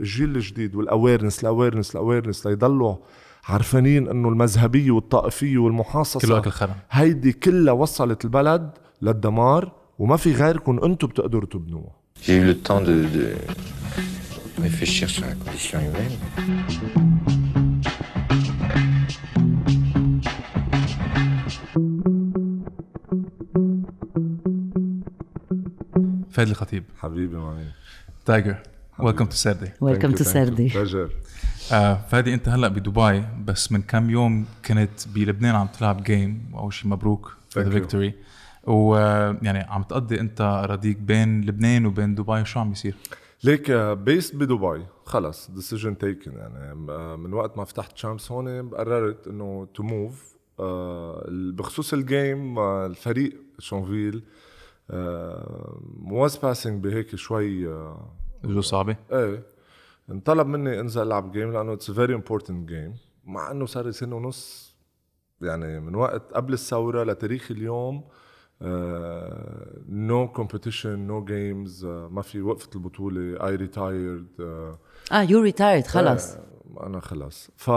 الجيل 0.00 0.36
الجديد 0.36 0.74
وال 0.74 0.86
awareness 0.86 1.40
ال 1.40 1.45
awareness 1.45 1.90
ال 1.90 1.96
awareness 1.96 2.46
ليضلوا 2.46 2.96
عارفانين 3.44 4.08
انه 4.08 4.28
المذهبية 4.28 4.90
والطائفية 4.90 5.58
والمحاصصة 5.58 6.20
كله 6.20 6.38
اكل 6.38 6.50
خرا. 6.50 6.74
هيدي 6.90 7.32
كلها 7.32 7.72
وصلت 7.72 8.24
البلد 8.24 8.70
للدمار 9.02 9.72
وما 9.98 10.16
في 10.16 10.32
غيركم 10.32 10.84
أنتم 10.84 11.06
بتقدروا 11.06 11.48
تبنوها. 11.48 11.96
J'ai 12.22 12.36
eu 12.40 12.44
le 12.44 12.54
temps 12.68 12.80
de, 12.80 12.96
de 13.16 13.26
réfléchir 14.62 15.08
sur 15.08 15.24
la 15.24 15.34
condition 15.34 15.78
humaine. 15.78 16.16
فادي 26.30 26.50
الخطيب. 26.50 26.84
حبيبي 26.98 27.36
معي 27.36 27.64
tiger. 28.24 28.56
Welcome 28.98 29.24
to 29.24 29.36
سردي 29.36 29.70
welcome 29.80 30.12
to 30.12 30.24
سردي 30.24 30.72
آه 31.72 31.94
فادي 32.10 32.34
انت 32.34 32.48
هلا 32.48 32.68
بدبي 32.68 33.24
بس 33.44 33.72
من 33.72 33.82
كم 33.82 34.10
يوم 34.10 34.46
كنت 34.64 35.08
بلبنان 35.14 35.54
عم 35.54 35.66
تلعب 35.66 36.02
game 36.02 36.50
واول 36.52 36.72
شيء 36.72 36.90
مبروك 36.90 37.36
the. 37.58 37.70
victory 37.70 38.14
ويعني 38.64 39.58
عم 39.58 39.82
تقضي 39.82 40.20
انت 40.20 40.40
اراضيك 40.40 40.96
بين 40.96 41.40
لبنان 41.40 41.86
وبين 41.86 42.14
دبي 42.14 42.44
شو 42.44 42.60
عم 42.60 42.70
بيصير؟ 42.70 42.94
ليك 43.44 43.70
based 43.72 44.36
بدبي. 44.36 44.86
خلص 45.04 45.50
decision 45.50 45.98
taken 45.98 46.32
يعني 46.32 46.90
آه، 46.90 47.16
من 47.16 47.32
وقت 47.32 47.58
ما 47.58 47.64
فتحت 47.64 47.96
Champs 47.98 48.32
هون 48.32 48.68
قررت 48.68 49.28
إنه 49.28 49.68
to 49.74 49.82
move 49.82 50.36
بخصوص 51.56 51.92
ال 51.92 52.05
game 52.05 52.58
آه، 52.58 52.86
الفريق 52.86 53.40
Champville 53.58 54.22
was 56.10 56.36
passing 56.36 56.84
بهيك 56.84 57.16
شوي 57.16 57.68
آه، 57.68 58.10
جو 58.46 58.60
صعبة؟ 58.60 58.96
إيه. 59.12 59.42
انطلب 60.10 60.46
مني 60.46 60.80
انزل 60.80 61.02
العب 61.02 61.32
game 61.32 61.52
لأنه 61.52 61.72
it's 61.72 61.90
very 61.90 62.14
important 62.14 62.68
game 62.68 62.96
مع 63.24 63.50
إنه 63.50 63.66
صار 63.66 63.86
لي 63.86 63.92
سنة 63.92 64.16
ونص 64.16 64.76
يعني 65.42 65.80
من 65.80 65.94
وقت 65.94 66.32
قبل 66.32 66.52
الثورة 66.52 67.04
لتاريخ 67.04 67.50
اليوم 67.50 68.04
no 69.88 70.28
competition 70.28 70.98
no 70.98 71.24
games 71.24 71.86
ما 71.86 72.22
في 72.22 72.42
وقفت 72.42 72.76
البطولة 72.76 73.46
I 73.46 73.54
retired 73.56 74.26
آه 75.12 75.22
you 75.22 75.40
retired 75.40 75.86
خلص 75.86 76.36
أنا 76.80 77.00
خلص 77.00 77.50
ف 77.56 77.70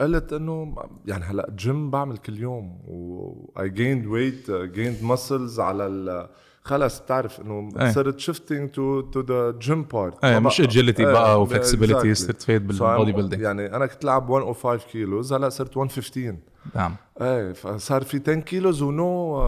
قلت 0.00 0.32
إنه 0.32 0.74
يعني 1.06 1.24
هلأ 1.24 1.50
جيم 1.56 1.90
بعمل 1.90 2.16
كل 2.16 2.38
يوم 2.38 2.80
و 2.88 3.52
I 3.60 3.68
gained 3.68 4.06
weight 4.06 4.50
gained 4.50 5.02
muscles 5.02 5.60
على 5.60 5.86
ال 5.86 6.28
خلص 6.64 7.00
بتعرف 7.00 7.40
إنه. 7.40 7.92
صرت 7.92 8.18
shifting 8.18 8.70
to 8.70 9.00
to 9.00 9.20
the 9.20 9.58
gym 9.58 9.82
part 9.82 10.24
مش 10.24 10.60
agility 10.60 11.04
بقى 11.04 11.42
و 11.42 11.48
flexibility 11.48 12.14
صرت 12.14 12.36
تفيد 12.36 12.66
بال 12.66 12.81
body 12.81 13.12
building 13.12 13.42
يعني 13.42 13.76
أنا 13.76 13.86
كنت 13.86 14.04
لعب 14.04 14.30
105 14.30 14.76
كيلوز 14.76 15.32
هلأ 15.32 15.48
صرت 15.48 15.76
115 15.76 16.36
نعم. 16.74 16.96
إيه 17.20 17.52
فصار 17.52 18.02
في 18.02 18.20
10 18.22 18.34
كيلوز 18.34 18.82
و 18.82 19.01
no 19.01 19.40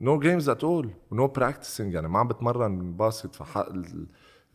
no 0.00 0.18
games 0.18 0.48
at 0.48 0.64
all 0.64 0.90
و 1.10 1.15
no 1.15 1.26
practicing 1.26 1.94
يعني 1.94 2.08
ما 2.08 2.18
عم 2.18 2.28
بتمرن 2.28 2.92
basket 2.96 3.34
فح 3.34 3.64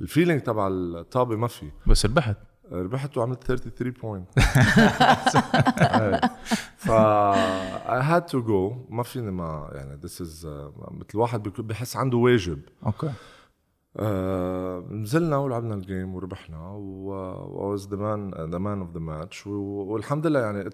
ال 0.01 0.06
feeling 0.06 0.41
تبع 0.41 0.67
الطابة 0.67 1.35
ما 1.35 1.47
في. 1.47 1.65
بس 1.87 2.05
ربحت 2.05 2.37
ربحت 2.71 3.17
وعملت 3.17 3.43
33 3.43 3.91
point 3.91 4.27
ف 6.77 6.91
I 7.87 8.01
had 8.01 8.27
to 8.31 8.37
go. 8.47 8.73
ما 8.89 9.03
فيني 9.03 9.31
ما 9.31 9.69
يعني 9.73 9.99
this 10.01 10.11
is 10.21 10.43
uh, 10.45 10.91
مثل 10.91 11.17
واحد 11.17 11.43
بحس 11.43 11.95
عنده 11.97 12.17
واجب. 12.17 12.61
أوكي. 12.85 13.11
آه، 13.99 14.79
نزلنا 14.91 15.37
ولعبنا 15.37 15.73
ال 15.75 15.83
game 15.83 16.15
وربحنا 16.15 16.69
و 16.71 17.77
was 17.77 17.81
the 17.81 17.95
man 17.97 18.31
the 18.51 18.59
man 18.59 18.87
of 18.87 18.97
the 18.97 19.01
match. 19.01 19.47
و- 19.47 19.83
والحمد 19.93 20.27
لله 20.27 20.39
يعني 20.39 20.69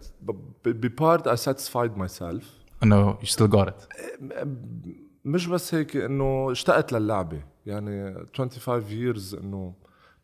ب 0.65 0.78
part 0.78 1.29
I 1.29 1.49
satisfied 1.53 1.97
myself. 2.01 2.43
إنه 2.83 2.95
you 3.09 3.17
still 3.25 3.49
got 3.49 3.67
it 3.67 3.83
مش 5.25 5.47
بس 5.47 5.75
هيك 5.75 5.95
إنه 5.97 6.51
اشتقت 6.51 6.93
للعبة. 6.93 7.43
يعني 7.65 8.25
25 8.37 8.81
years 8.83 9.37
إنه 9.43 9.73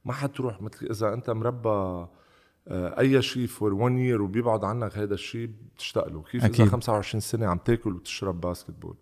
ما 0.06 0.14
حتروح 0.14 0.62
مثل 0.62 0.88
إذا 0.90 1.14
أنت 1.14 1.30
مربى 1.30 2.08
آه، 2.68 3.00
أي 3.00 3.22
شيء 3.22 3.48
for 3.48 3.74
1 3.74 3.96
year 3.96 4.22
وبيبعد 4.22 4.64
عنك 4.64 4.98
هذا 4.98 5.14
الشيء 5.14 5.50
بتشتاق 5.76 6.08
له. 6.08 6.24
كيف 6.32 6.46
أكيد. 6.46 6.62
اذا 6.62 6.72
25 6.72 7.22
سنة 7.22 7.48
عم 7.48 7.58
تاكل 7.58 7.94
وتشرب 7.94 8.42
basketball 8.42 8.96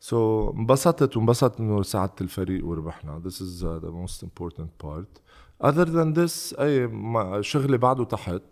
so 0.00 0.50
so, 0.50 0.54
انبسطت 0.54 1.16
وانبسطت 1.16 1.60
إنه 1.60 1.82
ساعدت 1.82 2.20
الفريق 2.20 2.66
وربحنا. 2.66 3.22
This 3.24 3.34
is 3.34 3.64
uh, 3.64 3.78
the 3.84 3.90
most 3.90 4.22
important 4.22 4.78
part. 4.84 5.20
Other 5.66 5.84
than 5.84 6.14
this 6.14 6.60
أي 6.60 6.86
ما 6.86 7.42
شغلي 7.42 7.78
بعده 7.78 8.04
تحت. 8.04 8.42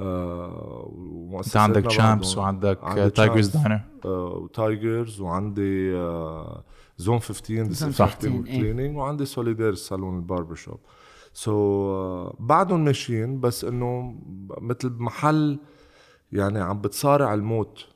آه 0.00 1.40
انت 1.46 1.56
عندك 1.56 1.90
Champs 1.90 2.38
وعندك 2.38 2.78
Tigers 3.14 3.48
Diner 3.48 3.80
و 4.04 4.21
Tigers 4.21 5.20
وعندي 5.20 5.92
Zone 6.98 7.18
15 7.18 7.64
Zone 7.64 7.68
disinfecting 7.68 8.32
15. 8.32 8.40
و 8.40 8.46
cleaning 8.46 8.96
وعندي 8.96 9.24
سوليدير 9.24 9.74
صالون 9.74 10.16
ال 10.16 10.21
barber 10.21 10.54
shop 10.54 10.80
so 11.32 12.30
بعدهم 12.38 12.84
ماشيين 12.84 13.40
بس 13.40 13.64
إنه 13.64 14.18
مثل 14.60 14.88
بمحل 14.88 15.58
يعني 16.32 16.60
عم 16.60 16.80
بتصارع 16.80 17.34
الموت. 17.34 17.86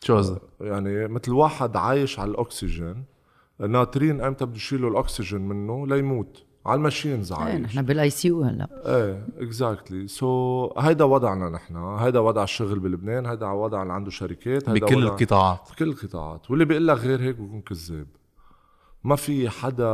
شو 0.00 0.16
قصدك؟ 0.16 0.42
يعني 0.60 1.08
مثل 1.08 1.32
واحد 1.32 1.76
عايش 1.76 2.18
على 2.18 2.30
الأكسجين 2.30 3.04
ناطرين 3.60 4.20
إمتى 4.20 4.44
بده 4.44 4.56
يشيلوا 4.56 4.90
الأكسجين 4.90 5.40
منه 5.40 5.86
ليموت. 5.86 6.44
على 6.66 6.78
ال 6.78 6.84
machines 6.84 7.32
إيه، 7.32 7.38
عايش. 7.40 7.60
نحن 7.60 7.82
بال 7.82 8.10
ICU 8.10 8.42
هلا. 8.42 8.68
إيه 8.86 9.26
exactly 9.38 10.06
so 10.06 10.70
هيدا 10.78 11.04
وضعنا 11.04 11.50
نحن. 11.50 11.76
هيدا 11.76 12.18
وضع 12.18 12.42
الشغل 12.42 12.78
بلبنان 12.78 13.26
هيدا 13.26 13.46
وضع 13.46 13.82
اللي 13.82 13.92
عنده 13.92 14.10
شركات 14.10 14.68
هيدا 14.68 14.86
بكل 14.86 15.04
وضع 15.04 15.14
القطاعات. 15.14 15.68
بكل 15.72 15.88
القطاعات. 15.88 16.50
واللي 16.50 16.64
بيقول 16.64 16.88
لك 16.88 16.98
غير 16.98 17.20
هيك 17.20 17.36
بيكون 17.36 17.60
كذاب. 17.60 18.06
ما 19.04 19.16
في 19.16 19.50
حدا 19.50 19.86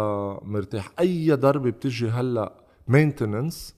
مرتاح. 0.42 0.90
أي 1.00 1.32
ضربه 1.32 1.70
بتجي 1.70 2.08
هلأ 2.08 2.52
maintenance 2.88 3.74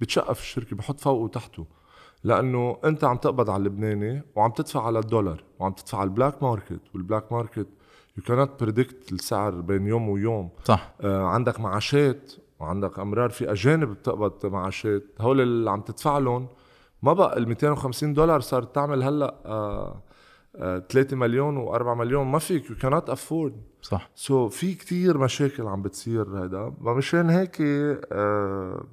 بتشقف 0.00 0.40
الشركة 0.40 0.76
بحط 0.76 1.00
فوقه 1.00 1.14
وتحته. 1.22 1.66
لأنه 2.24 2.76
أنت 2.84 3.04
عم 3.04 3.16
تقبض 3.16 3.50
على 3.50 3.60
اللبناني 3.60 4.22
وعم 4.36 4.50
تدفع 4.50 4.86
على 4.86 4.98
الدولار 4.98 5.44
وعم 5.58 5.72
تدفع 5.72 5.98
على 5.98 6.06
البلاك 6.08 6.42
ماركت 6.42 6.80
والبلاك 6.94 7.32
ماركت 7.32 7.66
يو 8.16 8.22
كانت 8.26 8.50
بريدكت 8.60 9.12
السعر 9.12 9.50
بين 9.60 9.86
يوم 9.86 10.08
ويوم. 10.08 10.50
صح. 10.64 10.92
آه، 11.00 11.26
عندك 11.26 11.60
معاشات 11.60 12.32
وعندك 12.60 12.98
أمرار 12.98 13.30
في 13.30 13.52
أجانب 13.52 13.88
بتقبض 13.88 14.46
معاشات. 14.46 15.04
هول 15.20 15.40
اللي 15.40 15.70
عم 15.70 15.80
تدفع 15.80 16.18
لهم 16.18 16.48
ما 17.02 17.12
بقى 17.12 17.38
ال 17.38 17.48
250 17.48 18.12
دولار 18.14 18.40
صارت 18.40 18.74
تعمل 18.74 19.02
هلأ 19.02 19.34
آه 19.46 20.02
3 20.58 21.16
مليون 21.16 21.66
و4 21.66 21.82
مليون. 21.82 22.26
ما 22.26 22.38
فيك 22.38 22.70
يو 22.70 22.76
كانت 22.76 23.10
افورد 23.10 23.62
صح. 23.82 24.10
so 24.14 24.48
so, 24.48 24.52
في 24.52 24.74
كتير 24.74 25.18
مشاكل 25.18 25.66
عم 25.66 25.82
بتصير 25.82 26.42
هيدا. 26.42 26.74
مشان 26.80 27.30
هيك 27.30 27.56
آه 27.60 28.84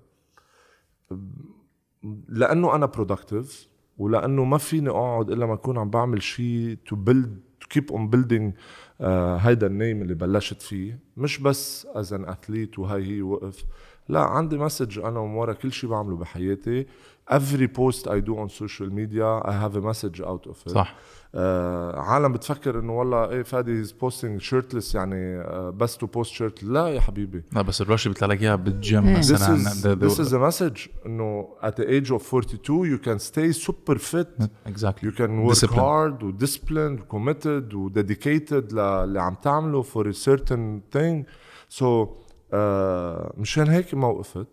لأنه 2.29 2.75
أنا 2.75 2.85
productive 2.85 3.67
ولأنه 3.97 4.43
ما 4.43 4.57
فيني 4.57 4.89
أقعد 4.89 5.31
إلا 5.31 5.45
ما 5.45 5.53
أكون 5.53 5.77
عم 5.77 5.89
بعمل 5.89 6.21
شيء 6.21 6.77
to 6.87 6.95
build 6.95 7.39
to 7.61 7.67
keep 7.67 7.91
on 7.91 8.09
building 8.09 8.53
هيدا 9.39 9.67
ال 9.67 9.74
name 9.74 10.01
اللي 10.01 10.13
بلشت 10.13 10.61
فيه. 10.61 10.99
مش 11.17 11.39
بس 11.39 11.87
as 11.95 12.13
an 12.13 12.25
athlete 12.25 12.79
وهي 12.79 13.05
هي 13.05 13.21
وقف. 13.21 13.65
لا 14.09 14.19
عندي 14.19 14.57
message 14.57 14.99
أنا 14.99 15.19
ورا 15.19 15.53
كل 15.53 15.71
شيء 15.71 15.89
بعمله 15.89 16.17
بحياتي. 16.17 16.87
every 17.30 17.68
post 17.68 18.06
I 18.08 18.20
do 18.28 18.32
on 18.42 18.48
social 18.48 18.88
media 19.00 19.28
I 19.44 19.52
have 19.52 19.74
a 19.76 19.80
message 19.80 20.20
out 20.20 20.46
of 20.46 20.56
it 20.66 20.72
صح 20.72 20.94
آه 21.34 22.00
عالم 22.00 22.32
بتفكر 22.32 22.78
انه 22.78 22.92
والله 22.98 23.30
ايه 23.30 23.42
فادي 23.42 23.78
هيز 23.78 23.92
بوستينج 23.92 24.40
شيرتلس 24.40 24.94
يعني 24.94 25.40
آه 25.40 25.70
بس 25.70 25.96
تو 25.96 26.06
بوست 26.06 26.32
شيرت 26.32 26.62
لا 26.62 26.88
يا 26.88 27.00
حبيبي 27.00 27.44
لا 27.52 27.62
بس 27.62 27.80
الرش 27.80 28.08
بيطلع 28.08 28.28
لك 28.28 28.42
اياها 28.42 28.56
بالجيم 28.56 29.06
إيه. 29.06 29.20
this 29.20 29.32
مثلا 29.32 29.56
is 29.56 29.98
this 29.98 30.18
is 30.18 30.32
a 30.32 30.52
message 30.52 30.88
انه 31.06 31.48
at 31.62 31.70
the 31.70 31.84
age 31.84 32.10
of 32.10 32.34
42 32.34 32.96
you 32.96 32.98
can 33.06 33.18
stay 33.18 33.52
super 33.66 33.98
fit 33.98 34.46
اكزاكتلي 34.66 35.10
you 35.10 35.14
can 35.14 35.48
work 35.50 35.54
Discipline. 35.58 35.76
hard 35.76 36.22
و 36.22 36.32
disciplined 36.46 37.00
و 37.00 37.18
committed 37.18 37.74
و 37.74 37.90
dedicated 37.90 38.72
للي 38.74 39.20
عم 39.20 39.34
تعمله 39.34 39.82
for 39.82 40.06
a 40.06 40.14
certain 40.28 40.96
thing 40.96 41.24
so 41.80 42.08
آه 42.52 43.32
مشان 43.36 43.68
هيك 43.68 43.94
ما 43.94 44.06
وقفت 44.06 44.46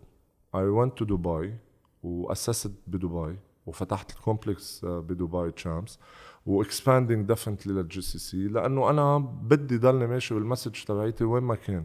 I 0.55 0.65
went 0.79 0.91
to 1.01 1.05
Dubai 1.05 1.62
وأسست 2.04 2.72
بدبي 2.86 3.36
وفتحت 3.66 4.10
ال 4.10 4.19
complex 4.19 4.84
آه، 4.84 5.00
بدبي 5.00 5.50
Champs 5.50 5.98
و 6.46 7.28
expanding 7.28 7.72
definitely 7.72 8.00
لل 8.00 8.18
GCC 8.18 8.48
لأنه 8.48 8.90
أنا 8.90 9.18
بدي 9.18 9.78
ضلني 9.78 10.06
ماشي 10.06 10.34
بال 10.34 10.45
message 10.45 10.84
تبعيتي 10.84 11.24
وين 11.24 11.42
ما 11.42 11.54
كان. 11.54 11.84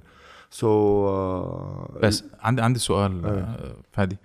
so 0.49 0.67
so, 1.07 1.99
بس 2.01 2.23
عندي 2.39 2.61
عندي 2.61 2.79
سؤال 2.79 3.25
آه، 3.25 3.75
فادي. 3.91 4.17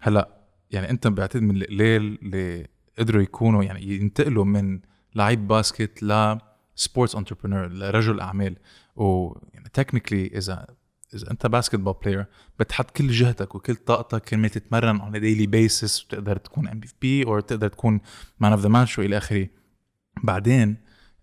هلأ 0.00 0.28
يعني 0.70 0.90
أنت 0.90 1.06
بعتقد 1.06 1.42
من 1.42 1.56
القليل 1.56 2.18
اللي 2.22 2.66
قدروا 2.98 3.22
يكونوا 3.22 3.64
يعني 3.64 3.82
ينتقلوا 3.82 4.44
من 4.44 4.80
لعيب 5.14 5.48
basket 5.48 6.02
ل 6.02 6.38
sports 6.74 7.16
entrepreneur 7.16 7.68
لرجل 7.68 8.20
أعمال. 8.20 8.56
و 8.96 9.36
يعني 9.54 9.68
technically 9.72 10.26
إذا 10.26 10.66
إذا 11.14 11.30
أنت 11.30 11.46
basketball 11.46 11.94
player 12.02 12.26
بتحط 12.60 12.90
كل 12.90 13.10
جهدك 13.10 13.54
وكل 13.54 13.74
طاقتك 13.74 14.22
كرمال 14.22 14.50
تتمرن 14.50 14.98
on 14.98 15.14
a 15.14 15.18
daily 15.20 15.46
basis 15.46 16.04
وتقدر 16.04 16.36
تكون 16.36 16.68
MVP 16.68 17.24
أو 17.26 17.40
تقدر 17.40 17.68
تكون 17.68 18.00
man 18.40 18.52
of 18.52 18.60
the 18.60 18.68
match 18.68 18.98
وإلى 18.98 19.16
آخره. 19.16 19.48
بعدين 20.22 20.76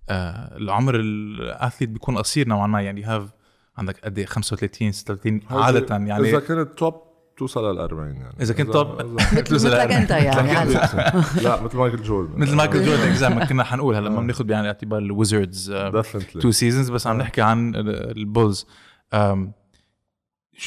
آه 0.10 0.58
العمر 0.58 0.96
ال 0.96 1.07
athlete 1.08 1.90
بيكون 1.90 2.18
قصير 2.18 2.48
نوعا 2.48 2.68
ما 2.68 2.82
يعني 2.82 3.04
هاف 3.04 3.30
عندك 3.78 4.00
قد 4.00 4.18
إيه؟ 4.18 4.26
35 4.26 4.92
36 4.92 5.42
عادة 5.50 5.96
يعني 5.96 6.30
إذا 6.30 6.40
كنت 6.40 6.78
top 6.78 7.10
توصل 7.38 7.72
لل 7.72 7.80
40 7.80 8.16
يعني. 8.16 8.36
إذا 8.42 8.54
كنت 8.54 8.74
top 8.74 9.02
مثلك 9.32 9.92
انت 9.92 10.12
يعني 10.12 10.74
لا 11.44 11.62
مثل 11.62 11.78
مايكل 11.78 12.04
جوردن. 12.04 12.40
مثل 12.40 12.56
مايكل 12.56 12.86
جوردن 12.86 13.02
exact 13.04 13.36
ما 13.36 13.46
كنا 13.46 13.64
حنقول 13.64 13.96
هلا 13.96 14.10
ما 14.10 14.22
بناخذ 14.22 14.44
بعين 14.44 14.62
الاعتبار 14.62 15.00
ال 15.00 15.09
Wizards 15.09 15.74
Definitely. 15.74 16.42
two 16.42 16.52
seasons 16.52 16.90
بس 16.90 17.08
عم 17.08 17.18
نحكي 17.18 17.42
عن 17.42 17.74
ال 17.76 17.91
Bulls 17.91 18.68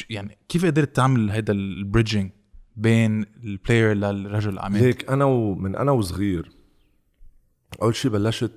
يعني 0.09 0.37
كيف 0.49 0.65
قدرت 0.65 0.95
تعمل 0.95 1.29
هيدا 1.29 1.53
ال 1.53 1.62
bridging 1.62 2.31
بين 2.75 3.25
ال 3.43 3.50
player 3.50 3.93
للرجل 3.93 4.49
الأعمال؟ 4.49 4.83
ليك 4.83 5.09
أنا 5.09 5.25
ومن 5.25 5.75
أنا 5.75 5.91
وصغير 5.91 6.51
أول 7.81 7.95
شيء 7.95 8.11
بلشت 8.11 8.51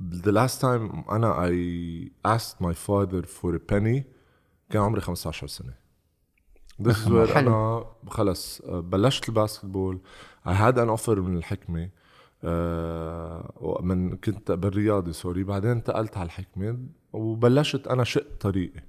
the 0.00 0.32
last 0.32 0.60
time 0.60 1.10
أنا 1.12 1.48
I 1.48 2.10
asked 2.24 2.60
my 2.60 2.74
father 2.74 3.22
for 3.26 3.54
a 3.54 3.72
penny 3.72 4.02
كان 4.70 4.82
عمري 4.82 5.00
15 5.00 5.46
سنة. 5.46 5.74
This 6.82 6.96
is 6.96 7.08
where. 7.08 7.36
أنا 7.36 7.84
خلص 8.08 8.60
آه، 8.60 8.80
بلشت 8.80 9.28
ال 9.28 9.34
basketball. 9.34 10.00
I 10.46 10.50
had 10.50 10.74
an 10.74 10.98
offer 10.98 11.08
من 11.08 11.36
الحكمة 11.36 11.90
آه، 12.44 13.80
من 13.82 14.16
كنت 14.16 14.52
بالرياضي 14.52 15.12
sorry 15.12 15.44
بعدين 15.44 15.70
انتقلت 15.70 16.16
على 16.16 16.26
الحكمة 16.26 16.78
وبلشت 17.12 17.86
أنا 17.86 18.04
شق 18.04 18.36
طريقي. 18.40 18.82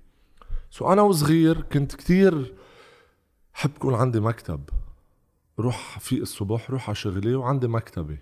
so 0.71 0.93
أنا 0.93 1.01
وصغير 1.01 1.61
كنت 1.61 1.95
كتير 1.95 2.53
حب 3.53 3.71
يكون 3.75 3.93
عندي 3.93 4.19
مكتب. 4.19 4.61
روح 5.59 5.99
في 5.99 6.21
الصبح 6.21 6.69
روح 6.71 6.87
على 6.89 6.95
شغلي 6.95 7.35
وعندي 7.35 7.67
مكتبي 7.67 8.19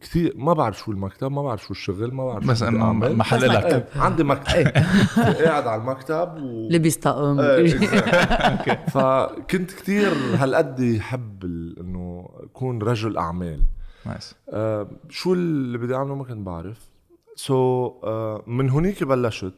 كثير 0.00 0.32
ما 0.36 0.52
بعرف 0.52 0.78
شو 0.78 0.92
المكتب 0.92 1.32
ما 1.32 1.42
بعرف 1.42 1.62
شو 1.62 1.70
الشغل 1.70 2.14
ما 2.14 2.26
بعرف 2.26 2.62
أعمل. 2.62 3.16
محل 3.16 3.48
لك. 3.48 3.64
إيه، 3.64 3.88
عندي 3.96 4.24
مكتب. 4.24 4.68
قاعد 5.44 5.66
على 5.66 5.80
المكتب 5.80 6.42
و... 6.42 6.68
لبس 6.70 6.96
طقم 6.96 7.40
إيه، 7.40 7.78
فكنت 8.94 9.70
كثير 9.70 10.12
هالقد 10.34 10.98
حب 11.00 11.44
إنه 11.80 12.28
أكون 12.34 12.82
رجل 12.82 13.16
أعمال. 13.16 13.60
nice 14.06 14.34
آه، 14.48 14.90
شو 15.08 15.32
اللي 15.32 15.78
بدي 15.78 15.94
أعمله 15.94 16.14
ما 16.14 16.24
كنت 16.24 16.46
بعرف. 16.46 16.88
سو 17.36 17.88
so, 17.88 18.04
uh, 18.04 18.48
من 18.48 18.70
هونيك 18.70 19.04
بلشت. 19.04 19.54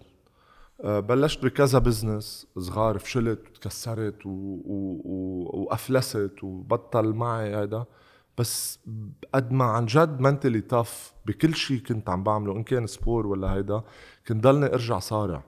بلشت 0.85 1.45
بكذا 1.45 1.79
business 1.79 2.47
صغار 2.59 2.99
فشلت 2.99 3.41
وتكسرت 3.49 4.27
و... 4.27 4.31
و... 4.31 5.01
و... 5.05 5.51
وأفلست 5.55 6.35
وبطل 6.43 7.13
معي 7.13 7.55
هذا 7.55 7.87
بس 8.39 8.79
قد 9.35 9.53
ما 9.53 9.65
عن 9.65 9.87
جد 9.87 10.21
mentally 10.21 10.61
tough 10.61 11.13
بكل 11.27 11.55
شيء 11.55 11.79
كنت 11.79 12.11
عم 12.11 12.23
بعمله 12.23 12.53
إن 12.53 12.63
كان 12.63 12.87
sport 12.87 13.27
ولا 13.27 13.55
هيدا 13.55 13.83
كنت 14.29 14.45
ضلني 14.45 14.67
أرجع 14.67 14.99
صارع. 14.99 15.43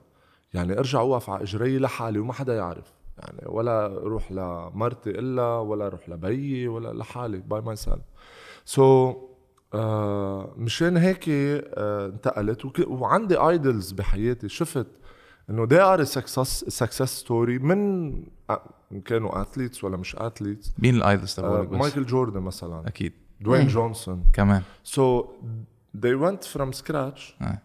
يعني 0.53 0.79
أرجع 0.79 0.99
أوقف 0.99 1.29
على 1.29 1.43
إجري 1.43 1.79
لحالي 1.79 2.19
وما 2.19 2.33
حدا 2.33 2.55
يعرف. 2.55 2.93
يعني 3.17 3.41
ولا 3.45 3.87
روح 3.87 4.31
لمرتي 4.31 5.09
إلا 5.09 5.57
ولا 5.59 5.89
روح 5.89 6.09
لبيي 6.09 6.67
ولا 6.67 6.93
لحالي 6.93 7.37
by 7.37 7.61
myself 7.61 8.05
so 8.65 9.15
آه 9.73 10.53
مشان 10.57 10.97
هيك 10.97 11.25
آه 11.29 12.05
انتقلت. 12.05 12.79
وعندي 12.87 13.37
idols 13.37 13.91
بحياتي. 13.91 14.49
شفت 14.49 14.87
انه 15.49 15.67
they 15.67 15.97
are 15.97 16.01
a 16.05 16.09
success, 16.09 16.63
success 16.83 17.23
story 17.25 17.61
من 17.61 18.11
آه، 18.49 18.61
ان 18.91 19.01
كانوا 19.01 19.41
athletes 19.41 19.83
ولا 19.83 19.97
مش 19.97 20.15
athletes 20.15 20.73
مين 20.79 20.95
ال 20.95 21.02
idols 21.02 21.39
آه 21.39 21.41
تبعولك 21.41 21.71
مايكل 21.71 22.05
جوردن 22.05 22.39
مثلا 22.41 22.87
أكيد 22.87 23.13
Dwayne 23.41 23.61
إيه. 23.61 23.67
جونسون 23.67 24.23
كمان 24.33 24.61
so 24.85 25.23
they 25.97 26.15
went 26.25 26.43
from 26.57 26.73
scratch 26.81 27.21
آه. 27.41 27.61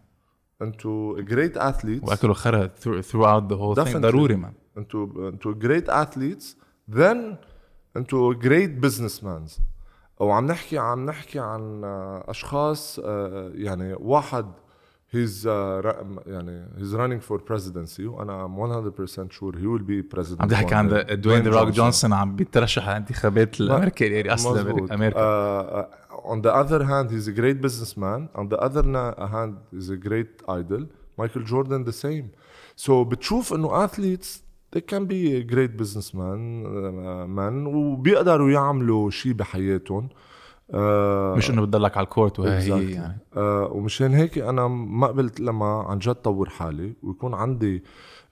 into 0.65 1.23
great 1.31 1.57
athletes 1.59 2.09
واكلوا 2.09 2.35
خرا 2.35 2.71
through- 2.81 3.03
throughout 3.05 3.49
the 3.53 3.57
whole 3.57 3.75
thing 3.85 3.89
Definitely. 3.89 3.97
ضروري 3.97 4.37
مان 4.37 4.53
into 4.79 5.09
into 5.33 5.55
great 5.65 5.89
athletes 5.89 6.45
then 6.97 7.37
into 7.99 8.35
great 8.43 8.85
businessmen 8.87 9.61
وعم 10.19 10.47
نحكي 10.47 10.79
عم 10.79 11.07
نحكي 11.07 11.39
عن 11.39 11.85
آه، 11.85 12.25
اشخاص 12.29 12.99
آه، 13.05 13.51
يعني 13.55 13.95
واحد 13.95 14.47
he's 15.15 15.47
uh, 15.47 15.83
ra- 15.85 16.05
يعني 16.27 16.67
he's 16.79 16.93
running 16.95 17.21
for 17.31 17.39
presidency 17.39 18.01
وأنا 18.07 18.47
I'm 18.49 18.93
100% 18.99 19.33
sure 19.33 19.53
he 19.53 19.67
will 19.67 19.85
be 19.87 20.03
president 20.17 20.41
عم 20.41 20.49
تحكي 20.49 20.75
عن. 20.75 20.89
Dwayne 21.21 21.43
The 21.43 21.51
Rock. 21.61 21.69
جونسون 21.69 22.13
عم 22.13 22.37
بيترشح 22.37 22.89
على 22.89 22.97
انتخابات 22.97 23.61
الامريكا 23.61 24.05
يعني 24.05 24.35
اصل 24.35 24.55
مزبوط. 24.55 24.93
أمريكا 24.93 25.85
Uh, 25.85 26.33
on 26.33 26.41
the 26.43 26.53
other 26.63 26.83
hand 26.85 27.11
he's 27.11 27.29
a 27.29 27.33
great 27.41 27.59
businessman 27.67 28.21
on 28.41 28.49
the 28.53 28.59
other 28.67 28.85
hand 29.35 29.53
he's 29.75 29.91
a 29.91 30.09
great 30.09 30.33
idol 30.61 30.83
Michael 31.21 31.43
Jordan 31.53 31.85
the 31.85 31.93
same 32.07 32.27
so 32.87 32.91
بتشوف 32.91 33.53
انه 33.55 33.87
athletes 33.87 34.29
they 34.77 34.81
can 34.95 35.05
be 35.07 35.21
a 35.41 35.55
great 35.55 35.77
businessman 35.83 36.41
uh, 36.65 37.27
man 37.39 37.67
وبيقدروا 37.75 38.51
يعملوا 38.51 39.11
شيء 39.11 39.33
بحياتهم 39.33 40.09
uh, 40.09 40.13
مش 41.37 41.51
إنه 41.51 41.63
بتضلك 41.63 41.97
على 41.97 42.05
الكورت 42.05 42.39
وهي 42.41 42.51
هي 42.59 42.67
Exactly. 42.69 42.95
يعني. 42.95 43.19
uh, 43.35 43.39
ومشان 43.73 44.15
هيك 44.15 44.39
أنا 44.39 44.69
ما 44.69 45.07
قبلت 45.07 45.41
لما 45.41 45.67
عن 45.83 45.99
جد 45.99 46.15
طور 46.15 46.49
حالي 46.49 46.93
ويكون 47.03 47.35
عندي 47.35 47.83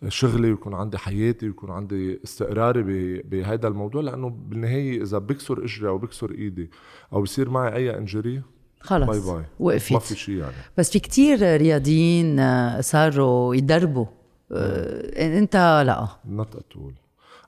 شغلي 0.09 0.51
ويكون 0.51 0.75
عندي 0.75 0.99
حياتي 0.99 1.47
ويكون 1.47 1.71
عندي 1.71 2.21
استقراري 2.25 2.83
ب- 2.83 3.31
بهذا 3.31 3.69
الموضوع 3.69 4.03
لأنه 4.03 4.29
بالنهاية 4.31 5.03
إذا 5.03 5.19
بكسر 5.19 5.65
إجري 5.65 5.89
أو 5.89 5.99
بكسر 5.99 6.31
إيدي 6.31 6.71
أو 7.13 7.23
بصير 7.23 7.51
معي 7.51 7.75
أي 7.77 7.99
injury 7.99 8.43
خلص 8.81 9.09
bye 9.09 9.21
bye 9.21 9.43
ما 9.43 9.45
وقفت 9.61 9.97
في 10.03 10.15
شيء 10.19 10.35
يعني. 10.37 10.53
بس 10.79 10.91
في 10.91 10.99
كتير 10.99 11.57
رياضيين 11.57 12.39
آه، 12.41 12.81
صاروا 12.81 13.55
يدربوا. 13.55 14.07
آه، 14.53 15.39
إنت 15.39 15.57
لا. 15.87 16.09
not 16.29 16.57
at 16.57 16.72
all 16.72 16.95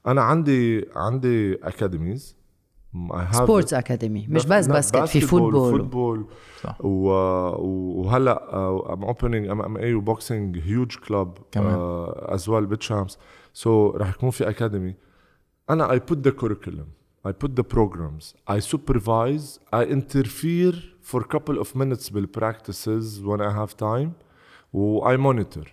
أنا 0.07 0.23
عندي 0.23 0.89
عندي 0.97 1.55
academies 1.55 2.37
sports 3.31 3.75
academy 3.75 4.27
مش 4.29 4.47
بس 4.47 4.67
basket 4.67 5.05
في 5.05 5.21
football. 5.21 5.79
football. 5.79 6.27
و... 6.81 7.09
وهلا 8.01 8.57
I'm 8.93 9.05
opening 9.05 9.49
MMA 9.49 9.77
و 9.77 9.95
boxing 9.95 10.97
huge 10.97 11.18
club 11.18 11.39
كمان. 11.53 11.77
as 12.09 12.49
well 12.49 12.67
بتشامس 12.67 13.19
سو 13.53 13.91
رح 13.91 14.09
يكون 14.09 14.31
في 14.31 14.49
academy 14.49 14.95
أنا 15.71 15.93
اي 15.93 15.99
بوت 15.99 16.19
ذا 16.19 16.31
كوريكولم 16.31 16.87
I 17.27 17.33
put 17.33 17.53
the 17.61 17.65
programs. 17.77 18.25
I 18.57 18.59
supervise. 18.73 19.47
I 19.73 19.83
interfere 19.99 20.77
for 21.01 21.19
a 21.27 21.29
couple 21.35 21.57
of 21.65 21.69
minutes 21.75 22.11
بالpractices 22.11 23.05
when 23.29 23.41
I 23.41 23.51
have 23.61 23.73
time. 23.79 24.11
و 24.73 25.09
I 25.13 25.17
monitor. 25.17 25.67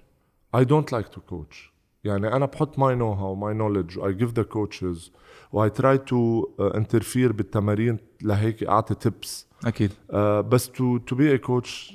I 0.54 0.64
don't 0.64 0.90
like 0.92 1.10
to 1.16 1.20
coach. 1.34 1.72
يعني 2.04 2.36
أنا 2.36 2.46
بحط 2.46 2.76
my 2.76 2.96
know-how 2.96 3.36
my 3.44 3.54
knowledge. 3.54 3.98
I 3.98 4.12
give 4.22 4.34
the 4.40 4.46
coaches. 4.46 5.00
و 5.00 5.12
I 5.56 5.70
try 5.82 5.98
to 5.98 6.46
uh, 6.60 6.78
interfere 6.78 7.32
بالتمارين 7.32 7.98
لهيك 8.24 8.64
أعطي 8.64 9.10
tips 9.10 9.30
أكيد 9.66 9.92
uh, 9.92 10.16
بس 10.40 10.68
to 10.70 11.00
to 11.12 11.16
be 11.18 11.38
a 11.40 11.48
coach 11.48 11.94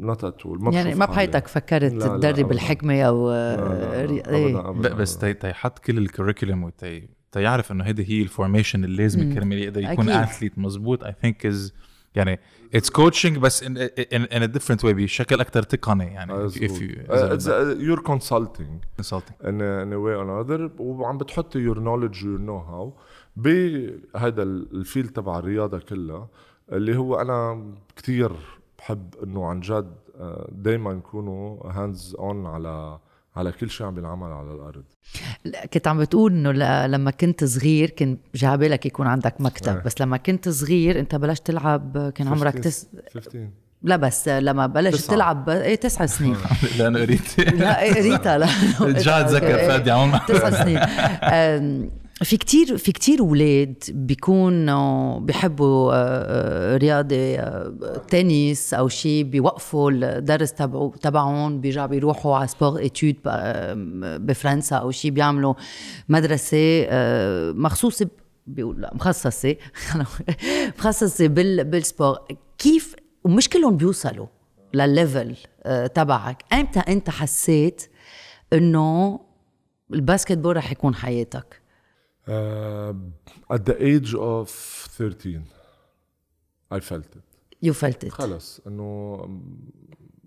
not 0.00 0.18
at 0.24 0.44
all 0.44 0.60
ما 0.60 0.72
يعني 0.72 0.94
ما. 0.94 1.06
بحياتك 1.06 1.46
فكرت 1.48 1.92
لا، 1.92 2.06
تدرب. 2.06 2.52
الحكمة 2.52 3.02
أو 3.02 3.30
آه، 3.30 4.08
إيه. 4.28 4.56
ب- 4.70 4.96
بس 4.96 5.18
تيحط 5.18 5.78
كل 5.78 5.98
الكوريكولم 5.98 6.64
وتي 6.64 7.08
تيعرف 7.32 7.72
إنه 7.72 7.84
هيدي 7.84 8.04
هي 8.10 8.22
ال 8.22 8.28
formation 8.28 8.84
اللازمه 8.84 9.34
كرمال 9.34 9.58
يقدر 9.58 9.82
يكون. 9.92 10.08
athlete 10.08 10.58
مزبوط 10.58 11.04
I 11.04 11.14
think 11.22 11.46
as 11.46 11.74
يعني 12.14 12.40
it's 12.74 12.90
coaching 12.90 13.38
بس 13.38 13.62
in 13.62 13.76
in 14.12 14.42
a 14.42 14.46
different 14.46 14.84
way 14.84 14.94
بشكل 14.94 15.40
أكثر 15.40 15.62
تقني 15.62 16.04
يعني 16.06 16.32
if 16.32 16.36
مظبوط. 16.36 16.70
you 16.70 17.10
Uh, 17.10 17.34
it's, 17.34 17.46
uh, 17.46 17.76
you're 17.86 18.02
consulting 18.12 18.72
consulting 19.00 19.36
in 19.48 19.60
a, 19.60 19.82
in 19.84 19.92
a 19.92 20.00
way 20.04 20.14
or 20.14 20.24
another 20.24 20.70
وعم 20.80 21.18
بتحط 21.18 21.56
your 21.56 21.76
knowledge 21.76 22.16
your 22.22 22.40
know 22.48 22.60
how 22.72 23.00
بهذا 23.36 24.42
ال 24.42 24.53
field 24.53 25.08
تبع 25.08 25.38
الرياضة 25.38 25.78
كلها 25.78 26.28
اللي 26.72 26.96
هو 26.96 27.20
أنا 27.20 27.64
كتير 27.96 28.32
بحب 28.78 29.14
إنه 29.22 29.46
عن 29.46 29.60
جد 29.60 29.94
دائما 30.52 30.92
نكونوا 30.92 31.66
hands 31.72 32.16
on 32.18 32.46
على 32.46 32.98
على 33.36 33.52
كل 33.52 33.70
شيء 33.70 33.86
عم 33.86 33.94
بينعمل 33.94 34.32
على 34.32 34.52
الأرض. 34.52 34.84
لا، 35.44 35.66
كنت 35.66 35.88
عم 35.88 35.98
بتقول 35.98 36.32
إنه 36.32 36.52
لما 36.86 37.10
كنت 37.10 37.44
صغير 37.44 37.90
كنت 37.90 38.20
جابلك 38.34 38.86
يكون 38.86 39.06
عندك 39.06 39.40
مكتب 39.40 39.76
إيه. 39.76 39.82
بس 39.82 40.00
لما 40.00 40.16
كنت 40.16 40.48
صغير 40.48 41.00
أنت 41.00 41.14
بلشت 41.14 41.46
تلعب 41.46 42.12
كان 42.14 42.28
عمرك 42.28 42.52
15 42.54 42.62
تس... 42.62 42.86
15 43.14 43.48
لا 43.82 43.96
بس 43.96 44.28
لما 44.28 44.66
بلشت 44.66 44.96
تسعة. 44.96 45.14
تلعب 45.14 45.48
إيه 45.48 45.74
تسع 45.74 46.06
سنين. 46.06 46.36
لأنه 46.78 47.00
قريت. 47.00 47.40
لا 47.40 47.82
إيه، 47.82 47.92
ريتا 47.92 48.38
لا. 48.38 48.48
رجعت 48.80 49.30
ذكر 49.30 49.58
إيه، 49.58 49.68
فادي 49.68 49.90
عمر 49.90 50.18
تسع 50.18 50.50
سنين. 50.50 50.80
في 52.24 52.36
كتير 52.36 52.76
في 52.76 52.92
كتير 52.92 53.20
أولاد 53.20 53.84
بيكونوا 53.88 55.20
بيحبوا 55.20 55.92
آه، 55.92 55.96
آه، 55.96 56.76
رياضة 56.76 57.16
آه، 57.16 58.02
تنس 58.08 58.74
أو 58.74 58.88
شيء 58.88 59.24
بيوقفوا 59.24 59.90
الدرس 59.90 60.52
تبعو 60.52 60.90
تبعهم 60.90 61.60
بيرجعوا 61.60 61.86
بيروحوا 61.86 62.36
على 62.36 62.48
سبور 62.48 62.78
ايتود 62.78 63.16
بفرنسا 64.26 64.76
أو 64.76 64.90
شيء 64.90 65.10
بيعملوا 65.10 65.54
مدرسة 66.08 66.86
مخصوصة 67.52 68.08
بيقول 68.46 68.80
لا 68.80 68.94
مخصصة 68.94 69.56
مخصصة 70.78 71.26
بال 71.26 71.64
بال 71.64 71.79
sport 71.79 72.18
كيف؟ 72.58 72.96
ومش 73.24 73.48
كلهم 73.48 73.76
بيوصلوا 73.76 74.26
لل 74.74 74.92
level 74.92 75.36
تبعك. 75.94 76.44
إمتى 76.52 76.80
أنت 76.80 77.10
حسيت 77.10 77.90
إنه 78.52 79.20
ال 79.94 80.38
basketball 80.38 80.56
رح 80.56 80.72
يكون 80.72 80.94
حياتك؟ 80.94 81.59
Uh, 82.30 82.94
at 83.54 83.64
the 83.64 83.76
age 83.82 84.14
of 84.14 84.48
13 84.48 85.42
I 86.72 86.80
felt 86.80 87.16
it. 87.16 87.22
you 87.62 87.72
felt 87.72 88.04
it 88.04 88.10
خلص 88.12 88.60
إنه 88.66 89.20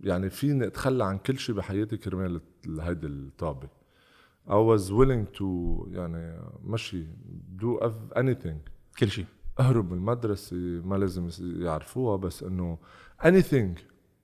يعني 0.04 0.30
فيني 0.30 0.68
أتخلى 0.68 1.04
عن 1.04 1.18
كل 1.18 1.40
شيء 1.40 1.56
بحياتي 1.56 1.98
كرمال 1.98 2.42
هيدي 2.80 3.08
الطابة. 3.08 3.68
I 4.48 4.52
was 4.52 4.90
willing 4.92 5.38
to 5.40 5.44
يعني 5.92 6.42
مشي 6.64 7.04
do 7.60 7.84
of 7.84 8.18
anything. 8.18 8.70
كل 9.00 9.10
شيء. 9.12 9.26
أهرب 9.60 9.92
من 9.92 9.98
المدرسة 9.98 10.56
ما 10.56 10.96
لازم 10.96 11.30
يعرفوها 11.42 12.18
بس 12.18 12.44
إنه 12.44 12.78
anything. 13.24 13.80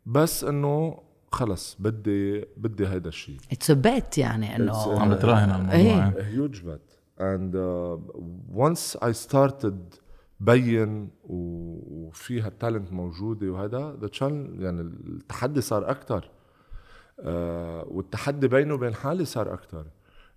بس 0.05 0.43
إنه 0.43 1.01
خلص 1.31 1.75
بدي 1.79 2.45
بدي 2.57 2.87
هيدا 2.87 3.09
الشيء. 3.09 3.37
اتس 3.51 3.71
بيت 3.71 4.17
يعني 4.17 4.47
It's 4.55 4.59
انه 4.59 4.99
عم 4.99 5.09
بتراهن 5.15 5.49
على 5.49 5.71
إيه. 5.71 5.97
الموضوع 6.07 6.21
a 6.21 6.25
huge 6.51 6.57
bet. 6.61 6.88
And 7.19 7.55
uh, 7.55 7.97
once 8.65 8.95
I 9.01 9.11
started 9.11 9.99
بين 10.39 11.09
و- 11.23 12.07
وفي 12.07 12.41
هالتالنت 12.41 12.93
موجودة 12.93 13.49
وهذا 13.51 14.09
challenge 14.13 14.61
يعني 14.61 14.81
التحدي 14.81 15.61
صار 15.61 15.89
أكثر 15.91 16.21
uh, 17.19 17.23
والتحدي 17.87 18.47
بيني 18.47 18.73
وبين 18.73 18.93
حالي 18.95 19.25
صار 19.25 19.53
أكثر 19.53 19.85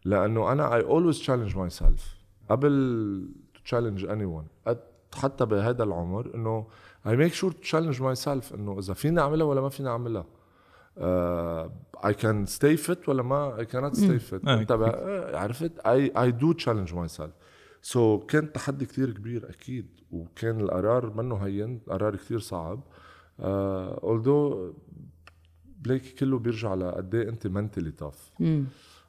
لأنه 0.04 0.52
أنا 0.52 0.80
I 0.80 0.82
always 0.84 1.18
challenge 1.20 1.54
myself. 1.56 2.00
قبل 2.48 3.28
to 3.54 3.60
challenge 3.70 4.04
anyone. 4.04 4.70
أت- 4.72 5.16
حتى 5.18 5.44
بهذا 5.46 5.82
العمر 5.84 6.34
إنه 6.34 6.66
I 7.06 7.10
make 7.10 7.32
sure 7.34 7.50
to 7.52 7.62
challenge 7.70 8.00
myself 8.00 8.54
إنه 8.54 8.78
إذا 8.78 8.94
فيني 8.94 9.20
أعملها 9.20 9.46
ولا 9.46 9.60
ما 9.60 9.68
فيني 9.68 9.88
أعملها. 9.88 10.24
I 12.04 12.12
can 12.12 12.46
stay 12.46 12.76
fit 12.86 13.08
ولا 13.08 13.22
ما؟ 13.22 13.56
I 13.58 13.64
cannot 13.64 13.96
stay 13.96 14.18
fit. 14.32 14.48
آه. 14.48 14.60
انت 14.60 14.72
بقى- 14.72 15.34
عرفت؟ 15.36 15.72
I, 15.80 16.10
I 16.18 16.32
do 16.42 16.64
challenge 16.64 16.92
myself. 16.94 17.30
سو 17.82 18.20
so, 18.20 18.24
كان 18.26 18.52
تحدي 18.52 18.86
كتير 18.86 19.10
كبير 19.10 19.50
أكيد 19.50 19.86
وكان 20.10 20.60
القرار 20.60 21.14
منه 21.16 21.36
هين 21.36 21.80
قرار 21.88 22.16
كتير 22.16 22.38
صعب. 22.38 22.80
uh, 23.38 23.42
although 24.02 24.74
بلاقي 25.80 26.10
كله 26.18 26.38
بيرجع 26.38 26.74
لقد 26.74 27.14
إيه 27.14 27.28
أنت 27.28 27.46
tough. 28.02 28.40
مم. 28.40 28.64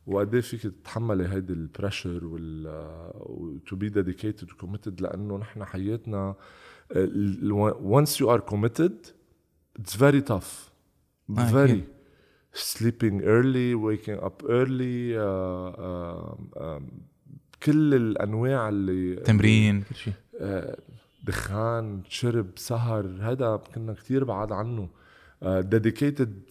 وقد 0.08 0.34
إيه 0.34 0.42
فيك 0.42 0.62
تتحملي 0.62 1.28
هيدي 1.28 1.54
ال 1.54 1.62
pressure 1.62 2.26
وال 2.26 3.64
to 3.68 3.76
be 3.76 3.90
dedicated 3.90 4.52
و 4.52 4.57
committed 4.57 5.02
لأنه 5.02 5.38
نحن 5.38 5.64
حياتنا 5.66 6.36
once 7.82 8.20
you 8.20 8.28
are 8.28 8.42
committed 8.54 9.12
it's 9.80 9.96
very 9.96 10.22
tough. 10.22 10.73
آه، 11.30 11.52
very 11.52 11.70
أكيد. 11.70 11.84
sleeping 12.56 13.22
early 13.22 13.76
waking 13.76 14.20
up 14.26 14.44
early 14.44 15.16
uh, 15.16 15.78
uh, 15.78 16.62
um, 16.62 16.84
كل 17.64 17.94
الأنواع 17.94 18.70
اللي 18.70 19.16
تمرين 19.16 19.82
كل 19.82 19.96
شيء 19.96 20.14
آه، 20.40 20.78
دخان 21.24 22.04
شرب 22.10 22.48
سهر 22.56 23.06
هذا 23.22 23.56
كنا 23.76 23.94
كتير 23.94 24.24
بعاد 24.24 24.52
عنه 24.52 24.90
dedicated 25.44 26.42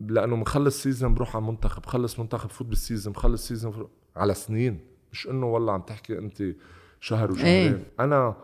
لأنه 0.00 0.36
مخلص 0.36 0.82
season 0.82 1.14
بروح 1.14 1.36
على 1.36 1.42
المنتخب 1.42 1.82
بخلص 1.82 2.18
منتخب 2.20 2.50
فوت 2.50 2.66
بال 2.66 2.77
season 2.77 3.12
بخلص 3.12 3.48
season. 3.48 3.88
على 4.16 4.34
سنين 4.34 4.80
مش 5.12 5.26
إنه 5.26 5.46
والله 5.46 5.72
عم 5.72 5.80
تحكي 5.82 6.18
أنت 6.18 6.54
شهر 7.00 7.32
وشهرين 7.32 7.72
إيه. 7.72 7.86
أنا 8.00 8.36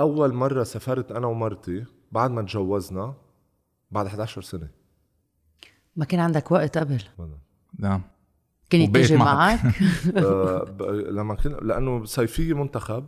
أول 0.00 0.34
مرة 0.34 0.62
سافرت 0.62 1.12
أنا 1.12 1.26
ومرتي 1.26 1.84
بعد 2.12 2.30
ما 2.30 2.42
تجوزنا 2.42 3.14
بعد 3.94 4.06
11 4.06 4.42
سنة. 4.42 4.68
ما 5.96 6.04
كان 6.04 6.20
عندك 6.20 6.52
وقت 6.52 6.78
قبل. 6.78 7.02
نعم. 7.78 8.02
وبقيت 8.74 8.96
تيجي 8.96 9.16
معك. 9.16 9.64
معك. 9.64 9.74
آه، 10.16 10.76
لما 11.10 11.34
كنا 11.34 11.54
لأنه 11.54 12.04
صيفية 12.04 12.54
منتخب 12.54 13.04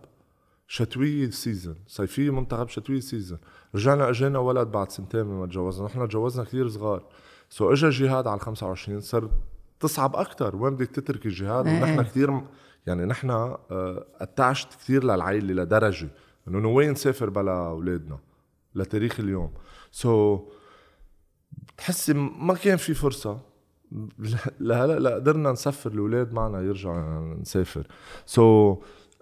شتوية 0.69 1.31
season 1.31 1.77
صيفية 1.87 2.31
منتخب 2.31 2.69
شتوية 2.69 3.01
season 3.01 3.39
رجعنا 3.75 4.11
إجينا 4.11 4.39
ولد 4.39 4.69
بعد 4.69 4.91
سنتين 4.91 5.25
من 5.27 5.41
ما 5.41 5.47
تجوزنا. 5.47 5.87
نحن 5.87 6.09
تجوزنا 6.09 6.45
كثير 6.45 6.69
صغار. 6.69 7.05
so 7.51 7.73
اجى 7.73 7.89
جهاد 7.89 8.27
على 8.27 8.37
ال 8.37 8.41
25 8.41 9.01
صار 9.01 9.31
تصعب 9.81 10.17
أكثر 10.17 10.57
وين 10.57 10.75
بدك 10.75 10.87
تترك 10.91 11.27
الجهاد؟ 11.27 11.67
إيه. 11.67 11.83
ونحن 11.83 12.03
كثير 12.03 12.41
يعني 12.87 13.05
نحن 13.05 13.57
اتعشت 14.21 14.69
كثير 14.75 15.05
للعائلة 15.05 15.63
لدرجة 15.63 16.09
إنه 16.49 16.69
وين 16.69 16.91
نسافر 16.91 17.31
بلا 17.31 17.67
أولادنا 17.69 18.19
لتاريخ 18.75 19.21
اليوم. 19.21 19.53
so 19.93 20.39
so, 20.39 20.56
بتحسي 21.77 22.13
ما 22.15 22.55
كان 22.55 22.77
في 22.77 22.95
فرصة. 22.95 23.41
لهلا 24.61 24.99
لا 24.99 25.15
قدرنا 25.15 25.53
نسفر 25.53 25.91
الأولاد 25.91 26.33
معنا 26.33 26.61
يرجع 26.61 27.19
نسافر. 27.41 27.87
so 28.27 28.77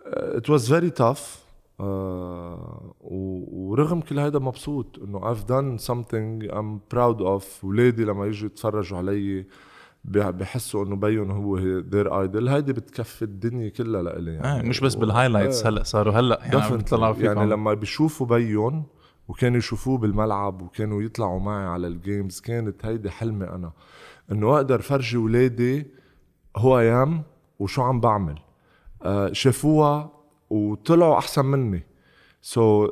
it 0.07 0.51
was 0.51 0.73
very 0.73 0.91
tough 0.91 1.45
ورغم 3.01 4.01
كل 4.01 4.19
هذا 4.19 4.39
مبسوط 4.39 4.99
إنه 4.99 5.35
I've 5.35 5.45
done 5.47 5.79
something 5.85 6.53
I'm 6.53 6.79
proud 6.95 7.21
of. 7.21 7.65
ولادي 7.65 8.05
لما 8.05 8.27
يجوا 8.27 8.47
يتفرجوا 8.47 8.99
علي 8.99 9.47
بحسوا 10.05 10.85
إنه 10.85 10.97
بيهم 10.97 11.31
هو 11.31 11.59
their 11.81 12.07
idol. 12.07 12.49
هيدي 12.49 12.73
بتكفي 12.73 13.23
الدنيا 13.23 13.69
كلها 13.69 14.03
لإلي 14.03 14.39
آه 14.39 14.63
مش 14.63 14.81
بس 14.81 14.95
بال 14.95 15.06
highlights 15.06 15.63
إيه. 15.63 15.69
هلأ 15.69 15.83
صاروا 15.83 16.15
هلأ 16.15 16.41
يعني 16.43 16.61
عم. 16.61 16.77
بيطلعوا 16.77 17.15
فيكم. 17.15 17.27
يعني 17.27 17.47
لما 17.51 17.75
بيشوفوا 17.75 18.27
بيهم 18.27 18.85
وكانوا 19.29 19.59
يشوفوه 19.59 19.99
بالملعب 19.99 20.63
وكانوا 20.63 21.03
يطلعوا 21.03 21.41
معي 21.41 21.67
على 21.67 21.87
ال 21.87 21.96
games 21.96 22.41
كانت 22.41 22.87
هيدي 22.87 23.11
حلمي 23.11 23.47
أنا 23.47 23.73
إنه 24.33 24.57
أقدر 24.57 24.81
فرجي 24.81 25.17
ولادي 25.17 25.87
هو 26.57 26.79
أيام 26.79 27.23
وشو 27.59 27.83
عم 27.83 28.01
بعمل. 28.01 28.39
آه 29.03 29.33
شافوها 29.33 30.13
وطلعوا 30.51 31.19
أحسن 31.19 31.45
مني. 31.45 31.83
so 32.43 32.89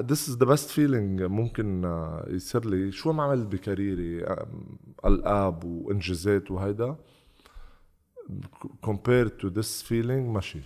this 0.00 0.28
is 0.28 0.36
the 0.36 0.46
best 0.46 0.70
feeling 0.70 1.22
ممكن 1.22 1.84
آه، 1.84 2.26
يصير 2.28 2.66
لي. 2.70 2.92
شو 2.92 3.12
ما 3.12 3.22
عملت 3.22 3.46
ب 3.46 3.56
career 3.56 4.16
ي؟ 4.16 4.36
ألقاب 5.04 5.64
وإنجازات 5.64 6.50
وهيدا. 6.50 6.96
Compared 8.86 9.30
to 9.42 9.50
this 9.50 9.82
feeling 9.88 10.26
ماشي. 10.34 10.60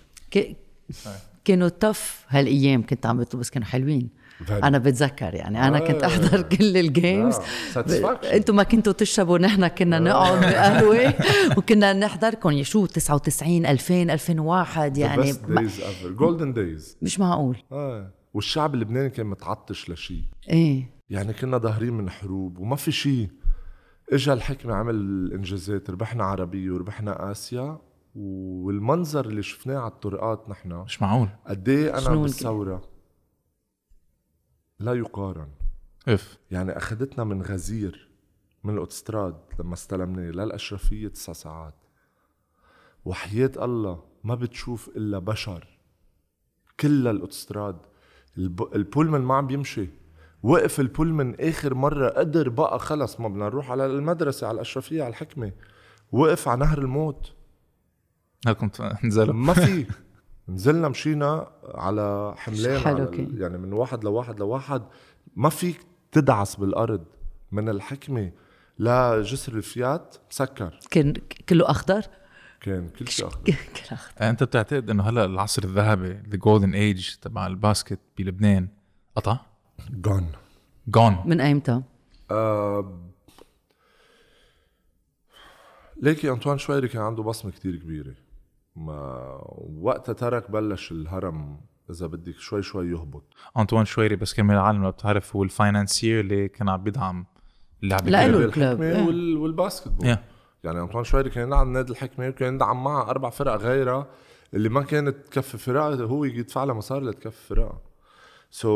كانوا 1.45 1.69
تف 1.69 2.25
هالايام 2.29 2.87
كنت 2.87 3.07
عم 3.07 3.25
بس 3.35 3.51
كانوا 3.51 3.69
حلوين. 3.69 4.09
أنا 4.51 4.79
بتذكر 4.79 5.35
يعني. 5.35 5.67
أنا 5.67 5.79
كنت 5.79 6.03
آه. 6.03 6.07
أحضر 6.07 6.43
كل 6.43 6.77
الجيمز 6.77 7.35
آه،. 7.77 8.21
أنتم 8.33 8.57
ما 8.57 8.63
كنتوا 8.63 8.93
تشربوا 8.93 9.39
نحن 9.39 9.69
كنا 9.69 9.99
نقعد 9.99 10.41
بقهوة 10.41 11.15
وكنا 11.59 11.93
نحضركم. 11.93 12.63
شو 12.63 12.87
99 12.87 13.67
2000 13.67 14.03
2001 14.03 14.97
يعني. 14.97 15.29
يعني 15.49 16.17
golden 16.17 16.57
days. 16.57 16.97
مش 17.03 17.21
معقول. 17.21 17.57
آه. 17.73 18.11
والشعب 18.35 18.75
اللبناني 18.75 19.11
كان 19.11 19.27
متعطش 19.27 19.91
لشيء. 19.91 20.25
إيه. 20.51 20.91
يعني 21.11 21.33
كنا 21.33 21.59
ظاهرين 21.59 21.93
من 21.93 22.11
حروب 22.11 22.59
وما 22.59 22.77
في 22.77 22.93
شيء. 22.93 23.29
اجى 24.13 24.33
الحكمة 24.33 24.75
عمل 24.75 25.31
إنجازات 25.33 25.91
ربحنا 25.91 26.25
عربية 26.25 26.71
وربحنا 26.71 27.31
آسيا 27.31 27.79
والمنظر 28.15 29.27
اللي 29.27 29.43
شفناه 29.43 29.79
على 29.79 29.91
الطرقات 29.91 30.49
نحن. 30.49 30.73
مش 30.73 31.03
معقول. 31.03 31.29
قد 31.47 31.69
إيه 31.69 31.99
أنا 31.99 32.17
بالثورة. 32.17 32.90
لا 34.81 34.95
يقارن. 34.95 35.49
إف. 36.09 36.39
يعني 36.51 36.77
أخذتنا 36.77 37.25
من 37.25 37.43
غزير 37.43 38.09
من 38.65 38.75
الأوتستراد 38.75 39.37
لما 39.61 39.75
استلمناه 39.75 40.31
للاشرفيه 40.31 41.09
تسع 41.09 41.33
ساعات. 41.33 41.75
وحياة 43.05 43.51
الله 43.57 44.05
ما 44.25 44.35
بتشوف 44.35 44.89
إلا 44.89 45.19
بشر. 45.19 45.69
كلها 46.81 47.13
الأوتستراد. 47.13 47.77
الب... 48.39 48.75
البولمن 48.75 49.21
ما 49.21 49.35
عم 49.35 49.47
بيمشي. 49.47 49.89
وقف 50.43 50.81
البولمن 50.81 51.41
آخر 51.41 51.75
مرة 51.75 52.09
قدر 52.09 52.49
بقى 52.49 52.79
خلص 52.79 53.21
ما 53.21 53.29
بدنا 53.29 53.45
نروح 53.45 53.71
على 53.71 53.87
المدرسة 53.87 54.47
على 54.47 54.55
الأشرفية 54.55 55.03
على 55.03 55.11
الحكمة. 55.11 55.53
وقف 56.13 56.49
على 56.49 56.61
نهر 56.61 56.79
الموت. 56.79 57.33
هلكم 58.47 58.71
نزلوا. 59.05 59.35
ما 59.35 59.53
في. 59.53 59.87
نزلنا 60.51 60.89
مشينا 60.89 61.51
على 61.75 62.35
حملان 62.37 62.81
حلو 62.81 62.97
على 62.97 63.07
كان. 63.17 63.25
ال- 63.27 63.41
يعني 63.43 63.59
من 63.59 63.73
واحد 63.73 64.05
لواحد 64.05 64.41
لواحد 64.41 64.83
ما 65.37 65.49
فيك 65.49 65.81
تدعس 66.13 66.57
بالأرض 66.57 67.05
من 67.53 67.69
الحكمة 67.69 68.33
لجسر 68.79 69.53
الفيات 69.53 70.17
مسكر 70.31 70.79
كان 70.91 71.13
كله 71.49 71.71
أخضر 71.71 72.03
كان 72.61 72.89
كل 72.89 73.09
شيء 73.09 73.27
أخضر 73.27 73.43
كل 73.77 73.83
أخضر. 73.95 74.29
أنت 74.29 74.43
بتعتقد 74.45 74.91
إنه 74.91 75.09
هلا 75.09 75.25
العصر 75.25 75.65
الذهبي 75.65 76.13
ذا 76.29 76.37
جولدن 76.37 76.75
ايج 76.75 77.15
تبع 77.23 77.47
الباسكت 77.47 77.99
بلبنان 78.19 78.69
قطع؟ 79.17 79.39
جون 79.91 80.27
جون 80.89 81.17
من 81.27 81.41
أيمتى؟ 81.41 81.83
آه 82.31 83.01
ليكي 86.03 86.31
أنطوان 86.31 86.59
شويري 86.59 86.89
كان 86.89 87.03
عنده 87.03 87.23
بصمة 87.23 87.51
كتير 87.51 87.77
كبيرة 87.77 88.15
ما 88.81 89.39
وقتها 89.81 90.13
ترك 90.13 90.51
بلش 90.51 90.93
الهرم 90.93 91.61
إذا 91.91 92.07
بدك 92.07 92.39
شوي 92.39 92.63
شوي 92.63 92.91
يهبط 92.91 93.25
أنطوان 93.59 93.85
شويري 93.85 94.17
بس 94.17 94.35
كرمال 94.35 94.57
العالم 94.57 94.83
لو 94.83 94.91
بتعرف 94.91 95.37
هو 95.37 95.43
ال 95.43 95.51
financier 95.51 96.21
اللي 96.21 96.49
كان 96.49 96.69
عم 96.69 96.83
بيدعم 96.83 97.27
اللعبة 97.83 98.11
لا. 98.11 98.29
له. 98.29 98.45
الحكمة 98.45 98.87
إيه. 98.87 99.07
وال... 99.07 99.37
وال 99.37 99.89
basketball 99.89 100.15
Yeah. 100.15 100.19
يعني 100.65 100.81
أنطوان 100.81 101.05
شويري 101.05 101.31
كان 101.31 101.49
يلعب 101.49 101.67
نادي 101.67 101.93
الحكمة 101.93 102.29
وكان 102.29 102.55
يدعم 102.55 102.85
معها 102.85 103.11
أربع 103.11 103.31
فرق 103.31 103.57
غيرها 103.57 104.07
اللي 104.55 104.69
ما 104.69 104.83
كانت 104.83 105.17
تكفي 105.27 105.59
فرقه 105.59 106.05
هو 106.05 106.25
يدفع 106.25 106.65
لها 106.65 106.75
مصاري 106.75 107.07
لتكفي 107.07 107.47
فرقه 107.47 107.79
so 108.51 108.71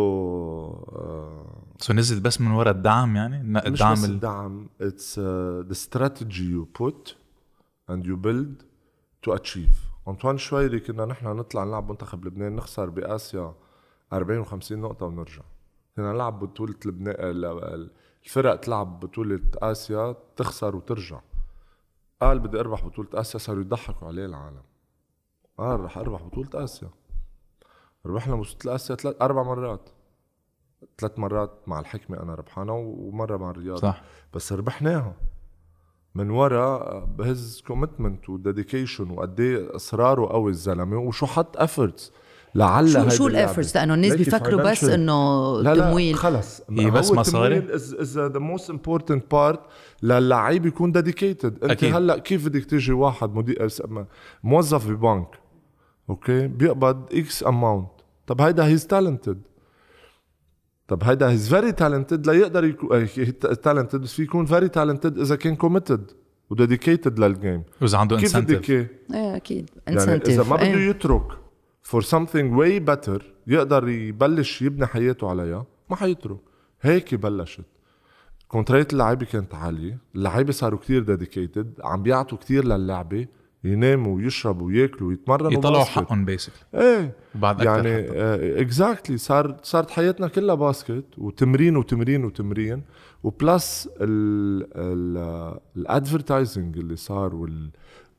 so, 0.73 1.83
so 1.83 1.93
نزل 1.93 2.21
بس 2.21 2.41
من 2.41 2.51
ورا 2.51 2.71
الدعم 2.71 3.17
يعني 3.17 3.41
الن- 3.41 3.73
مش 3.73 3.83
الدعم 3.83 3.93
بس 3.93 4.05
ال... 4.05 4.11
الدعم 4.11 4.69
it's 4.81 5.17
uh, 5.19 5.73
the 5.73 5.79
strategy 5.87 6.45
you 6.55 6.83
put 6.83 7.15
and 7.91 8.05
you 8.07 8.17
build 8.27 8.65
to 9.27 9.33
achieve 9.39 9.77
أنطوان 10.09 10.39
شويري 10.39 10.81
كنا 10.81 11.05
نحن 11.05 11.27
نطلع 11.27 11.65
نلعب 11.65 11.91
منتخب 11.91 12.25
لبنان 12.25 12.57
نخسر 12.57 12.91
بآسيا 12.91 13.55
40 14.13 14.45
و50 14.45 14.73
نقطة 14.73 15.07
ونرجع. 15.07 15.43
كنا 15.97 16.13
نلعب 16.13 16.39
بطولة 16.41 16.75
لبنان 16.87 17.15
ال- 17.19 17.45
ال- 17.45 17.91
الفرق 18.25 18.57
تلعب 18.57 19.01
بطولة 19.01 19.41
آسيا 19.63 20.15
تخسر 20.37 20.77
وترجع. 20.77 21.21
قال 22.21 22.39
بدي 22.39 22.61
أربح 22.61 22.85
بطولة 22.85 23.09
آسيا 23.15 23.39
صاروا 23.39 23.61
يضحكوا 23.63 24.09
عليه 24.09 24.27
العالم. 24.27 24.63
قال 25.59 25.81
رح 25.81 25.99
أربح 25.99 26.23
بطولة 26.23 26.49
آسيا. 26.65 26.89
ربحنا 28.07 28.35
بطولة 28.37 28.75
آسيا 28.75 28.95
ثلاث 28.97 29.17
أربع 29.23 29.43
مرات. 29.43 29.89
ثلاث 30.99 31.19
مرات 31.19 31.51
مع 31.67 31.81
الحكمة 31.81 32.23
أنا 32.23 32.35
ربحانة 32.35 32.73
ومرة 32.75 33.37
مع 33.37 33.51
الرياض. 33.51 33.79
صح. 33.79 34.03
بس 34.35 34.53
ربحناها. 34.53 35.15
من 36.17 36.31
ورا 36.31 37.05
ب 37.19 37.30
his 37.30 37.63
commitment 37.67 38.29
و 38.29 38.36
dedication 38.36 39.11
وقد 39.11 39.41
إيه 39.41 39.77
إصراره 39.77 40.27
قوي 40.27 40.51
الزلمة 40.51 40.99
وشو 40.99 41.27
حط 41.27 41.57
efforts 41.57 42.13
لعل 42.55 42.89
شو 42.89 43.09
شو. 43.09 43.27
ال 43.27 43.33
efforts 43.33 43.77
لأنه 43.77 43.95
الناس 43.95 44.15
بيفكروا 44.15 44.63
بس. 44.71 44.85
إنه 44.85 45.63
لا 45.63 45.75
لا 45.75 45.89
تمويل 45.89 46.15
خلص 46.15 46.63
هي 46.71 46.91
بس 46.91 47.11
هو 47.11 47.17
مصاري؟ 47.17 47.57
التمويل 47.57 47.75
is 47.75 47.95
is 47.95 48.19
the 48.19 48.39
most 48.39 48.71
important 48.71 49.31
part 49.31 49.61
للعيب 50.03 50.67
يكون 50.67 50.93
dedicated 50.93 51.63
أنت 51.63 51.71
أكيد. 51.71 51.95
هلأ 51.95 52.19
كيف 52.19 52.49
بدك 52.49 52.65
تيجي 52.65 52.93
واحد 52.93 53.35
مدير 53.35 53.69
موظف 54.45 54.91
ببنك 54.91 55.29
أوكي 56.11 56.47
بيقبض 56.47 57.13
X 57.13 57.47
amount 57.47 57.91
طب 58.27 58.41
هيدا 58.41 58.67
he's 58.67 58.87
talented 58.87 59.43
طب 60.89 61.05
هيدا 61.05 61.31
he's 61.31 61.49
very 61.49 61.73
talented 61.73 62.27
ليقدر 62.27 62.65
يكون 62.65 63.09
talented 63.63 64.01
بس 64.01 64.15
في 64.15 64.23
يكون 64.23 64.47
very 64.47 64.69
talented 64.69 65.19
إذا 65.19 65.37
كان 65.37 65.57
committed 65.57 66.11
و 66.51 66.57
dedicated 66.57 67.19
لل 67.19 67.33
game 67.33 67.63
واذا 67.83 67.99
عنده 67.99 68.17
كيف 68.17 68.37
بدك 68.37 68.51
incentive 68.51 68.71
اياه 68.71 68.89
إيه 69.15 69.37
أكيد. 69.37 69.71
يعني 69.87 69.99
إذا 70.01 70.15
incentive 70.15 70.51
ما 70.51 70.57
بده 70.57 70.67
يترك 70.67 71.27
for 71.91 72.03
something 72.03 72.57
way 72.59 72.81
better 72.91 73.23
يقدر 73.47 73.89
يبلش 73.89 74.63
يبني 74.63 74.87
حياته 74.87 75.31
عليها 75.31 75.67
ما 75.91 75.97
حيترك. 75.97 76.39
هيك 76.81 77.15
بلشت. 77.15 77.65
كونتريت 78.49 78.93
اللعيبه 78.93 79.27
كانت 79.27 79.55
عالية. 79.55 79.99
اللعيبه 80.15 80.53
صاروا 80.53 80.79
كتير 80.79 81.03
dedicated 81.03 81.73
عم 81.85 82.03
بيعطوا 82.03 82.39
كتير 82.39 82.65
للعبة. 82.65 83.27
يناموا 83.65 84.17
ويشربوا 84.17 84.67
وياكلوا 84.67 85.09
ويتمرنوا 85.09 85.53
يطلعوا. 85.53 85.85
حقهم 85.85 86.25
basically 86.25 86.55
إيه 86.75 87.15
يعني 87.65 87.65
يعني 87.65 88.61
exactly 88.61 89.17
صار 89.19 89.57
صارت 89.63 89.91
حياتنا 89.91 90.29
كلها 90.29 90.55
basket 90.55 91.05
وتمرين 91.19 91.77
وتمرين 91.77 92.25
وتمرين 92.25 92.83
و 93.23 93.36
plus 93.36 93.89
ال 95.77 95.85
advertising 95.85 96.79
اللي 96.79 96.97
صار 96.97 97.35
وال 97.35 97.71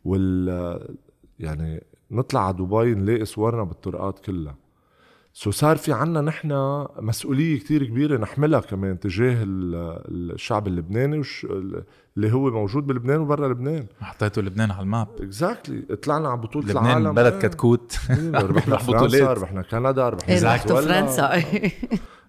وال 0.06 0.96
يعني 1.40 1.84
نطلع 2.12 2.46
على 2.48 2.56
دبي 2.56 2.96
نلاقي 2.96 3.26
صورنا 3.26 3.64
بالطرقات 3.64 4.20
كلها 4.20 4.56
so 5.38 5.52
صار 5.52 5.78
في 5.78 5.94
عنا 5.94 6.22
نحن 6.22 6.52
مسؤولية 7.00 7.60
كتير 7.60 7.86
كبيرة 7.86 8.18
نحملها 8.18 8.60
كمان 8.60 9.00
تجاه 9.00 9.44
ال- 9.44 10.34
الشعب 10.34 10.68
اللبناني 10.68 11.18
وش 11.20 11.46
اللي 12.18 12.32
هو 12.34 12.52
موجود 12.52 12.88
بلبنان 12.88 13.20
وبرا 13.20 13.48
لبنان 13.48 13.86
حطيته 14.02 14.42
لبنان 14.42 14.72
على 14.72 14.82
ال 14.82 14.88
map 14.88 15.08
exactly 15.22 15.82
طلعنا 15.96 16.30
على 16.30 16.38
بطولة 16.42 16.66
لبنان 16.66 16.86
العالم 16.86 17.14
بلد 17.14 17.34
إيه. 17.34 17.40
كتكوت 17.42 17.98
ربحنا 18.34 18.78
فرنسا 18.78 18.98
بطولات. 19.08 19.38
ربحنا 19.38 19.62
كندا 19.62 20.10
ربحنا 20.10 20.58
فنزويلا. 20.58 20.86
فرنسا 21.02 21.30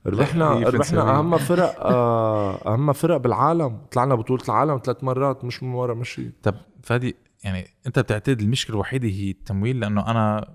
ربحنا 0.07 0.51
ربحنا. 0.53 1.19
أهم 1.19 1.39
فرق 1.39 1.81
آه، 1.81 2.75
أهم 2.75 2.93
فرق 2.93 3.17
بالعالم 3.17 3.79
طلعنا 3.93 4.15
بطولة 4.15 4.43
العالم 4.45 4.81
ثلاث 4.85 5.05
مرات 5.05 5.45
مش 5.45 5.63
من 5.63 5.75
ورا 5.75 5.95
مشي 5.95 6.31
طب 6.43 6.55
فادي 6.83 7.17
يعني 7.45 7.67
أنت 7.87 7.99
بتعتقد 7.99 8.41
المشكلة 8.41 8.75
الوحيدة 8.75 9.09
هي 9.09 9.31
التمويل 9.31 9.81
لأنه 9.81 10.11
أنا 10.11 10.55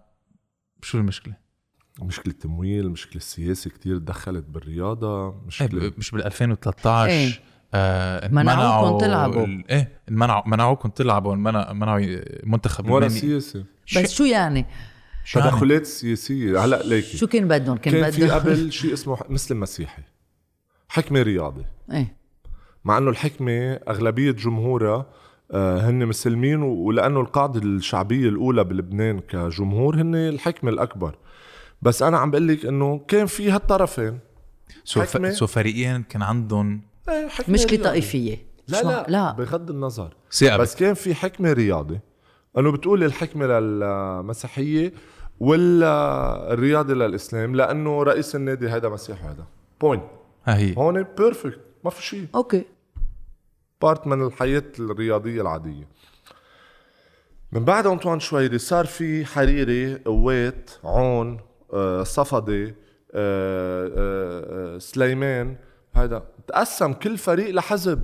شو 0.82 0.98
المشكلة؟ 0.98 1.34
مشكلة 2.00 2.34
التمويل 2.34 2.90
مشكلة 2.90 3.16
السياسة 3.18 3.70
كتير 3.70 3.98
دخلت 3.98 4.46
بالرياضة 4.50 5.28
إيه 5.30 5.34
مشكلة 5.48 5.90
ب- 5.90 5.94
مش 5.98 6.12
بال 6.12 6.24
2013 6.26 7.10
إيه. 7.12 7.32
آه 7.74 8.28
منعوكم 8.28 8.58
منعوا 8.60 9.00
تلعبوا. 9.02 9.48
إيه 9.70 10.00
منعوا 10.10 10.48
منعوكم 10.48 10.90
تلعبوا 10.90 11.36
منع 11.36 11.74
منعوا 11.74 12.02
منتخب 12.44 12.90
ورا 12.90 13.06
لبناني. 13.06 13.20
سياسة 13.20 13.64
بس 13.96 14.12
شو 14.14 14.24
يعني؟ 14.24 14.66
شو 15.24 15.40
يعني؟ 15.40 15.52
تدخلات 15.52 15.86
سياسية 15.86 16.64
هلا 16.66 16.84
ليكي 16.84 17.18
شو 17.18 17.28
كان 17.28 17.48
بدهم؟ 17.48 17.78
كان, 17.78 17.94
كان 17.94 18.12
في 18.12 18.22
بدهم 18.26 18.40
قبل 18.40 18.72
شيء 18.82 18.94
اسمه 18.94 19.18
مسلم 19.30 19.60
مسيحي 19.60 20.02
حكمة 20.90 21.22
رياضي 21.22 21.66
إيه 21.92 22.16
مع 22.86 22.98
إنه 22.98 23.10
الحكمة 23.10 23.52
أغلبية 23.74 24.32
جمهورها 24.32 25.06
آه، 25.54 25.90
هن 25.90 26.06
مسلمين 26.06 26.62
ولأنه 26.64 27.20
القاعدة 27.22 27.60
الشعبية 27.64 28.30
الأولى 28.30 28.64
بلبنان 28.64 29.20
كجمهور 29.20 29.96
هن 30.02 30.16
الحكمة 30.16 30.70
الأكبر 30.72 31.16
بس 31.82 32.04
أنا 32.04 32.17
عم 32.17 32.32
بقول 32.32 32.48
لك 32.48 32.65
إنه 32.65 33.02
كان 33.08 33.26
في 33.26 33.52
هالطرفين. 33.52 34.20
so. 34.84 35.02
ف... 35.02 35.34
so 35.34 35.48
فريقين 35.48 36.04
كان 36.04 36.22
عندهم 36.22 36.82
إيه، 37.10 37.28
حكمة 37.28 37.54
مشكله 37.54 37.72
رياضي. 37.72 37.84
طائفيه 37.84 38.38
لا 38.67 38.84
لا 38.84 39.06
لا. 39.08 39.32
بغض 39.32 39.70
النظر. 39.70 40.13
ثقة 40.32 40.58
بس 40.58 40.76
كان 40.76 40.94
في 40.94 41.15
حكمة 41.15 41.54
رياضي. 41.54 42.00
إنه 42.58 42.72
بتقول 42.72 43.04
الحكمة 43.04 43.46
للمسيحية 43.46 44.94
والرياضي 45.39 46.94
للإسلام 46.94 47.56
لأنه 47.56 48.04
رئيس 48.04 48.36
النادي 48.36 48.67
هذا 48.67 48.89
مسيحي 48.89 49.24
هذا 49.24 49.46
point 49.82 50.04
ها 50.46 50.58
هي. 50.58 50.76
هون 50.78 51.04
perfect 51.04 51.60
ما 51.84 51.89
في 51.89 52.04
شيء 52.04 52.28
أوكي. 52.36 52.65
part 53.82 54.08
من 54.08 54.28
الحياة 54.28 54.63
الرياضية 54.80 55.41
العادية. 55.41 55.88
من 57.52 57.65
بعد 57.65 57.88
أنطوان 57.88 58.20
شويري 58.20 58.58
صار 58.58 58.86
في 58.86 59.26
حريري 59.26 59.96
قوات 59.96 60.72
عون 60.84 61.39
صفدي 62.04 62.76
آه، 63.14 63.88
آه، 63.88 64.76
آه، 64.76 64.78
سليمان 64.78 65.56
هذا 65.94 66.24
تقسم 66.48 66.94
كل 66.94 67.18
فريق 67.18 67.56
لحزب. 67.56 68.02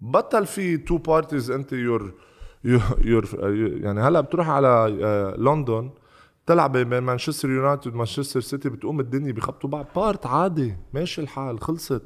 بطل 0.00 0.46
في 0.46 0.76
two 0.76 0.98
parties 0.98 1.50
انت 1.50 1.72
your 1.72 2.14
your 2.98 3.28
يعني 3.82 4.00
هلا 4.00 4.20
بتروح 4.20 4.48
على 4.48 4.98
آه، 5.04 5.34
لندن 5.36 5.90
تلعب 6.46 6.76
بين 6.76 6.98
مانشستر 6.98 7.50
يونايتد 7.50 7.94
ومانشستر 7.94 8.40
سيتي 8.40 8.68
بتقوم 8.68 9.00
الدنيا 9.00 9.32
بيخبطوا 9.32 9.70
بعض. 9.70 9.86
part 9.96 10.26
عادي 10.26 10.76
ماشي 10.94 11.20
الحال 11.20 11.60
خلصت. 11.60 12.02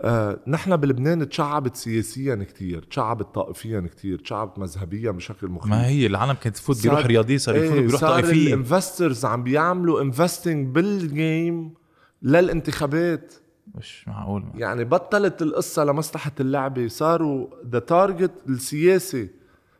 آه، 0.00 0.40
نحن 0.46 0.76
بلبنان 0.76 1.28
تشعبت 1.28 1.76
سياسيا 1.76 2.34
كتير 2.34 2.82
تشعبت 2.82 3.34
طائفيا 3.34 3.80
كتير 3.80 4.18
تشعبت 4.18 4.58
مذهبيا 4.58 5.10
بشكل 5.10 5.48
مخيف. 5.48 5.70
ما 5.70 5.86
هي 5.86 6.06
العالم 6.06 6.32
كانت 6.32 6.56
تفوت 6.56 6.82
بيروح 6.82 7.06
رياضي 7.06 7.38
صار 7.38 7.56
يفوت 7.56 7.78
بيروح 7.78 8.00
صار 8.00 8.10
طائفيه 8.10 8.54
ال 8.54 8.61
investors 8.61 9.24
عم 9.24 9.42
بيعملوا 9.42 10.02
investing 10.02 10.74
بال 10.74 11.07
game 11.07 11.74
للانتخابات. 12.22 13.34
مش 13.74 14.08
معقول 14.08 14.44
يعني 14.54 14.84
بطلت 14.84 15.42
القصة 15.42 15.84
لمصلحة 15.84 16.32
اللعبة. 16.40 16.88
صاروا 16.88 17.46
the 17.66 17.78
target 17.78 18.32
السياسي 18.48 19.30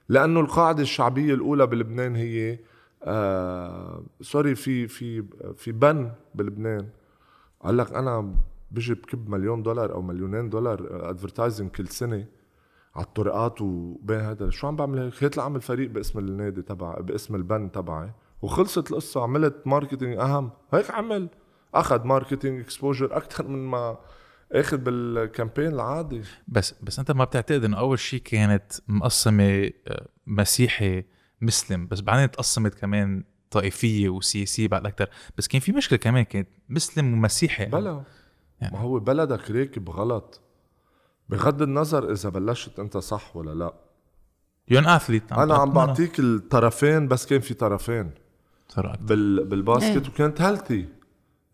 لأنه 0.09 0.41
القاعدة 0.41 0.83
الشعبية 0.83 1.35
الأولى 1.35 1.67
بلبنان 1.67 2.17
هي 2.17 2.59
آه 3.05 4.03
سوري 4.21 4.55
في 4.55 4.89
في 4.89 5.25
في 5.57 5.73
بن 5.73 6.11
بلبنان. 6.35 6.89
قال 7.61 7.77
لك 7.77 7.93
أنا 7.93 8.35
بجي 8.73 8.95
بكب 8.95 9.29
مليون 9.29 9.63
دولار 9.63 9.93
أو 9.93 10.03
مليونين 10.03 10.51
دولار 10.51 11.11
advertising 11.11 11.71
كل 11.71 11.89
سنة 11.89 12.27
على 12.95 13.05
الطرقات 13.05 13.63
وبين 13.63 14.21
هذا. 14.21 14.51
شو 14.51 14.67
عم 14.67 14.77
بعمل 14.77 14.99
هيك؟ 14.99 15.15
خليني 15.15 15.39
أعمل 15.39 15.61
فريق 15.61 15.91
باسم 15.91 16.19
النادي 16.19 16.63
تبع 16.63 17.01
باسم 17.01 17.35
البنك 17.35 17.73
تبعي. 17.73 18.13
وخلصت 18.43 18.91
القصة 18.91 19.23
عملت 19.23 19.67
marketing 19.67 20.17
أهم. 20.17 20.51
هيك 20.73 20.91
عمل. 20.91 21.29
أخذ 21.75 22.05
marketing 22.05 22.61
exposure 22.61 23.17
أكثر 23.17 23.49
من 23.49 23.67
ما 23.67 23.99
أخذ 24.53 24.77
بال 24.77 24.95
campaign 24.95 25.67
العادي. 25.67 26.23
بس 26.49 26.75
بس 26.83 26.99
أنت 26.99 27.11
ما 27.11 27.25
بتعتقد 27.25 27.65
إنه 27.65 27.79
أول 27.79 27.99
شيء 27.99 28.21
كانت 28.21 28.73
مقسمة 28.89 29.71
آه، 29.89 30.09
مسيحي 30.27 31.05
مسلم 31.41 31.87
بس 31.87 32.01
بعدين 32.01 32.31
تقسمت 32.31 32.75
كمان 32.75 33.25
طائفية 33.51 34.09
وسياسية 34.09 34.69
بعد 34.69 34.87
أكثر 34.87 35.09
بس 35.39 35.49
كان 35.49 35.61
في 35.61 35.73
مشكلة 35.73 35.99
كمان 35.99 36.25
كانت 36.25 36.49
مسلم 36.69 37.13
ومسيحي. 37.13 37.67
بلا. 37.67 38.03
يعني. 38.63 38.77
ما 38.77 38.83
هو 38.83 38.99
بلدك 38.99 39.51
راكب 39.51 39.91
غلط. 39.91 40.41
بغض 41.29 41.63
النظر 41.63 42.13
إذا 42.13 42.29
بلشت 42.29 42.79
أنت 42.79 42.97
صح 42.97 43.37
ولا 43.37 43.55
لا. 43.55 43.75
يو 44.69 44.78
an 44.78 44.87
athlete 44.87 45.33
أنا 45.33 45.55
عم 45.55 45.71
بعطيك 45.71 46.21
الطرفين 46.21 47.09
بس 47.09 47.27
كان 47.27 47.41
في 47.41 47.55
طرفين. 47.55 48.11
بال 49.01 49.45
بال 49.45 49.59
basket 49.59 50.03
إيه. 50.03 50.09
وكانت 50.09 50.41
healthy 50.41 50.89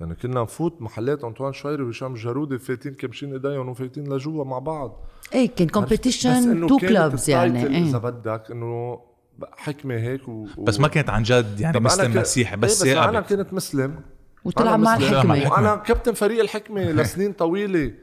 يعني 0.01 0.14
كنا 0.14 0.42
نفوت 0.42 0.83
محلات 0.83 1.25
أنطوان 1.25 1.53
شويري 1.53 1.83
وهشام 1.83 2.14
جارودي 2.14 2.59
فايتين 2.59 2.94
كمشين 2.94 3.33
إيديهم 3.33 3.68
وفايتين 3.68 4.12
لجوا 4.12 4.44
مع 4.44 4.59
بعض. 4.59 5.05
إيه 5.35 5.51
كان 5.55 5.68
competition 5.68 6.66
two 6.66 6.77
كانت 6.77 6.92
clubs 6.92 7.31
يعني. 7.31 7.66
إيه. 7.66 7.83
إذا 7.83 7.99
بدك 7.99 8.51
إنه 8.51 9.01
حكمة 9.53 9.94
هيك 9.94 10.29
و... 10.29 10.47
بس 10.59 10.81
ما 10.81 10.88
كانت 10.88 11.11
عن 11.11 11.23
جد 11.23 11.61
يعني 11.61 11.81
مسلم 11.81 12.12
ك- 12.12 12.16
مسيحي 12.16 12.57
بس 12.57 12.83
إيه 12.83 13.01
بس 13.01 13.07
أنا. 13.07 13.21
كنت 13.21 13.53
مسلم. 13.53 14.01
وتلعب 14.44 14.81
مع 14.81 14.96
الحكمة. 14.96 15.35
الحكمة. 15.35 15.53
وأنا 15.53 15.77
كابتن 15.77 16.12
فريق 16.12 16.40
الحكمة 16.40 16.92
لسنين 16.92 17.33
طويلة. 17.33 17.94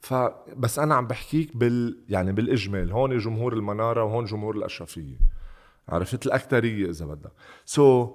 ف 0.00 0.14
بس 0.56 0.78
أنا 0.78 0.94
عم 0.94 1.06
بحكيك 1.06 1.56
بال 1.56 1.98
يعني 2.08 2.32
بالإجمال. 2.32 2.92
هون 2.92 3.18
جمهور 3.18 3.52
المنارة 3.52 4.04
وهون 4.04 4.24
جمهور 4.24 4.56
الأشرفية. 4.56 5.16
عرفت؟ 5.88 6.26
الأكثرية 6.26 6.90
إذا 6.90 7.06
بدك. 7.06 7.32
so, 7.64 8.06
so, 8.06 8.10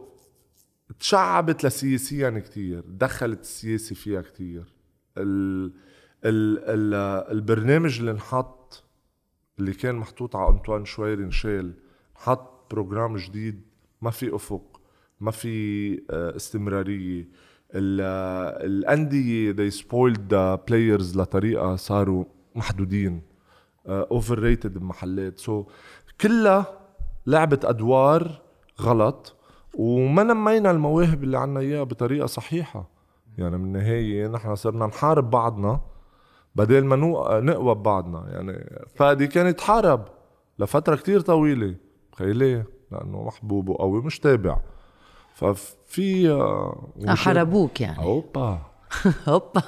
تشعبت 1.00 1.66
لسياسيا 1.66 2.44
كتير. 2.46 2.84
دخلت 2.88 3.42
السياسة 3.42 3.96
فيها 3.96 4.22
كتير. 4.22 4.74
ال... 5.18 5.66
ال... 6.26 6.60
ال... 6.60 6.94
البرنامج 7.32 8.00
اللي 8.00 8.12
انحط 8.12 8.84
اللي 9.60 9.74
كان 9.74 9.96
محطوط 9.96 10.36
على 10.36 10.50
أنطوان 10.50 10.86
شويري 10.86 11.24
انشال 11.24 11.74
حط 12.16 12.74
program 12.74 13.18
جديد. 13.18 13.62
ما 14.02 14.12
في 14.12 14.36
أفق 14.36 14.82
ما 15.20 15.32
في 15.32 15.94
آه، 16.10 16.36
استمرارية. 16.36 17.28
الانديه 17.76 19.54
they 19.54 19.74
spoiled 19.74 20.20
the 20.32 20.58
players 20.70 21.18
لطريقة 21.18 21.76
صاروا 21.76 22.26
محدودين 22.56 23.22
overrated 23.88 24.78
بمحلات. 24.78 25.40
so, 25.40 25.64
so, 25.64 25.66
كلها 26.22 26.66
لعبت 27.28 27.66
أدوار 27.66 28.42
غلط 28.82 29.36
وما 29.78 30.24
نمينا 30.24 30.72
المواهب 30.72 31.24
اللي 31.24 31.38
عنا 31.38 31.60
إياها 31.60 31.84
بطريقة 31.84 32.26
صحيحة. 32.26 32.90
يعني 33.38 33.58
من 33.58 33.66
النهاية 33.66 34.28
نحن 34.28 34.56
صرنا 34.56 34.86
نحارب 34.86 35.30
بعضنا 35.30 35.82
بدل 36.56 36.86
ما 36.86 36.96
نقوى 37.40 37.76
ببعضنا 37.76 38.26
يعني 38.30 38.82
فادي 38.96 39.28
كان 39.28 39.48
يتحارب 39.48 40.06
لفترة 40.60 40.96
كتير 40.96 41.20
طويلة 41.20 41.76
تخيلي 42.12 42.64
لأنه 42.92 43.24
محبوب 43.24 43.70
وقوي 43.70 44.02
مش 44.02 44.20
تابع. 44.20 44.60
ففي 45.36 46.30
آه، 46.30 46.94
آه، 47.08 47.14
حاربوك 47.16 47.82
يعني. 47.82 47.98
أوبا. 48.00 48.62
هوبا 49.28 49.64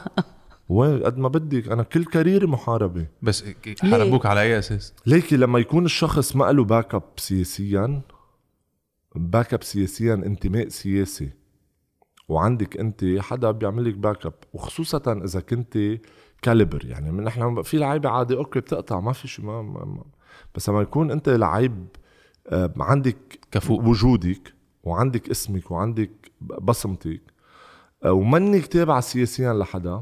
وين؟ 0.70 1.04
قد 1.04 1.18
ما 1.18 1.28
بدك 1.28 1.68
أنا 1.68 1.84
كل 1.84 2.06
career 2.06 2.42
ي 2.42 2.48
محاربة. 2.48 3.08
بس 3.22 3.44
حاربوك 3.82 4.26
على 4.26 4.42
أي 4.42 4.60
أساس؟ 4.60 4.94
ليكي 5.06 5.38
لما 5.38 5.60
يكون 5.60 5.86
الشخص 5.86 6.36
ما 6.36 6.52
له 6.52 6.64
backup 6.64 7.04
سياسيا 7.18 8.02
backup 9.16 9.64
سياسيا 9.64 10.14
انتماء 10.14 10.68
سياسي 10.68 11.30
وعندك 12.30 12.78
أنت 12.78 13.06
حدا 13.20 13.52
بيعمل 13.52 13.86
لك 13.86 13.96
backup 13.96 14.34
وخصوصا 14.54 15.22
إذا 15.24 15.40
كنت 15.40 16.00
caliber 16.42 16.86
يعني. 16.86 17.12
من 17.12 17.24
نحن 17.24 17.62
في 17.62 17.78
لعيبة 17.78 18.10
عادي 18.10 18.36
أوكي 18.36 18.60
بتقطع 18.60 19.00
ما 19.00 19.14
في 19.14 19.28
شيء 19.28 19.46
ما, 19.46 19.62
ما, 19.62 19.86
ما. 19.86 20.04
بس 20.56 20.70
لما 20.70 20.82
يكون 20.82 21.12
أنت 21.12 21.30
لعيب 21.30 21.88
آه، 22.48 22.74
عندك 22.78 23.40
كفؤ. 23.52 23.82
وجودك 23.82 24.57
وعندك 24.88 25.30
اسمك 25.30 25.72
وعندك 25.72 26.12
بصمتك 26.42 27.22
آه، 28.06 28.12
ومنك 28.12 28.66
تابع 28.68 29.00
سياسيا 29.00 29.54
لحدا 29.54 30.02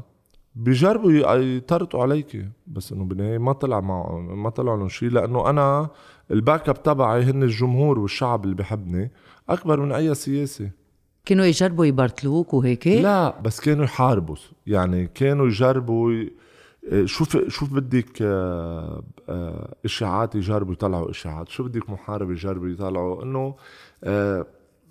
بيجربوا 0.54 1.12
ي- 1.12 1.56
يطرطوا 1.56 2.02
عليك. 2.02 2.48
بس 2.66 2.92
إنه 2.92 3.04
بالنهاية 3.04 3.38
ما 3.38 3.52
طلع 3.52 3.80
مع 3.80 4.10
ما 4.18 4.50
طلع 4.50 4.74
لهم 4.74 4.88
شيء 4.88 5.08
لأنه 5.10 5.50
أنا 5.50 5.88
ال 6.30 6.68
backup 6.68 6.82
تبعي 6.82 7.22
هن 7.22 7.42
الجمهور 7.42 7.98
والشعب 7.98 8.44
اللي 8.44 8.54
بحبني 8.56 9.10
أكبر 9.48 9.80
من 9.80 9.92
أي 9.92 10.14
سياسي 10.14 10.70
كانوا 11.24 11.44
يجربوا 11.44 11.84
يبرتلوك 11.84 12.54
وهيك؟ 12.54 12.86
لا 12.88 13.40
بس 13.40 13.60
كانوا 13.60 13.84
يحاربوا. 13.84 14.36
يعني 14.66 15.06
كانوا 15.06 15.46
يجربوا 15.46 16.12
ي- 16.12 16.32
شوف 17.04 17.36
شوف 17.48 17.72
بدك 17.72 18.22
آه، 18.22 19.02
آه، 19.28 19.74
إشاعات 19.84 20.34
يجربوا 20.34 20.72
يطلعوا 20.72 21.10
إشاعات. 21.10 21.48
شو 21.48 21.64
بدك 21.64 21.90
محارب 21.90 22.30
يجربوا 22.30 22.68
يطلعوا؟ 22.68 23.22
إنه 23.22 23.54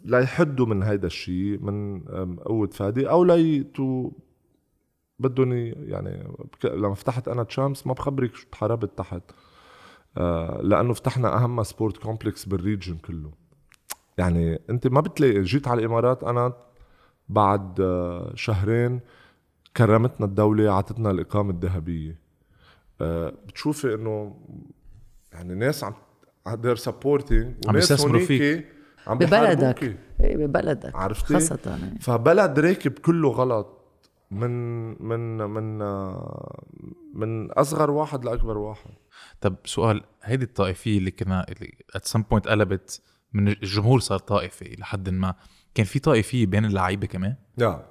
آه، 0.06 0.10
لا 0.10 0.20
يحدوا 0.20 0.66
من 0.66 0.84
هيدا 0.84 1.08
الشيء 1.08 1.60
من 1.60 2.00
قوة 2.36 2.68
فادي 2.68 3.10
أو 3.10 3.24
لا 3.24 3.36
يتو 3.36 4.12
بدهم 5.20 5.54
يعني 5.78 6.28
لما 6.64 6.94
فتحت 6.94 7.28
أنا 7.28 7.44
Champs 7.44 7.88
ما 7.88 7.94
بخبرك 7.94 8.36
شو 8.36 8.48
تحاربت 8.52 8.98
تحت. 8.98 9.24
آه، 10.18 10.62
لأنه 10.62 10.94
فتحنا 10.94 11.38
أهم 11.38 11.64
sport 11.64 11.98
complex 11.98 12.46
بال 12.46 12.59
region 12.59 12.98
كله. 12.98 13.32
يعني 14.18 14.60
أنت 14.70 14.88
ما 14.88 15.02
بتلاقي 15.02 15.42
جيت 15.42 15.68
على 15.68 15.80
الإمارات 15.80 16.24
أنا 16.24 16.54
بعد 17.30 17.82
آه، 17.82 18.32
شهرين 18.36 19.00
كرمتنا 19.78 20.26
الدولة 20.26 20.72
عطتنا 20.72 21.12
الإقامة 21.12 21.52
الذهبية. 21.52 22.20
آه، 23.02 23.34
بتشوفي 23.48 23.94
إنه 23.94 24.36
يعني 25.34 25.56
ناس 25.56 25.84
عم 25.84 25.94
they're 26.48 26.80
supporting 26.80 27.34
عم 27.34 27.56
وناس 27.68 27.92
بيستثمروا 27.92 28.12
هونيك 28.12 28.28
فيك. 28.28 28.75
عم 29.08 29.18
ببلدك. 29.18 29.98
إيه 30.20 30.38
ببلدك 30.38 30.96
عرفتي؟ 30.96 31.34
خاصة 31.34 31.60
يعني. 31.66 32.00
فبلد 32.00 32.60
راكب 32.60 32.92
كله 32.92 33.30
غلط. 33.30 33.82
من 34.32 34.52
من 35.08 35.38
من 35.38 35.78
من 37.14 37.52
أصغر 37.52 37.92
واحد 37.92 38.26
لأكبر 38.26 38.58
واحد. 38.58 38.92
طب 39.42 39.56
سؤال 39.66 40.04
هيدي 40.24 40.46
الطائفية 40.46 40.98
اللي 40.98 41.12
كنا 41.12 41.46
اللي 41.50 41.74
at 41.96 42.06
some 42.06 42.22
point 42.22 42.48
قلبت 42.48 43.02
من 43.34 43.48
الجمهور 43.48 44.00
صار 44.00 44.20
طائفي 44.20 44.76
لحد 44.80 45.10
ما. 45.10 45.36
كان 45.76 45.86
في 45.86 46.00
طائفية 46.00 46.46
بين 46.46 46.66
اللعيبة 46.66 47.08
كمان؟ 47.08 47.36
يا. 47.58 47.86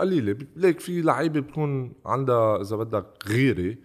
قليلة. 0.00 0.38
ليك 0.56 0.80
في 0.80 1.02
لعيبة 1.02 1.40
بتكون 1.40 1.92
عندها 2.06 2.60
إذا 2.60 2.76
بدك 2.76 3.06
غيرة 3.26 3.76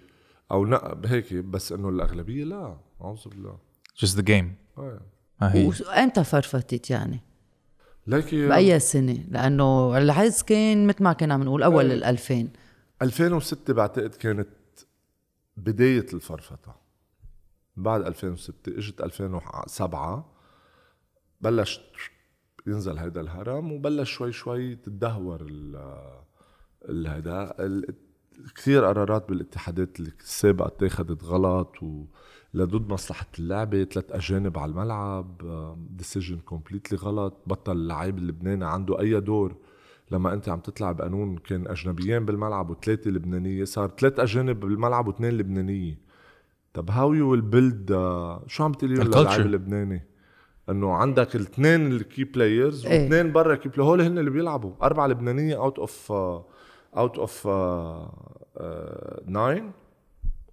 أو 0.52 0.66
نقب 0.66 1.06
هيك 1.06 1.34
بس 1.34 1.72
إنه 1.72 1.90
الأغلبية 1.90 2.44
لا. 2.44 2.78
أعوذ 3.02 3.30
بالله. 3.30 3.58
Just 4.06 4.10
the 4.18 4.24
game. 4.24 4.46
آه. 4.78 4.78
ها 4.78 5.02
هي 5.02 5.13
وامتى 5.42 6.24
فرفتت 6.24 6.90
يعني؟ 6.90 7.20
ليكي 8.08 8.48
بأي 8.48 8.80
سنة؟ 8.80 9.26
لأنه 9.30 9.98
العز 9.98 10.42
كان 10.42 10.88
مثل 10.88 11.04
ما 11.04 11.14
كنا 11.14 11.34
عم 11.34 11.44
نقول 11.44 11.64
أول 11.64 11.86
إيه. 11.86 11.98
ال 11.98 12.04
2000 12.04 12.48
2006 13.02 13.74
بعتقد 13.74 14.16
كانت 14.16 14.50
بداية 15.58 16.06
الفرفطة 16.14 16.76
بعد 17.76 18.02
2006 18.02 18.78
إجت 18.78 19.02
2007 19.02 20.34
بلش 21.42 21.82
ينزل 22.68 22.98
هيدا 22.98 23.22
الهرم 23.22 23.72
وبلش 23.72 24.12
شوي 24.12 24.32
شوي 24.32 24.76
تدهور 24.76 25.42
ال 26.90 27.08
هيدا 27.08 27.56
كثير 28.56 28.86
قرارات 28.86 29.30
بالاتحادات 29.30 30.00
السابقة 30.00 30.68
اتخذت 30.68 31.24
غلط 31.24 31.84
و 31.84 32.06
لضد 32.54 32.90
مصلحة 32.90 33.26
اللعبة 33.40 33.84
ثلاث 33.84 34.12
أجانب 34.12 34.58
على 34.60 34.72
الملعب 34.72 35.38
decision 35.90 36.38
completely 36.38 36.98
غلط 36.98 37.34
بطل 37.48 37.72
اللعيب 37.72 38.18
اللبناني 38.18 38.66
عنده 38.66 39.00
أي 39.00 39.20
دور 39.20 39.56
لما 40.12 40.34
أنت 40.34 40.50
عم 40.50 40.60
تطلع 40.60 40.92
بقانون 40.92 41.38
كان 41.38 41.68
أجنبيين 41.68 42.26
بالملعب 42.26 42.70
وثلاثة 42.70 43.12
لبنانية 43.12 43.64
صار 43.64 43.92
ثلاث 44.00 44.20
أجانب 44.20 44.60
بالملعب 44.60 45.08
واثنين 45.08 45.34
لبنانية 45.34 46.00
طب 46.74 46.92
how 46.92 47.14
you 47.14 47.32
will 47.32 47.42
build 47.42 47.90
شو 48.48 48.64
عم 48.64 48.72
تقولي. 48.72 48.96
للاعب 48.96 49.40
اللبناني؟ 49.40 50.04
إنه 50.70 50.94
عندك 50.94 51.36
الاثنين 51.36 51.92
ال 51.92 52.00
key 52.00 52.24
players. 52.24 52.86
واثنين 52.86 53.32
برا 53.32 53.56
key 53.56 53.70
players 53.70 53.90
هول 53.90 54.02
هن 54.02 54.18
اللي 54.18 54.30
بيلعبوا 54.30 54.72
أربعة 54.84 55.08
لبنانية 55.08 55.56
out 55.56 55.80
of 55.80 56.12
out 56.98 57.18
of 57.20 57.48
nine 59.28 59.72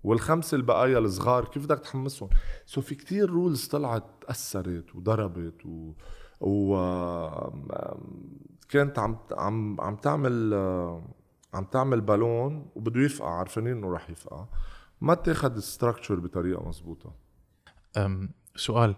والخمسه 0.04 0.56
البقايا 0.56 0.98
الصغار 0.98 1.44
كيف 1.44 1.64
بدك 1.64 1.78
تحمسهم؟ 1.78 2.28
so 2.66 2.80
في 2.80 2.94
كتير 2.94 3.30
rules 3.30 3.66
طلعت 3.66 4.04
أثرت 4.28 4.96
وضربت 4.96 5.66
و, 5.66 5.92
و 6.40 6.76
كانت 8.68 8.98
عم 8.98 9.18
عم 9.32 9.80
عم 9.80 9.96
تعمل 9.96 10.54
عم 11.54 11.64
تعمل 11.64 12.00
بالون 12.00 12.70
وبده 12.74 13.00
يفقع 13.00 13.30
عارفين 13.30 13.66
إنه 13.66 13.92
رح 13.92 14.10
يفقع. 14.10 14.46
ما 15.00 15.12
اتاخد 15.12 15.56
ال 15.56 15.63
structure 15.63 16.20
بطريقة 16.20 16.68
مزبوطه 16.68 17.14
أم 17.96 18.30
سؤال. 18.56 18.94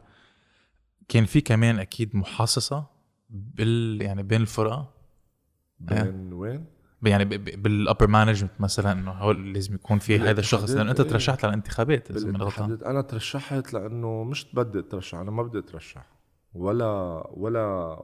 كان 1.08 1.24
في 1.24 1.40
كمان 1.40 1.78
أكيد 1.78 2.16
محاصصة 2.16 2.86
بال 3.30 4.02
يعني 4.02 4.22
بين 4.22 4.40
الفرقة؟ 4.40 4.94
بين 5.80 6.32
وين؟ 6.32 6.66
يعني 7.02 7.24
بال 7.38 7.58
upper 7.58 8.06
management 8.06 8.60
مثلا 8.60 8.92
إنه 8.92 9.10
هو 9.10 9.30
لازم 9.30 9.74
يكون 9.74 9.98
في 9.98 10.18
هذا 10.18 10.40
الشخص. 10.40 10.70
لأنه 10.70 10.90
أنت 10.90 11.00
إيه. 11.00 11.08
ترشحت 11.08 11.44
للانتخابات 11.44 12.10
إذا 12.10 12.38
غلطان 12.38 12.78
أنا 12.86 13.02
ترشحت 13.02 13.72
لأنه 13.72 14.24
مش 14.24 14.54
بدي 14.54 14.78
أترشح 14.78 15.18
أنا 15.18 15.30
ما 15.30 15.42
بدي 15.42 15.58
أترشح. 15.58 16.06
ولا 16.54 17.22
ولا 17.30 17.98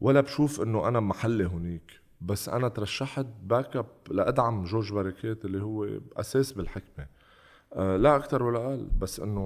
ولا 0.00 0.20
بشوف 0.20 0.60
إنه 0.60 0.88
أنا 0.88 1.00
محلي 1.00 1.44
هنيك 1.44 2.00
بس 2.20 2.48
أنا 2.48 2.68
ترشحت 2.68 3.26
backup 3.42 3.86
لأدعم 4.10 4.64
جورج 4.64 4.92
بركات 4.92 5.44
اللي 5.44 5.62
هو 5.62 5.88
أساس 6.16 6.52
بالحكمة. 6.52 7.06
آه 7.72 7.96
لا 7.96 8.16
أكثر 8.16 8.42
ولا 8.42 8.58
أقل. 8.58 8.88
بس 8.98 9.20
إنه 9.20 9.40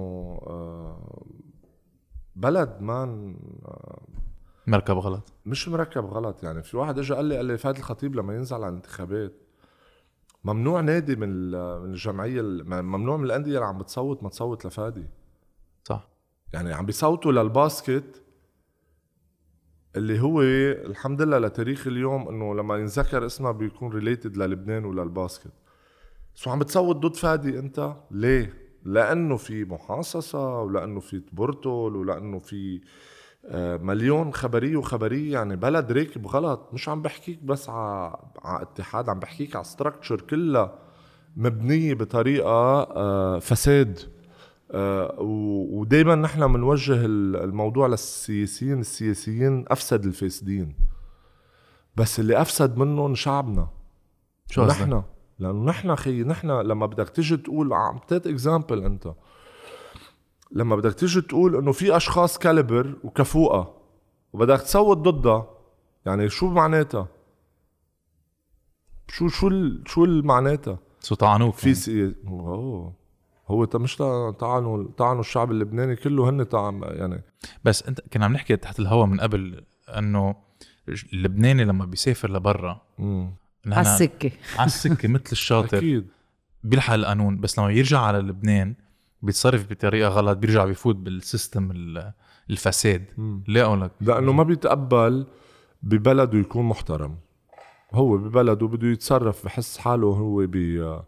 آه 0.47 1.25
بلد 2.35 2.77
man 2.81 3.35
آه 3.65 4.01
مركب 4.67 4.97
غلط. 4.97 5.33
مش 5.45 5.67
مركب 5.69 6.05
غلط 6.05 6.43
يعني. 6.43 6.63
في 6.63 6.77
واحد 6.77 6.99
اجى 6.99 7.13
قال 7.13 7.25
لي 7.25 7.37
قال 7.37 7.45
لي 7.45 7.57
فهد 7.57 7.77
الخطيب 7.77 8.15
لما 8.15 8.35
ينزل 8.35 8.55
على 8.55 8.67
الانتخابات 8.69 9.33
ممنوع 10.43 10.81
نادي 10.81 11.15
من 11.15 11.51
من 11.81 11.89
الجمعية 11.91 12.41
ال- 12.41 12.81
ممنوع 12.83 13.17
من 13.17 13.23
الأندية 13.25 13.55
اللي 13.55 13.65
عم 13.65 13.77
بتصوت 13.77 14.23
ما 14.23 14.29
تصوت 14.29 14.65
لفادي 14.65 15.05
صح. 15.83 16.09
يعني 16.53 16.73
عم 16.73 16.85
بيصوتوا 16.85 17.31
لل 17.31 17.53
basket 17.53 18.21
اللي 19.95 20.19
هو 20.19 20.41
الحمد 20.41 21.21
لله 21.21 21.37
لتاريخ 21.37 21.87
اليوم 21.87 22.29
إنه 22.29 22.55
لما 22.55 22.77
ينذكر 22.77 23.25
اسمها 23.25 23.51
بيكون 23.51 23.91
related 23.91 24.37
للبنان 24.37 24.85
ولل 24.85 25.05
basket. 25.05 25.51
so 26.35 26.49
عم 26.49 26.59
بتصوت 26.59 26.95
ضد 26.95 27.15
فادي 27.15 27.59
أنت؟ 27.59 27.93
ليه؟ 28.11 28.53
لأنه 28.85 29.37
في 29.37 29.65
محاصصة 29.65 30.61
ولأنه 30.61 30.99
في 30.99 31.19
تبرتل 31.19 31.69
ولأنه 31.69 32.39
في 32.39 32.81
مليون 33.81 34.33
خبريه 34.33 34.77
وخبريه 34.77 35.33
يعني 35.33 35.55
بلد 35.55 35.91
راكب 35.91 36.27
غلط 36.27 36.69
مش 36.73 36.89
عم 36.89 37.01
بحكيك 37.01 37.43
بس 37.43 37.69
على 37.69 38.13
اتحاد 38.45 39.09
عم 39.09 39.19
بحكيك 39.19 39.55
على 39.55 39.65
structure 39.65 40.21
كلها 40.21 40.75
مبنية 41.37 41.93
بطريقة 41.93 42.49
آه، 42.81 43.39
فساد. 43.39 43.99
ودائما 45.19 46.15
نحن 46.15 46.53
بنوجه 46.53 47.05
ال- 47.05 47.35
الموضوع 47.35 47.87
للسياسيين 47.87 48.79
السياسيين 48.79 49.65
أفسد 49.67 50.05
الفاسدين. 50.05 50.75
بس 51.95 52.19
اللي 52.19 52.41
أفسد 52.41 52.77
منهم 52.77 53.15
شعبنا. 53.15 53.67
شو؟ 54.49 54.65
نحن 54.65 55.03
لأنه 55.39 55.63
نحن 55.65 55.95
خي 55.95 56.23
نحن 56.23 56.51
لما 56.51 56.85
بدك 56.85 57.09
تيجي 57.09 57.37
تقول 57.37 57.73
عم 57.73 57.99
that 58.07 58.27
example 58.27 58.83
أنت. 58.83 59.13
لما 60.51 60.75
بدك 60.75 60.93
تيجي 60.93 61.21
تقول 61.21 61.55
إنه 61.55 61.71
في 61.71 61.97
أشخاص 61.97 62.37
caliber 62.37 62.95
وكفوءه 63.03 63.75
وبدك 64.33 64.61
تصوت 64.61 64.97
ضدها 64.97 65.49
يعني 66.05 66.29
شو 66.29 66.49
معناتها؟ 66.49 67.07
شو 69.07 69.27
شو 69.27 69.47
ال- 69.47 69.83
شو 69.87 70.05
معناتها؟ 70.05 70.79
so 70.99 71.15
طعنوك 71.15 71.55
في 71.55 71.73
سي 71.73 72.15
أوه. 72.27 72.93
هو 73.47 73.67
مش 73.75 73.95
تا- 73.95 74.31
طعنوا 74.31 74.87
طعنوا 74.97 75.19
الشعب 75.21 75.51
اللبناني 75.51 75.95
كله 75.95 76.29
هن 76.29 76.43
طعن 76.43 76.81
يعني. 76.83 77.23
بس 77.63 77.83
أنت 77.83 78.01
كنا 78.13 78.25
عم 78.25 78.33
نحكي 78.33 78.55
تحت 78.57 78.79
الهواء 78.79 79.05
من 79.05 79.19
قبل 79.19 79.63
إنه 79.89 80.35
اللبناني 81.13 81.63
لما 81.65 81.85
بيسافر 81.85 82.31
لبرا 82.31 82.81
على 83.67 83.81
السكه 83.81 84.31
على 84.57 84.65
السكه 84.65 85.07
مثل 85.07 85.23
الشاطر. 85.31 85.77
أكيد. 85.77 86.07
بيلحق 86.63 86.93
القانون 86.93 87.39
بس 87.39 87.59
لما 87.59 87.71
يرجع 87.71 87.99
على 87.99 88.17
لبنان 88.17 88.75
بيتصرف 89.21 89.69
بطريقة 89.69 90.09
غلط 90.09 90.37
بيرجع 90.37 90.65
بيفوت 90.65 90.95
بال 90.95 91.14
system 91.14 91.71
ال- 91.71 92.13
الفساد. 92.49 93.05
ليه 93.47 93.63
اقولك 93.65 93.91
لأنه 94.01 94.31
ما 94.31 94.43
بيتقبل 94.43 95.27
ببلده 95.83 96.37
يكون 96.37 96.65
محترم. 96.65 97.17
هو 97.93 98.17
ببلده 98.17 98.67
بده 98.67 98.87
يتصرف 98.87 99.45
بحس 99.45 99.77
حاله 99.77 100.07
هو 100.07 100.45
بي 100.47 100.99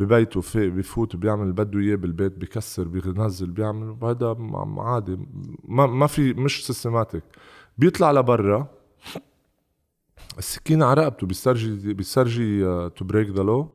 ببيته 0.00 0.40
في 0.40 0.70
بفوت 0.70 1.16
بيعمل 1.16 1.42
اللي 1.42 1.52
بده 1.54 1.78
إياه 1.80 1.96
بالبيت 1.96 2.32
بكسر 2.38 2.84
بينزل 2.88 3.50
بيعمل 3.50 3.96
وهذا 4.00 4.32
م- 4.32 4.80
عادي. 4.80 5.18
ما 5.64 5.86
ما 5.86 6.06
في 6.06 6.34
مش 6.34 6.66
systematic 6.66 7.22
بيطلع 7.78 8.12
لبرا. 8.12 8.68
السكينة 10.38 10.84
على 10.86 11.02
رقبته 11.02 11.26
بيسترجي 11.26 11.94
بيسترجي 11.94 12.60
to 12.88 13.04
break 13.04 13.28
the 13.28 13.42
law 13.42 13.74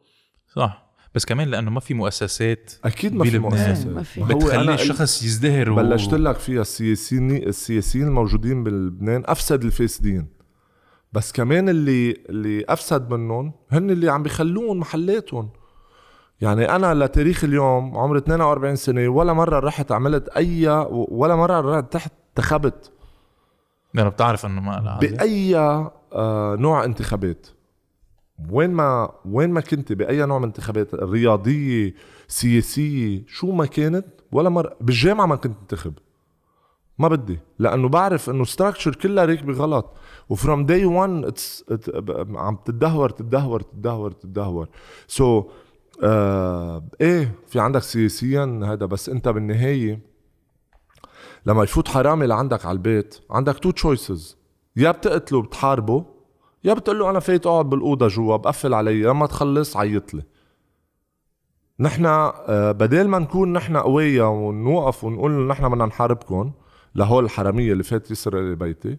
صح. 0.55 0.86
بس 1.17 1.25
كمان 1.25 1.47
لأنه 1.47 1.71
ما 1.71 1.79
في 1.79 1.93
مؤسسات 1.93 2.71
أكيد 2.85 3.13
ما 3.13 3.25
في. 3.25 3.39
مؤسسات 3.39 3.87
ما 3.87 4.03
في. 4.03 4.23
بتخلي 4.23 4.73
الشخص 4.73 5.23
يزدهر 5.23 5.71
و... 5.71 5.75
بلشت 5.75 6.13
لك 6.13 6.35
فيها 6.35 6.61
السياسيين 6.61 7.31
السياسيين 7.31 8.07
الموجودين 8.07 8.63
بلبنان 8.63 9.23
أفسد 9.25 9.63
الفاسدين 9.63 10.27
بس 11.13 11.31
كمان 11.31 11.69
اللي 11.69 12.11
اللي 12.29 12.65
أفسد 12.69 13.13
منهم 13.13 13.53
هن 13.71 13.89
اللي 13.89 14.09
عم 14.09 14.23
بيخلوهم 14.23 14.79
محلاتهم 14.79 15.49
يعني 16.41 16.75
أنا 16.75 16.93
لتاريخ 16.93 17.43
اليوم 17.43 17.97
عمري 17.97 18.19
42 18.19 18.75
سنة 18.75 19.07
ولا 19.07 19.33
مرة 19.33 19.59
رحت 19.59 19.91
عملت 19.91 20.29
أي 20.29 20.67
ولا 20.91 21.35
مرة 21.35 21.61
رحت 21.61 21.93
تحت 21.93 22.11
انتخبت 22.29 22.91
لأنه 23.93 24.09
بتعرف 24.09 24.45
إنه 24.45 24.61
ما. 24.61 24.99
بأي 25.01 25.57
آه 25.57 26.55
نوع 26.59 26.85
انتخابات 26.85 27.47
وين 28.51 28.69
ما 28.69 29.11
وين 29.25 29.49
ما 29.49 29.61
كنت 29.61 29.93
بأي 29.93 30.25
نوع 30.25 30.39
من 30.39 30.45
انتخابات 30.45 30.95
رياضيه 30.95 31.93
سياسيه 32.27 33.23
شو 33.27 33.51
ما 33.51 33.65
كانت 33.65 34.05
ولا 34.31 34.49
مرة 34.49 34.75
بالجامعة 34.81 35.25
ما 35.25 35.35
كنت 35.35 35.57
انتخب. 35.61 35.93
ما 36.99 37.07
بدي 37.07 37.39
لأنه 37.59 37.89
بعرف 37.89 38.29
إنه 38.29 38.43
structure 38.43 38.95
كلها 38.95 39.25
راكبه 39.25 39.53
غلط 39.53 39.93
و 40.29 40.36
from 40.36 40.65
day 40.65 40.85
1 40.85 41.33
عم 42.35 42.55
تتدهور 42.65 43.09
تتدهور 43.09 43.61
تتدهور 43.61 44.11
تتدهور. 44.11 44.69
so 45.07 45.41
so, 45.41 45.45
آه 46.03 46.87
إيه 47.01 47.35
في 47.47 47.59
عندك 47.59 47.81
سياسيا 47.81 48.61
هذا 48.63 48.85
بس 48.85 49.09
أنت 49.09 49.27
بالنهاية 49.27 49.99
لما 51.45 51.63
يفوت 51.63 51.87
حرامي 51.87 52.27
لعندك 52.27 52.65
على 52.65 52.75
البيت 52.75 53.19
عندك 53.31 53.59
two 53.59 53.71
choices 53.71 54.37
يا 54.75 54.91
بتقتله 54.91 55.41
بتحاربه 55.41 56.05
يا 56.63 56.73
بتقول 56.73 56.99
له 56.99 57.09
أنا 57.09 57.19
فايت 57.19 57.47
أقعد 57.47 57.69
بالأوضة 57.69 58.07
جوا 58.07 58.37
بقفل 58.37 58.73
علي 58.73 59.01
لما 59.01 59.27
تخلص 59.27 59.77
عيط 59.77 60.13
لي 60.13 60.23
نحن 61.79 62.05
آه، 62.05 62.71
بدل 62.71 63.07
ما 63.07 63.19
نكون 63.19 63.53
نحن 63.53 63.77
قوية 63.77 64.29
ونوقف 64.29 65.03
ونقول 65.03 65.47
نحن 65.47 65.69
بدنا 65.69 65.85
نحاربكم 65.85 66.51
لهول 66.95 67.25
الحرامية 67.25 67.71
اللي 67.71 67.83
فات 67.83 68.11
يسرق 68.11 68.57
بيتي 68.57 68.97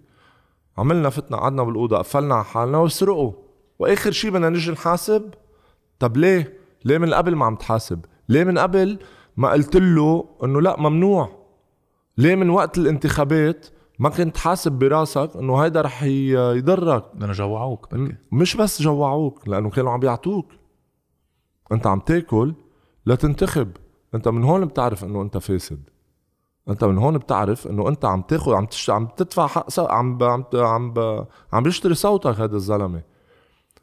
عملنا 0.79 1.11
فتنا 1.11 1.37
قعدنا 1.37 1.63
بالأوضة 1.63 1.99
قفلنا 1.99 2.35
على 2.35 2.45
حالنا 2.45 2.79
وسرقوا 2.79 3.33
وآخر 3.79 4.11
شي 4.11 4.31
بدنا 4.31 4.49
نجي 4.49 4.71
نحاسب 4.71 5.35
طب 5.99 6.17
ليه؟ 6.17 6.59
ليه 6.85 6.99
من 6.99 7.15
قبل 7.15 7.37
ما 7.37 7.47
عم 7.47 7.55
تحاسب؟ 7.57 8.05
ليه 8.29 8.45
من 8.45 8.59
قبل 8.59 8.99
ما 9.37 9.51
قلت 9.51 9.77
له 9.77 10.29
إنه 10.45 10.61
لا 10.61 10.81
ممنوع؟ 10.81 11.31
ليه 12.19 12.35
من 12.35 12.51
وقت 12.51 12.79
الانتخابات 12.79 13.67
ما 13.99 14.09
كنت 14.09 14.37
حاسب 14.37 14.73
براسك 14.73 15.31
إنه 15.37 15.57
هيدا 15.57 15.81
رح 15.81 16.03
يضرك. 16.03 17.05
لأنه 17.15 17.33
جوعوك 17.33 17.95
بركي 17.95 18.17
مش 18.33 18.57
بس 18.57 18.83
جوعوك 18.83 19.49
لأنه 19.49 19.71
كانوا 19.71 19.93
عم 19.93 20.01
بيعطوك 20.01 20.53
أنت 21.73 21.87
عم 21.87 22.01
تاكل 22.01 22.55
لتنتخب. 23.07 23.71
أنت 24.15 24.29
من 24.29 24.45
هون 24.45 24.65
بتعرف 24.65 25.05
إنه 25.05 25.23
أنت 25.23 25.39
فاسد. 25.39 25.83
أنت 26.69 26.85
من 26.85 26.99
هون 26.99 27.19
بتعرف 27.19 27.67
إنه 27.67 27.89
أنت 27.89 28.05
عم 28.05 28.23
تاخذ 28.23 28.55
عم 28.55 28.67
تشت... 28.67 28.91
عم 28.91 29.07
تدفع 29.07 29.47
حق 29.47 29.71
صو... 29.71 29.87
عم 29.87 30.19
ب... 30.19 30.23
عم 30.23 30.45
ب... 30.53 30.57
عم 30.57 30.93
ب... 30.93 31.27
عم 31.53 31.63
بيشتري 31.63 31.95
صوتك 31.95 32.41
هذا 32.41 32.57
الزلمة. 32.57 33.03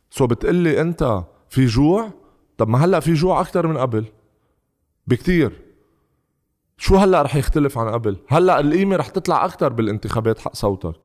سو 0.10 0.28
بتقلي 0.28 0.82
أنت 0.82 1.24
في 1.50 1.66
جوع؟ 1.66 2.12
طب 2.58 2.70
ما 2.70 2.86
هلأ 2.86 3.00
في 3.00 3.14
جوع 3.14 3.42
أكثر 3.42 3.68
من 3.68 3.78
قبل؟ 3.78 4.06
بكتير. 5.08 5.65
شو 6.78 6.96
هلأ 6.96 7.22
رح 7.22 7.36
يختلف 7.36 7.78
عن 7.78 7.90
قبل؟ 7.94 8.18
هلأ 8.28 8.60
القيمة 8.60 8.96
رح 8.96 9.08
تطلع 9.08 9.46
أكثر 9.46 9.74
بالانتخابات 9.74 10.40
حق 10.40 10.56
صوتك. 10.56 10.96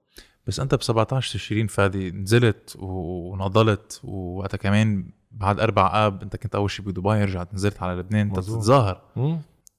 بس 0.46 0.60
أنت 0.60 0.74
ب 0.74 0.82
17 0.82 1.34
تشرين 1.38 1.66
فادي 1.66 2.10
نزلت 2.10 2.76
ونضلت 2.78 4.00
ووقتها 4.04 4.58
كمان 4.58 5.10
بعد 5.30 5.60
أربع 5.60 6.06
آب 6.06 6.22
أنت 6.22 6.36
كنت 6.36 6.54
أول 6.54 6.70
شيء 6.70 6.86
بدبي 6.86 7.24
رجعت 7.24 7.54
نزلت 7.54 7.82
على 7.82 8.00
لبنان 8.00 8.26
أنت. 8.26 8.38
بتتظاهر. 8.38 9.00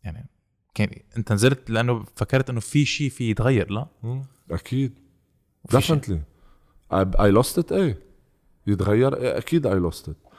يعني 0.04 0.30
كان 0.74 0.90
أنت 1.18 1.32
نزلت 1.32 1.70
لأنه 1.70 2.06
فكرت 2.16 2.50
إنه 2.50 2.60
في 2.60 2.86
شيء 2.86 3.10
في 3.10 3.30
يتغير 3.30 3.72
لا؟ 3.72 3.88
مم. 4.04 4.24
أكيد. 4.52 5.00
I, 6.94 7.06
I 7.18 7.32
lost 7.42 7.62
it 7.64 7.72
إيه. 7.72 8.00
يتغير 8.68 9.18
إيه 9.18 9.38
أكيد 9.38 9.68
I 9.68 9.92
lost 9.92 10.08
it. 10.08 10.32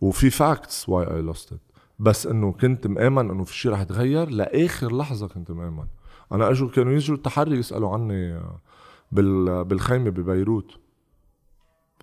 وفي 0.00 0.30
facts 0.30 0.84
why 0.86 1.06
I 1.06 1.34
lost 1.36 1.52
it. 1.54 1.69
بس 2.00 2.26
إنه 2.26 2.52
كنت 2.52 2.86
مآمن 2.86 3.30
إنه 3.30 3.44
في 3.44 3.56
شيء 3.56 3.72
رح 3.72 3.80
يتغير 3.80 4.28
لآخر 4.30 4.96
لحظة 4.96 5.28
كنت 5.28 5.50
مآمن. 5.50 5.86
أنا 6.32 6.50
أجوا 6.50 6.68
كانوا 6.68 6.92
يجوا 6.92 7.16
التحري 7.16 7.58
يسألوا 7.58 7.90
عني 7.90 8.40
بال 9.12 9.64
بالخيمة 9.64 10.10
ببيروت. 10.10 10.70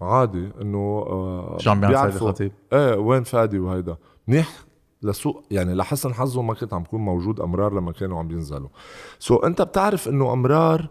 عادي 0.01 0.51
إنه 0.61 1.05
آه، 1.07 1.57
شو 1.59 1.69
عم 1.69 1.81
بيعمل 1.81 2.09
الخطيب؟ 2.09 2.51
إيه 2.73 2.95
وين 2.95 3.23
فادي 3.23 3.59
وهيدا؟ 3.59 3.97
منيح 4.27 4.49
لسوء 5.01 5.43
يعني 5.51 5.73
لحسن 5.73 6.13
حظه 6.13 6.41
ما 6.41 6.53
كنت 6.53 6.73
عم 6.73 6.83
كون 6.83 7.01
موجود 7.01 7.39
أمرار 7.39 7.73
لما 7.73 7.91
كانوا 7.91 8.19
عم 8.19 8.27
بينزلوا 8.27 8.69
سو 9.19 9.37
so 9.37 9.45
أنت 9.45 9.61
بتعرف 9.61 10.07
إنه 10.07 10.33
أمرار 10.33 10.89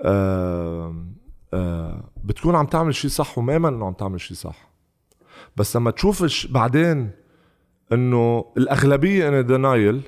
آه 0.00 1.04
آه 1.54 2.04
بتكون 2.24 2.54
عم 2.54 2.66
تعمل 2.66 2.94
شيء 2.94 3.10
صح 3.10 3.38
ومآمن 3.38 3.74
إنه 3.74 3.86
عم 3.86 3.92
تعمل 3.92 4.20
شيء 4.20 4.36
صح. 4.36 4.70
بس 5.56 5.76
لما 5.76 5.90
تشوف 5.90 6.46
بعدين 6.50 7.10
إنه 7.92 8.44
الأغلبية 8.56 9.28
إن 9.28 9.46
دينايل 9.46 10.02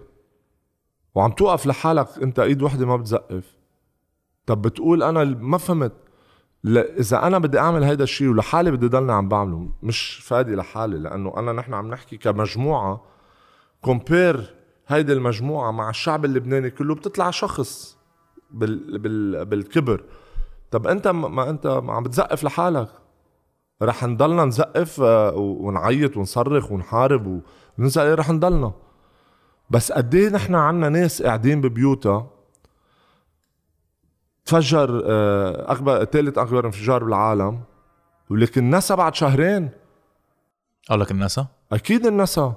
وعم 1.14 1.30
توقف 1.32 1.66
لحالك 1.66 2.08
أنت 2.22 2.38
إيد 2.38 2.62
وحدة 2.62 2.86
ما 2.86 2.96
بتزقف. 2.96 3.56
طب 4.46 4.62
بتقول 4.62 5.02
أنا 5.02 5.24
ما 5.24 5.58
فهمت. 5.58 5.92
إذا 6.66 7.26
أنا 7.26 7.38
بدي 7.38 7.58
أعمل 7.58 7.84
هيدا 7.84 8.04
الشيء 8.04 8.28
ولحالي 8.28 8.70
بدي 8.70 8.86
ضلني 8.88 9.12
عم 9.12 9.28
بعمله 9.28 9.68
مش 9.82 10.20
فادي 10.24 10.54
لحالي 10.54 10.98
لأنه 10.98 11.32
أنا 11.36 11.52
نحن 11.52 11.74
عم 11.74 11.90
نحكي 11.90 12.16
كمجموعة 12.16 13.04
كومبير 13.80 14.54
هيدي 14.86 15.12
المجموعة 15.12 15.70
مع 15.70 15.90
الشعب 15.90 16.24
اللبناني 16.24 16.70
كله 16.70 16.94
بتطلع 16.94 17.30
شخص 17.30 17.98
بال 18.50 18.98
بال 18.98 19.44
بالكبر. 19.44 20.04
طب 20.70 20.86
أنت 20.86 21.08
ما- 21.08 21.50
أنت 21.50 21.66
عم 21.66 22.02
بتزقف 22.02 22.44
لحالك. 22.44 22.88
رح 23.82 24.04
نضلنا 24.04 24.44
نزقف 24.44 25.00
آه، 25.00 25.34
ونعيط 25.36 26.16
ونصرخ 26.16 26.72
ونحارب 26.72 27.40
ونزقف 27.78 28.18
رح 28.18 28.30
نضلنا. 28.30 28.72
بس 29.70 29.92
قد 29.92 30.14
إيه 30.14 30.28
نحن 30.28 30.54
عنا 30.54 30.88
ناس 30.88 31.22
قاعدين 31.22 31.61
ببيوتها؟ 31.61 32.26
تفجر 34.44 35.02
آه، 35.06 35.72
أكبر 35.72 36.04
ثالث 36.04 36.38
أكبر 36.38 36.66
انفجار 36.66 37.04
بالعالم 37.04 37.61
ولكن 38.30 38.70
نسى 38.70 38.96
بعد 38.96 39.14
شهرين. 39.14 39.70
قال 40.88 41.00
لك 41.00 41.11
الناسا 41.11 41.46
أكيد 41.72 42.06
النسى 42.06 42.52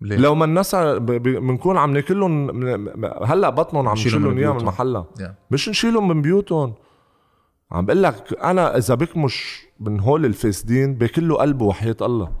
ليه؟ 0.00 0.16
لو 0.16 0.34
ما 0.34 0.62
ب- 0.98 1.22
بنكون 1.22 1.76
عم 1.76 1.92
ناكلهم 1.92 2.50
هلأ 3.24 3.50
بطنهم 3.50 3.88
عم 3.88 3.94
نشيلهم 3.94 4.32
نشيلهم 4.34 4.56
من. 4.56 4.64
محلها. 4.64 5.06
Yeah. 5.18 5.22
مش 5.50 5.68
نشيلهم 5.68 6.08
من 6.08 6.22
بيوتهم. 6.22 6.74
عم 7.72 7.86
بقول 7.86 8.02
لك 8.02 8.38
أنا 8.42 8.76
إذا 8.76 8.94
بكمش 8.94 9.62
من 9.80 10.00
هول 10.00 10.24
الفاسدين 10.24 10.94
باكل 10.94 11.28
له 11.28 11.34
قلبه 11.36 11.64
وحياة 11.64 11.96
الله. 12.02 12.32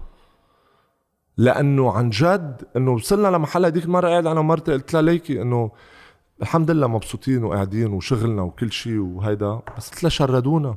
لأنه 1.36 1.92
عن 1.92 2.10
جد 2.10 2.62
إنه 2.76 2.90
وصلنا 2.90 3.28
لمحل 3.28 3.64
هديك 3.64 3.84
المره 3.84 4.08
قاعد 4.08 4.26
أنا 4.26 4.40
ومرتي 4.40 4.72
قلت 4.72 4.94
لها 4.94 5.02
ليكي 5.02 5.42
إنه 5.42 5.70
الحمد 6.42 6.70
لله 6.70 6.86
مبسوطين 6.86 7.44
وقاعدين 7.44 7.92
وشغلنا 7.92 8.42
وكل 8.42 8.72
شيء 8.72 8.98
وهيدا 8.98 9.60
بس 9.76 9.90
قلت 9.90 10.02
لها 10.02 10.10
شردونا. 10.10 10.76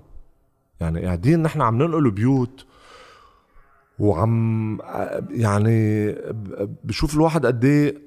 يعني 0.79 1.05
قاعدين 1.05 1.43
نحن 1.43 1.61
عم 1.61 1.77
ننقل 1.77 2.11
بيوت 2.11 2.65
وعم 3.99 4.79
يعني 5.29 6.11
بشوف 6.83 7.15
الواحد 7.15 7.45
قد 7.45 7.65
إيه 7.65 7.97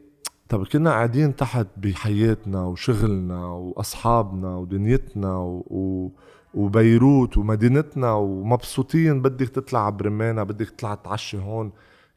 طب 0.49 0.67
كنا 0.67 0.91
قاعدين 0.91 1.37
تحت 1.37 1.67
بحياتنا 1.77 2.65
وشغلنا 2.65 3.47
وأصحابنا 3.47 4.57
ودنيتنا 4.57 5.37
و... 5.37 5.65
و... 5.71 6.11
وبيروت 6.55 7.39
ومدينتنا 7.39 8.13
ومبسوطين 8.13 9.23
بدك 9.23 9.49
تطلع 9.49 9.91
برمانة 9.91 10.43
بدك 10.43 10.71
تطلع 10.71 10.95
تعشي 10.95 11.39
هون. 11.39 11.73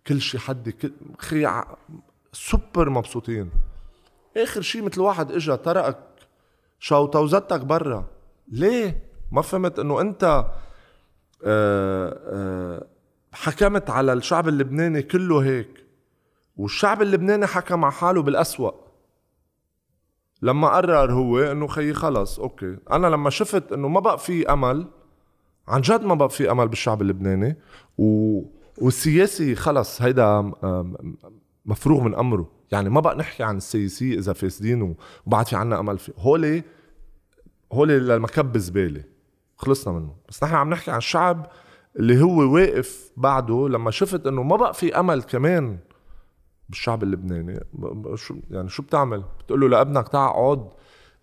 كل 0.07 0.21
شي 0.21 0.39
حد 0.39 0.69
كل 0.69 0.91
خي 1.19 1.63
سوبر 2.33 2.89
مبسوطين. 2.89 3.49
آخر 4.37 4.61
شي 4.61 4.81
مثل 4.81 5.01
واحد 5.01 5.31
إجا 5.31 5.55
تركك 5.55 5.99
شوطوزتك 6.79 7.61
برا. 7.61 8.05
ليه؟ 8.47 9.03
ما 9.31 9.41
فهمت 9.41 9.79
إنه 9.79 10.01
أنت 10.01 10.23
آه 11.43 12.19
آه 12.25 12.87
حكمت 13.33 13.89
على 13.89 14.13
الشعب 14.13 14.47
اللبناني 14.47 15.01
كله 15.01 15.43
هيك. 15.43 15.85
والشعب 16.57 17.01
اللبناني 17.01 17.47
حكى 17.47 17.75
مع 17.75 17.89
حاله 17.89 18.21
بالأسوأ. 18.21 18.71
لما 20.41 20.67
قرر 20.67 21.11
هو 21.11 21.39
إنه 21.39 21.67
خيي 21.67 21.93
خلص 21.93 22.39
okay. 22.39 22.77
أنا 22.91 23.07
لما 23.07 23.29
شفت 23.29 23.71
إنه 23.71 23.87
ما 23.87 23.99
بقى 23.99 24.19
في 24.19 24.53
أمل 24.53 24.87
عن 25.67 25.81
جد 25.81 26.03
ما 26.03 26.15
بقى 26.15 26.29
في 26.29 26.51
أمل 26.51 26.67
بالشعب 26.67 27.01
اللبناني. 27.01 27.57
و... 27.97 28.41
والسياسي 28.77 29.55
خلص 29.55 30.01
هيدا 30.01 30.51
مفروغ 31.65 32.03
من 32.03 32.15
أمره. 32.15 32.51
يعني 32.71 32.89
ما 32.89 32.99
بقى 32.99 33.15
نحكي 33.15 33.43
عن 33.43 33.57
السياسي 33.57 34.13
إذا 34.13 34.33
فاسدين 34.33 34.95
وبعد 35.27 35.47
في 35.47 35.55
عنا 35.55 35.79
أمل. 35.79 35.97
فيه 35.97 36.13
هولي 36.17 36.63
هولي 37.73 37.99
للمكب 37.99 38.57
زبالة. 38.57 39.03
خلصنا 39.57 39.93
منه. 39.93 40.15
بس 40.29 40.43
نحن 40.43 40.55
عم 40.55 40.69
نحكي 40.69 40.91
عن 40.91 40.97
الشعب 40.97 41.47
اللي 41.99 42.21
هو 42.21 42.53
واقف 42.53 43.11
بعده. 43.17 43.69
لما 43.69 43.91
شفت 43.91 44.27
إنه 44.27 44.43
ما 44.43 44.55
بقى 44.55 44.73
في 44.73 44.99
أمل 44.99 45.23
كمان 45.23 45.77
بالشعب 46.69 47.03
اللبناني 47.03 47.59
شو 48.15 48.35
يعني 48.51 48.69
شو 48.69 48.83
بتعمل؟ 48.83 49.23
بتقول 49.39 49.61
له 49.61 49.67
لابنك 49.67 50.09
تعال 50.09 50.29
اقعد 50.29 50.69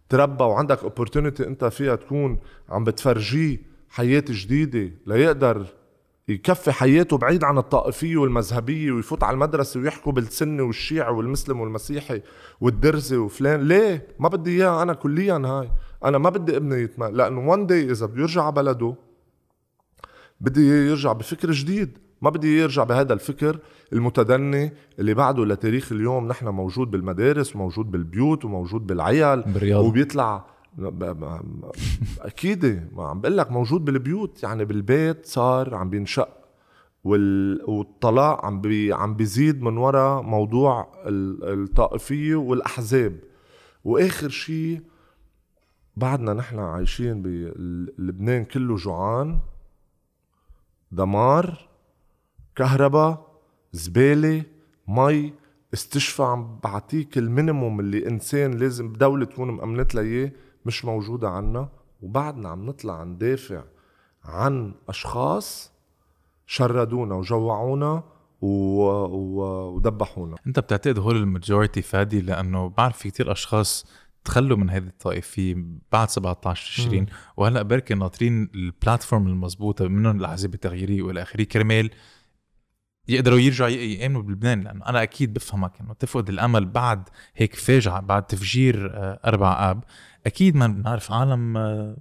تربى 0.08 0.44
وعندك 0.44 0.82
opportunity 0.82 1.46
أنت 1.46 1.64
فيها 1.64 1.96
تكون 1.96 2.38
عم 2.68 2.84
بتفرجيه 2.84 3.62
حياة 3.88 4.24
جديدة 4.28 4.94
ليقدر 5.06 5.66
يكفي 6.30 6.72
حياته 6.72 7.18
بعيد 7.18 7.44
عن 7.44 7.58
الطائفية 7.58 8.16
والمذهبية 8.16 8.92
ويفوت 8.92 9.22
على 9.22 9.34
المدرسة 9.34 9.80
ويحكوا 9.80 10.12
بالسنه 10.12 10.62
والشيعي 10.62 11.12
والمسلم 11.12 11.60
والمسيحي 11.60 12.22
والدرزي 12.60 13.16
وفلان. 13.16 13.60
ليه؟ 13.60 14.08
ما 14.18 14.28
بدي 14.28 14.50
إياها 14.50 14.82
أنا 14.82 14.94
كليا 14.94 15.34
هاي. 15.34 15.70
أنا 16.04 16.18
ما 16.18 16.30
بدي 16.30 16.56
ابني 16.56 16.82
يتم 16.82 17.04
لأنه 17.04 17.48
one 17.48 17.66
day 17.66 17.90
إذا 17.90 18.06
بده 18.06 18.20
يرجع 18.22 18.42
على 18.42 18.52
بلده 18.52 18.94
بدي 20.40 20.68
يرجع 20.68 21.12
بفكر 21.12 21.50
جديد. 21.50 21.98
ما 22.22 22.30
بدي 22.30 22.58
يرجع 22.58 22.84
بهذا 22.84 23.12
الفكر 23.12 23.58
المتدني 23.92 24.72
اللي 24.98 25.14
بعده 25.14 25.44
لتاريخ 25.44 25.92
اليوم. 25.92 26.28
نحن 26.28 26.48
موجود 26.48 26.90
بالمدارس 26.90 27.56
وموجود 27.56 27.90
بالبيوت 27.90 28.44
وموجود 28.44 28.86
بالعيال. 28.86 29.42
بالرياضة. 29.42 29.88
وبيطلع 29.88 30.44
أكيد. 32.20 32.88
ما 32.92 33.08
عم 33.08 33.20
بقول 33.20 33.36
لك 33.36 33.50
موجود 33.50 33.84
بالبيوت 33.84 34.42
يعني 34.42 34.64
بالبيت 34.64 35.26
صار 35.26 35.74
عم 35.74 35.90
بينشق 35.90 36.28
وال... 37.04 37.62
والطلاق 37.70 38.44
عم 38.44 38.60
بي... 38.60 38.92
عم 38.92 39.14
بيزيد 39.14 39.62
من 39.62 39.76
وراء 39.76 40.22
موضوع 40.22 40.88
ال- 41.06 41.62
الطائفية 41.62 42.34
والأحزاب. 42.34 43.20
وآخر 43.84 44.28
شيء 44.28 44.80
بعدنا 45.96 46.32
نحن 46.34 46.58
عايشين 46.58 47.22
بلبنان 47.22 48.44
كله 48.44 48.76
جوعان 48.76 49.38
دمار 50.92 51.68
كهرباء 52.56 53.30
زبالة 53.72 54.42
مي. 54.88 55.32
استشفى 55.74 56.22
عم 56.22 56.58
بعطيك 56.64 57.18
ال 57.18 57.26
minimum 57.26 57.80
اللي 57.80 58.06
إنسان 58.06 58.50
لازم 58.50 58.92
دولة 58.92 59.24
تكون 59.24 59.50
مأمنت 59.50 59.94
له 59.94 60.02
إياه. 60.02 60.32
مش 60.66 60.84
موجودة 60.84 61.28
عنا 61.28 61.68
وبعدنا 62.02 62.48
عم 62.48 62.66
نطلع 62.66 63.04
ندافع 63.04 63.62
عن 64.24 64.74
أشخاص 64.88 65.72
شردونا 66.46 67.14
وجوعونا 67.14 68.02
و... 68.40 68.46
و... 68.46 69.42
ودبحونا. 69.74 70.36
أنت 70.46 70.58
بتعتقد 70.58 70.98
هول 70.98 71.16
الماجورتي 71.16 71.82
فادي؟ 71.82 72.20
لأنه 72.20 72.68
بعرف 72.68 72.98
في 72.98 73.10
كتير 73.10 73.32
أشخاص 73.32 73.86
تخلوا 74.24 74.56
من 74.56 74.70
هذه 74.70 74.86
الطائفية 74.86 75.56
بعد 75.92 76.10
17 76.10 76.82
تشرين 76.82 77.06
وهلأ 77.36 77.62
بركي 77.62 77.94
ناطرين 77.94 78.50
البلاتفورم 78.54 79.26
المضبوطة 79.26 79.88
منهم 79.88 80.18
الاحزاب 80.20 80.54
التغييريه 80.54 81.02
والى 81.02 81.22
اخره 81.22 81.44
كرمال 81.44 81.90
يقدروا 83.08 83.38
يرجعوا 83.38 83.70
يامنوا 83.70 84.22
بلبنان 84.22 84.60
لأنه 84.60 84.86
أنا 84.86 85.02
أكيد 85.02 85.32
بفهمك 85.34 85.72
إنه 85.80 85.94
تفقد 85.94 86.28
الأمل 86.28 86.64
بعد 86.64 87.08
هيك 87.36 87.54
فاجعه 87.54 88.00
بعد 88.00 88.22
تفجير 88.26 88.92
آه، 88.94 89.20
أربع 89.24 89.70
آب. 89.70 89.84
أكيد 90.26 90.56
ما 90.56 90.66
بنعرف 90.66 91.12
عالم 91.12 91.56
آه، 91.56 91.96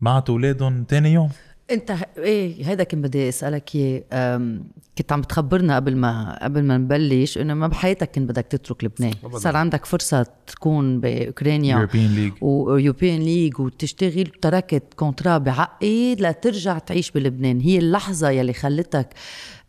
بعتوا 0.00 0.34
أولادهم 0.34 0.84
تاني 0.84 1.12
يوم. 1.12 1.30
أنت 1.70 1.90
ه- 1.90 2.06
إيه 2.18 2.68
هيدا 2.68 2.84
كان 2.84 3.02
بدي 3.02 3.28
أسألك 3.28 3.74
إياه. 3.74 4.02
أم، 4.12 4.64
كنت 4.98 5.12
عم 5.12 5.22
تخبرنا 5.22 5.76
قبل 5.76 5.96
ما 5.96 6.38
قبل 6.44 6.62
ما 6.62 6.76
نبلش 6.78 7.38
إنه 7.38 7.54
ما 7.54 7.66
بحياتك 7.68 8.10
كنت 8.14 8.28
بدك 8.28 8.46
تترك 8.46 8.84
لبنان. 8.84 9.12
أبداً. 9.24 9.38
صار 9.38 9.56
عندك 9.56 9.84
فرصة 9.84 10.26
تكون 10.46 11.00
بأوكرانيا 11.00 11.74
European 11.74 12.14
League 12.14 12.32
و 12.40 12.49
European 12.49 13.20
League 13.20 13.60
وتشتغل 13.60 14.26
تركت 14.26 14.94
contrat 14.96 15.38
بعقد 15.38 16.16
لترجع 16.20 16.78
تعيش 16.78 17.10
بلبنان. 17.10 17.60
هي 17.60 17.78
اللحظة 17.78 18.30
يلي 18.30 18.52
خلتك 18.52 19.08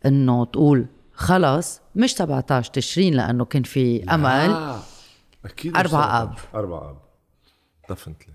إنه 0.06 0.44
تقول 0.44 0.86
خلص 1.12 1.80
مش 1.96 2.14
17 2.14 2.72
تشرين 2.72 3.14
لأنه 3.14 3.44
كان 3.44 3.62
في 3.62 4.04
أمل. 4.04 4.78
أكيد 5.44 5.76
أربعة. 5.76 6.22
آب. 6.22 6.34
أربعة 6.54 6.90
آب 6.90 6.98
دفنتلي 7.90 8.34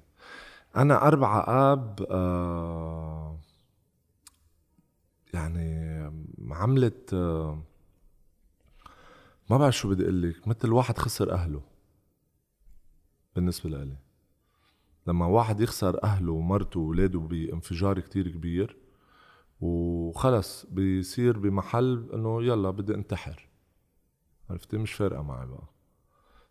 أنا 0.76 1.08
أربعة 1.08 1.39
آب 1.73 2.06
آه 2.12 3.39
يعني 5.34 6.04
عملت 6.52 7.13
آه 7.13 7.63
ما 9.50 9.58
بعرف 9.58 9.75
شو 9.77 9.90
بدي 9.90 10.04
أقول 10.04 10.21
لك 10.29 10.48
مثل 10.48 10.71
واحد 10.71 10.98
خسر 10.98 11.31
أهله 11.31 11.62
بالنسبة 13.35 13.69
لإلي 13.69 13.98
لما 15.08 15.25
واحد 15.25 15.60
يخسر 15.62 16.04
أهله 16.04 16.31
ومرته 16.31 16.79
وولاده 16.79 17.19
بانفجار 17.19 18.00
كتير 18.00 18.27
كبير 18.27 18.77
وخلص 19.64 20.66
بيصير 20.66 21.40
بمحل 21.40 22.10
إنه 22.14 22.44
يلا 22.44 22.70
بدي 22.70 22.94
انتحر. 22.96 23.48
عرفتي؟ 24.50 24.78
مش 24.78 24.94
فارقة 24.94 25.22
معي 25.24 25.48
بقى. 25.48 25.64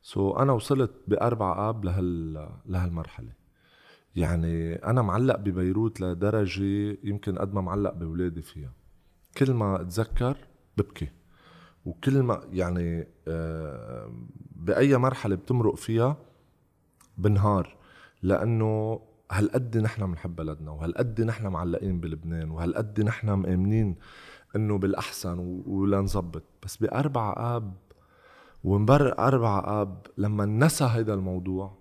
سو 0.03 0.35
so 0.35 0.39
أنا 0.39 0.53
وصلت 0.53 0.93
بأربع 1.09 1.69
آب 1.69 1.85
لهال 1.85 2.33
لهالمرحلة. 2.67 3.33
يعني 4.17 4.75
أنا 4.75 5.03
معلق 5.03 5.37
ببيروت 5.37 6.01
لدرجة 6.01 6.99
يمكن 7.05 7.39
قد 7.39 7.55
ما 7.55 7.61
معلق 7.61 7.95
بأولادي 7.95 8.43
فيها. 8.43 8.73
كل 9.37 9.53
ما 9.53 9.81
أتذكر 9.81 10.37
ببكي. 10.77 11.09
وكل 11.85 12.23
ما 12.23 12.41
يعني 12.53 13.09
آه، 13.29 14.13
بأي 14.57 14.97
مرحلة 14.97 15.35
بتمرق 15.35 15.75
فيها 15.75 16.17
بنهار. 17.19 17.77
لأنه 18.23 19.01
هالقد 19.33 19.79
نحن 19.79 20.07
بنحب 20.07 20.37
بلدنا 20.37 20.71
وهالقد 20.71 21.21
نحن 21.21 21.47
معلقين 21.47 22.01
بلبنان 22.01 22.51
وهالقد 22.51 23.01
نحن 23.01 23.31
مآمنين 23.31 23.97
إنه 24.57 24.79
بالأحسن 24.79 25.39
ولنظبط. 25.67 26.43
بس 26.63 26.77
بأربع 26.77 27.35
آب 27.57 27.77
ومبرر 28.65 29.19
أربع 29.19 29.83
آب 29.83 30.07
لما 30.19 30.47
نسى 30.47 30.85
هيدا 30.85 31.15
الموضوع 31.15 31.79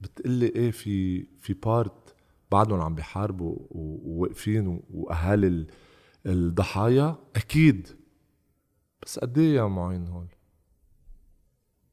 بتقلي 0.00 0.46
إيه 0.46 0.70
في 0.70 1.22
في 1.40 1.52
بارت 1.54 2.14
بعدهم 2.52 2.80
عم 2.80 2.94
بيحاربوا 2.94 3.56
وواقفين 3.70 4.80
وأهالي 4.90 5.46
ال- 5.46 5.66
الضحايا. 6.26 7.16
أكيد. 7.36 7.88
بس 9.02 9.18
قد 9.18 9.38
إيه 9.38 9.56
يا 9.56 9.64
معين 9.66 10.08
هول؟ 10.08 10.26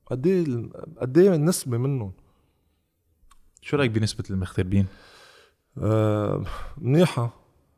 قد 0.05 0.27
إيه 0.27 0.69
قد 1.01 1.17
إيه 1.17 1.35
النسبة 1.35 1.77
منهم؟ 1.77 2.13
شو 3.65 3.77
رأيك 3.77 3.91
بنسبة 3.91 4.23
المغتربين؟ 4.29 4.85
آه 5.77 6.43
منيحة 6.77 7.33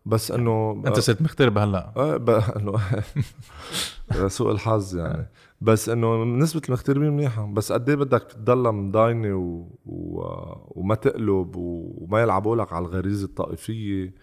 بس 0.06 0.32
إنه 0.32 0.84
أنت 0.88 1.00
صرت 1.00 1.22
مغترب 1.22 1.58
هلأ 1.58 1.94
آه 1.98 2.56
إنه 2.56 2.80
سوء 4.28 4.52
الحظ 4.52 4.96
يعني 4.98 5.30
بس 5.62 5.90
إنه 5.90 6.24
نسبة 6.24 6.62
المغتربين 6.66 7.12
منيحة 7.12 7.54
بس 7.54 7.72
قد 7.72 7.90
إيه 7.90 7.96
بدك 7.96 8.24
تضلها 8.24 8.72
مضاينة 8.72 9.36
و... 9.36 9.68
و... 9.86 10.22
وما 10.68 10.96
تقلب 10.96 11.56
و... 11.56 11.96
وما 11.98 12.22
يلعبوا 12.22 12.56
لك 12.56 12.74
على 12.74 12.86
الغريزة 12.86 13.26
الطائفية 13.26 14.14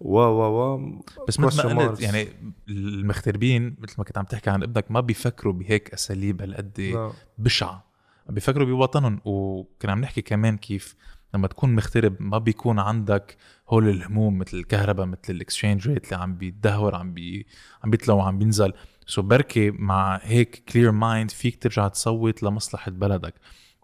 و 0.00 0.18
و 0.18 0.74
و 0.74 1.02
بس 1.28 1.40
مثل 1.40 1.74
ما 1.74 1.88
قلت. 1.88 2.00
يعني 2.00 2.28
المغتربين 2.68 3.76
مثل 3.78 3.94
ما 3.98 4.04
كنت 4.04 4.18
عم 4.18 4.24
تحكي 4.24 4.50
عن 4.50 4.62
ابنك 4.62 4.90
ما 4.90 5.00
بيفكروا 5.00 5.52
بهيك 5.52 5.94
أساليب 5.94 6.42
هالقد 6.42 6.80
لا. 6.80 7.12
بشعة 7.38 7.85
بيفكروا 8.28 8.66
بوطنهم 8.66 9.20
وكنا 9.24 9.92
عم 9.92 10.00
نحكي 10.00 10.22
كمان 10.22 10.56
كيف 10.56 10.94
لما 11.34 11.46
تكون 11.48 11.74
مغترب 11.74 12.16
ما 12.20 12.38
بيكون 12.38 12.78
عندك 12.78 13.36
هول 13.68 13.88
الهموم 13.88 14.38
مثل 14.38 14.56
الكهرباء 14.56 15.06
مثل 15.06 15.20
ال 15.30 15.36
exchange 15.36 15.88
rate 15.88 16.04
اللي 16.12 16.22
عم 16.22 16.34
بيتدهور 16.36 16.94
عم 16.94 17.12
بي 17.14 17.46
عم 17.84 17.90
بيطلع 17.90 18.14
وعم 18.14 18.38
بينزل. 18.38 18.72
so 19.06 19.22
بركي 19.22 19.70
مع 19.70 20.20
هيك 20.22 20.62
clear 20.68 20.92
mind 20.92 21.30
فيك 21.30 21.62
ترجع 21.62 21.88
تصوت 21.88 22.42
لمصلحة 22.42 22.90
بلدك. 22.90 23.34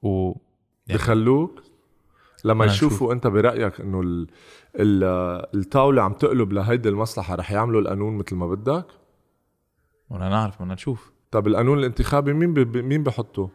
و 0.02 0.32
يعني- 0.86 0.98
بخلوك 0.98 1.62
لما 2.44 2.64
بدنا 2.64 2.74
يشوفوا 2.74 3.12
أنت 3.12 3.26
برأيك 3.26 3.80
إنه 3.80 4.00
ال... 4.00 4.26
ال... 4.76 5.04
الطاولة 5.54 6.02
عم 6.02 6.12
تقلب 6.12 6.52
لهيدي 6.52 6.88
المصلحة 6.88 7.34
رح 7.34 7.52
يعملوا 7.52 7.80
القانون 7.80 8.16
مثل 8.16 8.36
ما 8.36 8.46
بدك؟ 8.46 8.86
ولا 10.10 10.28
نعرف 10.28 10.62
بدنا 10.62 10.74
نشوف. 10.74 11.12
طب 11.30 11.46
القانون 11.46 11.78
الانتخابي 11.78 12.32
مين 12.32 12.54
ب... 12.54 12.76
مين 12.76 13.02
بحطه؟ 13.02 13.50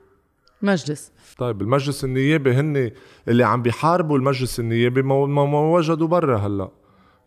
مجلس. 0.62 1.12
طيب 1.38 1.62
المجلس 1.62 2.04
النيابي 2.04 2.54
هن 2.54 2.92
اللي 3.28 3.44
عم 3.44 3.62
بيحاربوا 3.62 4.18
المجلس 4.18 4.60
النيابي 4.60 5.02
ما, 5.02 5.26
ما, 5.26 5.60
وجدوا 5.60 6.08
برا 6.08 6.38
هلا. 6.38 6.70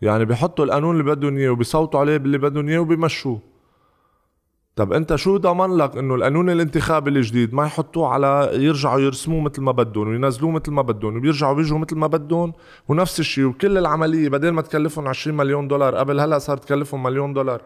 يعني 0.02 0.24
بيحطوا 0.24 0.64
القانون 0.64 1.00
اللي 1.00 1.14
بدهم 1.14 1.36
إياه 1.36 1.50
وبيصوتوا 1.50 2.00
عليه 2.00 2.16
باللي 2.16 2.38
بدهم 2.38 2.68
إياه 2.68 2.78
وبيمشوه. 2.78 3.40
طب 4.76 4.92
أنت 4.92 5.16
شو 5.16 5.36
ضمن 5.36 5.76
لك 5.76 5.96
إنه 5.96 6.14
القانون 6.14 6.50
الانتخابي 6.50 7.10
الجديد 7.10 7.54
ما 7.54 7.64
يحطوه 7.64 8.08
على 8.08 8.50
يرجعوا 8.52 9.00
يرسموه 9.00 9.40
مثل 9.40 9.62
ما 9.62 9.72
بدهم 9.72 10.08
وينزلوه 10.08 10.50
مثل 10.50 10.70
ما 10.72 10.82
بدهم 10.82 11.16
وبيرجعوا 11.16 11.54
بيجوا 11.54 11.78
مثل 11.78 11.96
ما 11.96 12.06
بدهم؟ 12.06 12.52
ونفس 12.88 13.20
الشيء 13.20 13.44
وكل 13.44 13.78
العملية 13.78 14.28
بدل 14.28 14.50
ما 14.50 14.62
تكلفهم 14.62 15.08
20 15.08 15.36
مليون 15.36 15.68
دولار 15.68 15.94
قبل 15.94 16.20
هلا 16.20 16.38
صار 16.38 16.56
تكلفهم 16.56 17.02
مليون 17.02 17.32
دولار. 17.32 17.62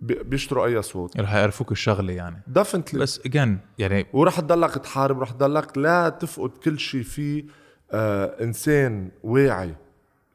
بيشتروا 0.00 0.66
أي 0.66 0.82
صوت. 0.82 1.20
رح 1.20 1.34
يعرفوك 1.34 1.72
الشغلة 1.72 2.12
يعني. 2.12 2.42
دفنتلي 2.46 3.00
بس 3.00 3.20
اجين 3.26 3.58
يعني 3.78 4.06
ورح 4.12 4.40
تضلك 4.40 4.74
تحارب 4.74 5.20
رح 5.20 5.30
تضلك 5.30 5.78
لا 5.78 6.08
تفقد 6.08 6.50
كل 6.50 6.78
شيء 6.78 7.02
فيه 7.02 7.44
آه 7.92 8.36
إنسان 8.44 9.10
واعي 9.22 9.74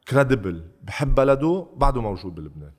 كريديبل 0.09 0.63
بحب 0.83 1.15
بلده 1.15 1.65
بعده 1.75 2.01
موجود 2.01 2.35
بلبنان. 2.35 2.71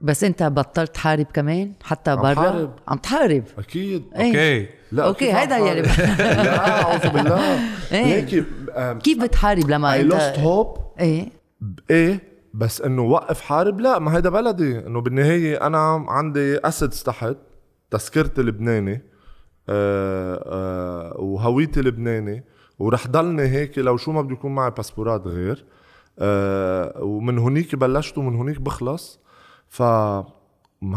بس 0.00 0.24
أنت 0.24 0.42
بطلت 0.42 0.94
تحارب 0.94 1.26
كمان؟ 1.26 1.72
حتى 1.82 2.10
عم 2.10 2.22
برا؟ 2.22 2.34
حارب. 2.34 2.72
عم 2.88 2.98
تحارب؟ 2.98 3.44
أكيد. 3.58 4.04
إيه. 4.16 4.70
أوكي. 4.98 5.32
لا 5.32 5.38
عم 5.38 5.50
هيدا 5.50 5.56
يلي؟ 5.56 5.82
لا 6.44 6.82
أعوذ 6.82 7.08
بالله. 7.08 7.58
إيه. 7.92 8.04
هيك 8.06 8.44
آم، 8.76 8.98
كيف 8.98 9.22
بتحارب 9.22 9.70
لما 9.70 9.92
I 9.96 10.00
أنت 10.00 10.12
lost 10.12 10.38
hope. 10.40 10.80
إيه. 11.00 11.28
إيه. 11.90 12.20
بس 12.54 12.80
إنه 12.80 13.02
وقف 13.02 13.40
حارب 13.40 13.80
لا 13.80 13.98
ما 13.98 14.16
هيدا 14.16 14.30
بلدي. 14.30 14.78
إنه 14.86 15.00
بالنهاية 15.00 15.66
أنا 15.66 16.04
عندي 16.08 16.58
اسيدز 16.58 17.02
تحت 17.02 17.36
تذكرتي 17.90 18.42
لبناني 18.42 19.02
آه 19.68 20.44
آه 20.46 21.20
وهويتي 21.20 21.80
لبناني 21.80 22.44
ورح 22.78 23.06
ضلني 23.06 23.42
هيك 23.42 23.78
لو 23.78 23.96
شو 23.96 24.12
ما 24.12 24.22
بده 24.22 24.32
يكون 24.32 24.54
معي 24.54 24.70
باسبورات 24.70 25.26
غير. 25.26 25.64
آه 26.18 27.02
ومن 27.02 27.38
هونيك 27.38 27.74
بلشت 27.74 28.18
ومن 28.18 28.36
هونيك 28.36 28.60
بخلص. 28.60 29.20
ف 29.68 29.82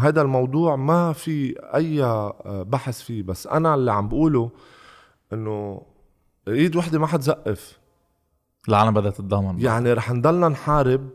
هذا 0.00 0.22
الموضوع 0.22 0.76
ما 0.76 1.12
في 1.12 1.54
أي 1.74 2.02
آه، 2.04 2.62
بحث 2.68 3.00
فيه. 3.00 3.22
بس 3.22 3.46
أنا 3.46 3.74
اللي 3.74 3.92
عم 3.92 4.08
بقوله 4.08 4.50
إنه 5.32 5.82
إيد 6.48 6.76
وحدة 6.76 6.98
ما 6.98 7.06
حتزقف. 7.06 7.78
العالم 8.68 8.94
بدها 8.94 9.10
تتضامن. 9.10 9.60
يعني 9.60 9.92
رح 9.92 10.12
نضلنا 10.12 10.48
نحارب 10.48 11.08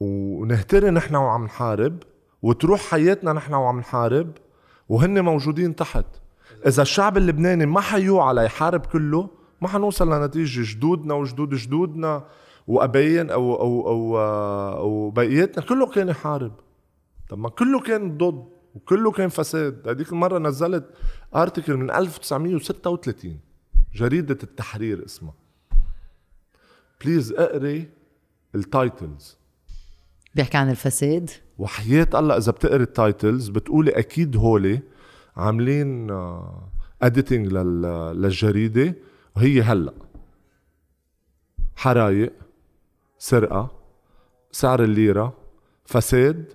ونهتري 0.00 0.90
نحن 0.90 1.14
وعم 1.14 1.44
نحارب 1.44 2.02
وتروح 2.42 2.80
حياتنا 2.80 3.32
نحن 3.32 3.54
وعم 3.54 3.78
نحارب 3.78 4.32
وهن 4.88 5.24
موجودين 5.24 5.76
تحت. 5.76 6.06
إذا 6.66 6.82
الشعب 6.82 7.16
اللبناني 7.16 7.66
ما 7.66 7.80
حيوعى 7.80 8.34
ليحارب 8.34 8.86
كله 8.86 9.30
ما 9.60 9.68
حنوصل 9.68 10.12
لنتيجة 10.12 10.74
جدودنا 10.74 11.14
وجدود 11.14 11.54
جدودنا 11.54 12.24
وأبين 12.66 13.30
أو 13.30 13.54
أو 13.60 13.88
أو 13.88 14.18
أو 14.78 15.10
بقيتنا. 15.10 15.64
كله 15.64 15.86
كان 15.86 16.08
يحارب. 16.08 16.52
طب 17.28 17.38
ما 17.38 17.48
كله 17.48 17.80
كان 17.80 18.16
ضد 18.18 18.44
وكله 18.74 19.10
كان 19.10 19.28
فساد. 19.28 19.88
هذيك 19.88 20.12
المرة 20.12 20.38
نزلت 20.38 20.84
article 21.36 21.76
من 21.76 21.90
1936 21.90 23.40
جريدة 23.94 24.38
التحرير 24.42 25.04
اسمها. 25.04 25.34
please 27.04 27.32
اقري 27.32 27.88
ال 28.54 28.66
titles 28.66 29.37
بيحكي 30.38 30.56
عن 30.56 30.70
الفساد؟ 30.70 31.30
وحياة 31.58 32.08
الله 32.14 32.36
إذا 32.36 32.52
بتقري 32.52 32.82
ال 32.82 32.91
titles 32.91 33.48
بتقولي 33.48 33.90
أكيد 33.90 34.36
هولي 34.36 34.80
عاملين 35.36 36.10
editing 37.02 37.52
للجريدة. 37.52 38.94
وهي 39.36 39.62
هلأ 39.62 39.94
حرايق 41.76 42.32
سرقة 43.18 43.70
سعر 44.52 44.82
الليرة 44.82 45.36
فساد 45.84 46.52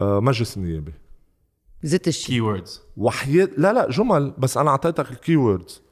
آه، 0.00 0.20
مجلس 0.20 0.56
النيابي 0.56 0.92
ذات 1.82 2.08
الشيء. 2.08 2.64
وحياة 2.96 3.48
لا 3.58 3.72
لا 3.72 3.90
جمل 3.90 4.30
بس 4.38 4.56
أنا 4.56 4.70
أعطيتك 4.70 5.10
ال 5.10 5.17
key 5.17 5.36
words 5.36 5.82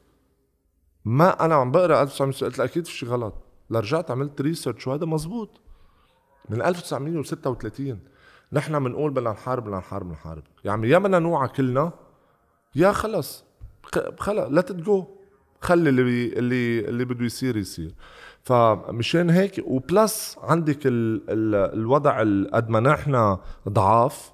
ما 1.05 1.45
أنا 1.45 1.55
عم 1.55 1.71
بقرأ 1.71 2.01
1900 2.01 2.51
قلت 2.51 2.59
لك 2.59 2.69
أكيد 2.69 2.85
في 2.85 2.91
شيء 2.91 3.09
غلط. 3.09 3.33
لرجعت 3.69 4.11
عملت 4.11 4.41
research 4.41 4.87
وهذا 4.87 5.05
مزبوط. 5.05 5.61
من 6.49 6.61
1936 6.61 7.99
نحن 8.53 8.83
بنقول 8.83 9.11
بدنا 9.11 9.31
نحارب 9.31 9.63
بدنا 9.63 9.77
نحارب 9.77 10.05
بدنا 10.05 10.13
نحارب. 10.19 10.43
يعني 10.65 10.89
يا 10.89 10.97
بدنا 10.97 11.19
نوعى 11.19 11.47
كلنا 11.47 11.91
يا 12.75 12.91
خلص. 12.91 13.43
خلص 14.19 14.47
لا 14.49 14.61
تجو 14.61 15.07
خلي 15.61 15.89
اللي 15.89 16.25
اللي 16.39 16.79
اللي 16.89 17.05
بده 17.05 17.25
يصير 17.25 17.57
يصير. 17.57 17.95
فمشان 18.43 19.29
هيك 19.29 19.61
و 19.67 19.81
plus 19.81 20.37
عندك 20.43 20.87
ال 20.87 21.23
ال 21.29 21.55
الوضع 21.79 22.21
ال- 22.21 22.51
قد 22.53 22.69
ما 22.69 22.79
نحن 22.79 23.37
ضعاف 23.69 24.31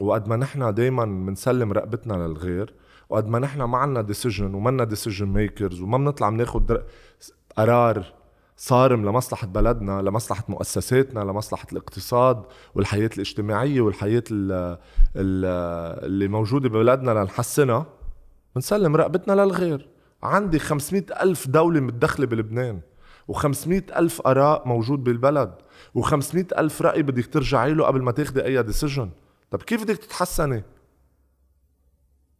وقد 0.00 0.28
ما 0.28 0.36
نحن 0.36 0.74
دايما 0.74 1.04
بنسلم 1.04 1.72
رقبتنا 1.72 2.14
للغير 2.14 2.74
وقد 3.08 3.26
ما 3.28 3.38
نحن 3.38 3.62
ما 3.62 3.78
عنا 3.78 4.02
decision 4.02 4.54
ومنا 4.54 4.84
decision 4.84 5.26
makers 5.26 5.80
وما 5.80 5.98
بنطلع 5.98 6.28
بناخد 6.28 6.66
در- 6.66 6.82
قرار 7.56 8.14
صارم 8.60 9.04
لمصلحة 9.04 9.46
بلدنا 9.46 10.02
لمصلحة 10.02 10.44
مؤسساتنا 10.48 11.20
لمصلحة 11.20 11.66
الاقتصاد 11.72 12.44
والحياة 12.74 13.10
الاجتماعية 13.14 13.80
والحياة 13.80 14.24
ال 14.30 14.52
ال 15.16 15.44
اللي 16.04 16.28
موجودة 16.28 16.68
ببلدنا 16.68 17.10
لنحسنها 17.10 17.86
بنسلم 18.54 18.96
رقبتنا 18.96 19.32
للغير. 19.32 19.88
عندي 20.22 20.58
500 20.58 21.04
ألف 21.22 21.48
دولة 21.48 21.80
متدخلة 21.80 22.26
بلبنان 22.26 22.80
و500 23.32 23.96
ألف 23.96 24.26
آراء 24.26 24.68
موجود 24.68 25.04
بالبلد 25.04 25.54
و500 25.98 26.58
ألف 26.58 26.82
رأي 26.82 27.02
بدك 27.02 27.26
ترجعي 27.26 27.74
له 27.74 27.84
قبل 27.84 28.02
ما 28.02 28.12
تاخدي 28.12 28.44
أي 28.44 28.62
decision 28.62 29.10
طب 29.50 29.62
كيف 29.62 29.82
بدك 29.82 29.96
تتحسني؟ 29.96 30.64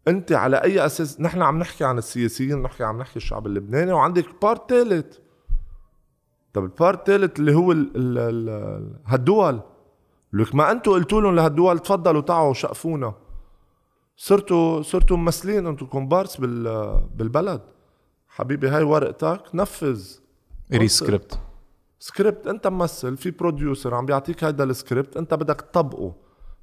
أنت 0.09 0.33
على 0.33 0.57
أي 0.57 0.87
أساس؟ 0.87 1.21
نحن 1.21 1.43
عم 1.43 1.59
نحكي 1.59 1.85
عن 1.85 1.99
السياسيين 1.99 2.63
نحكي 2.63 2.85
عم 2.85 2.99
نحكي 2.99 3.17
الشعب 3.17 3.47
اللبناني 3.47 3.93
وعندك 3.93 4.27
part 4.43 4.71
ثالث 4.71 5.19
طب 6.53 6.65
ال 6.65 6.71
part 6.71 6.99
الثالث 6.99 7.39
اللي 7.39 7.55
هو 7.55 7.73
ال 7.73 7.97
ال 7.97 8.19
ال 8.19 8.97
هالدول. 9.07 9.61
لك 10.33 10.55
ما 10.55 10.71
أنتم 10.73 10.93
قلتوا 10.93 11.21
لهم 11.21 11.35
لهالدول 11.35 11.79
تفضلوا 11.79 12.21
تعوا 12.21 12.55
شقفونا. 12.55 13.15
صرتوا 14.17 14.83
صرتوا 14.83 15.17
ممثلين 15.17 15.67
أنتم 15.67 15.87
كومبارس 15.87 16.37
بال 16.37 16.65
بالبلد. 17.15 17.61
حبيبي 18.29 18.69
هاي 18.69 18.83
ورقتك 18.83 19.43
نفذ. 19.55 20.07
read 20.75 20.89
script. 20.89 21.41
script 21.99 22.47
انت 22.47 22.67
ممثل 22.67 23.17
في 23.17 23.31
producer 23.31 23.95
عم 23.95 24.07
بيعطيك 24.07 24.45
هيدا 24.45 24.65
السكريبت 24.65 25.17
انت 25.17 25.35
بدك 25.35 25.61
تطبقه 25.61 26.15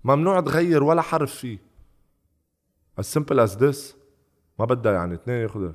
ممنوع 0.03 0.39
تغير 0.39 0.83
ولا 0.83 1.01
حرف 1.01 1.36
فيه. 1.36 1.57
As 3.01 3.03
simple 3.03 3.38
as 3.47 3.51
this. 3.59 3.95
ما 4.59 4.65
بدها 4.65 4.91
يعني 4.93 5.13
اثنين 5.13 5.38
ياخذ 5.38 5.71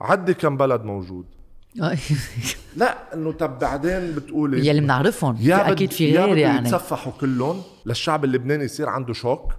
عدي 0.00 0.34
كم 0.34 0.56
بلد 0.56 0.82
موجود. 0.82 1.26
لا 2.76 3.14
إنه 3.14 3.32
طب 3.32 3.58
بعدين 3.58 4.14
بتقولي 4.14 4.66
يلي 4.68 4.80
بنعرفهم 4.80 5.36
في 5.36 5.44
يا 5.44 5.72
أكيد 5.72 5.92
في 5.92 6.10
يا 6.10 6.20
غير 6.20 6.32
بده 6.32 6.40
يعني. 6.40 6.68
يتصفحوا 6.68 7.12
كلهم 7.20 7.62
للشعب 7.86 8.24
اللبناني 8.24 8.64
يصير 8.64 8.88
عنده 8.88 9.12
shock 9.12 9.52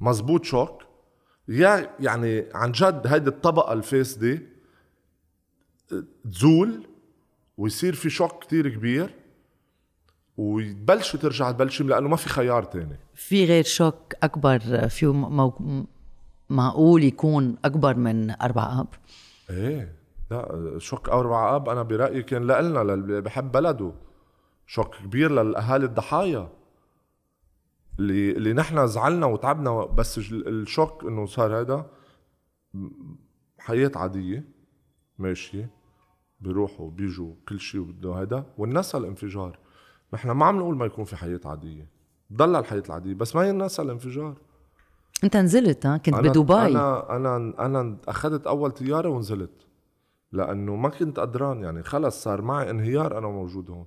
مزبوط 0.00 0.44
شوك. 0.44 0.82
يا 1.48 1.90
يعني 2.00 2.44
عن 2.54 2.72
جد 2.72 3.06
هيدي 3.06 3.28
الطبقة 3.30 3.72
الفاسده 3.72 4.38
تزول 6.24 6.86
ويصير 7.56 7.94
في 7.94 8.10
شوك 8.10 8.44
كتير 8.44 8.68
كبير 8.68 9.14
ويبلشوا 10.36 11.20
ترجع 11.20 11.52
تبلشي 11.52 11.84
لأنه 11.84 12.08
ما 12.08 12.16
في 12.16 12.28
خيار 12.28 12.62
تاني. 12.62 12.96
في 13.14 13.44
غير 13.44 13.64
شوك 13.64 14.14
أكبر 14.22 14.88
فيه 14.88 15.12
مو... 15.12 15.86
معقول 16.50 17.04
يكون 17.04 17.56
أكبر 17.64 17.96
من 17.96 18.30
أربع 18.30 18.80
أب؟ 18.80 18.86
إيه. 19.50 19.95
لا 20.30 20.74
شوك 20.78 21.08
أربع 21.08 21.56
أب 21.56 21.68
أنا 21.68 21.82
برأيي 21.82 22.22
كان 22.22 22.46
لنا 22.46 22.78
للي 22.78 23.20
بحب 23.20 23.52
بلده. 23.52 23.92
شوك 24.66 24.94
كبير 24.96 25.30
للأهالي 25.32 25.84
الضحايا. 25.86 26.48
اللي 27.98 28.30
اللي 28.30 28.52
نحن 28.52 28.86
زعلنا 28.86 29.26
وتعبنا 29.26 29.84
بس 29.84 30.18
ال- 30.18 30.48
الشوك 30.48 31.04
إنه 31.04 31.26
صار 31.26 31.60
هذا 31.60 31.86
حياة 33.58 33.90
عادية 33.96 34.44
ماشية 35.18 35.70
بيروحوا 36.40 36.90
بيجوا 36.90 37.34
كل 37.48 37.60
شيء 37.60 37.80
وبده 37.80 38.14
هذا 38.14 38.46
والنسى 38.58 38.96
الانفجار 38.96 39.58
نحن 40.14 40.30
ما 40.30 40.46
عم 40.46 40.58
نقول 40.58 40.76
ما 40.76 40.86
يكون 40.86 41.04
في 41.04 41.16
حياة 41.16 41.40
عادية. 41.44 41.88
ضل 42.32 42.56
الحياة 42.56 42.82
العادية 42.86 43.14
بس 43.14 43.36
ما 43.36 43.48
ينسى 43.48 43.82
الانفجار 43.82 44.34
أنت 45.24 45.36
نزلت 45.36 45.86
ها؟ 45.86 45.96
كنت 45.96 46.14
أنا- 46.14 46.18
بدبي. 46.18 46.54
أنا 46.54 47.16
أنا 47.16 47.36
أنا 47.66 47.96
أخذت 48.08 48.46
أول 48.46 48.70
طيارة 48.70 49.08
ونزلت. 49.08 49.65
لأنه 50.32 50.76
ما 50.76 50.88
كنت 50.88 51.20
قدران 51.20 51.60
يعني. 51.62 51.82
خلص 51.82 52.22
صار 52.22 52.42
معي 52.42 52.70
انهيار 52.70 53.18
أنا 53.18 53.26
موجود 53.28 53.70
هون. 53.70 53.86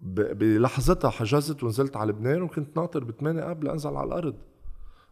ب- 0.00 0.38
بلحظتها 0.38 1.10
حجزت 1.10 1.62
ونزلت 1.62 1.96
على 1.96 2.10
لبنان 2.12 2.42
وكنت 2.42 2.76
ناطر 2.76 3.04
بثمانية 3.04 3.50
اب 3.50 3.64
لانزل 3.64 3.96
على 3.96 4.06
الأرض. 4.06 4.34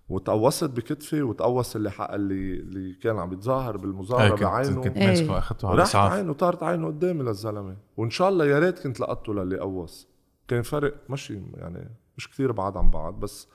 وتقوصت 0.09 0.71
بكتفي 0.71 1.23
وتقوص 1.23 1.77
اللي 1.77 1.91
حق 1.91 2.15
اللي 2.15 2.55
اللي 2.55 2.95
كان 2.95 3.19
عم 3.19 3.33
يتظاهر 3.33 3.77
بالمظاهرة 3.77 4.31
كنت 4.35 4.43
بعينه. 4.43 4.83
كنت 4.83 4.97
إيه. 4.97 5.07
ماسكه 5.07 5.39
اخذته 5.39 5.69
على 5.69 5.79
راحت 5.79 5.89
اسعاف 5.91 6.13
عينه 6.13 6.33
طارت 6.33 6.63
عينه 6.63 6.87
قدامي 6.87 7.23
للزلمة. 7.23 7.77
وإن 7.97 8.11
شاء 8.11 8.29
الله 8.29 8.47
يا 8.47 8.59
ريت 8.59 8.79
كنت 8.79 9.01
لقطته 9.01 9.35
للي 9.35 9.59
قوص 9.59 10.09
كان 10.49 10.63
فرق 10.63 10.95
مشي 11.11 11.41
يعني 11.55 11.91
مش 12.17 12.29
كتير 12.31 12.53
بعاد 12.53 12.77
عن 12.77 12.91
بعض 12.91 13.21
بس 13.21 13.49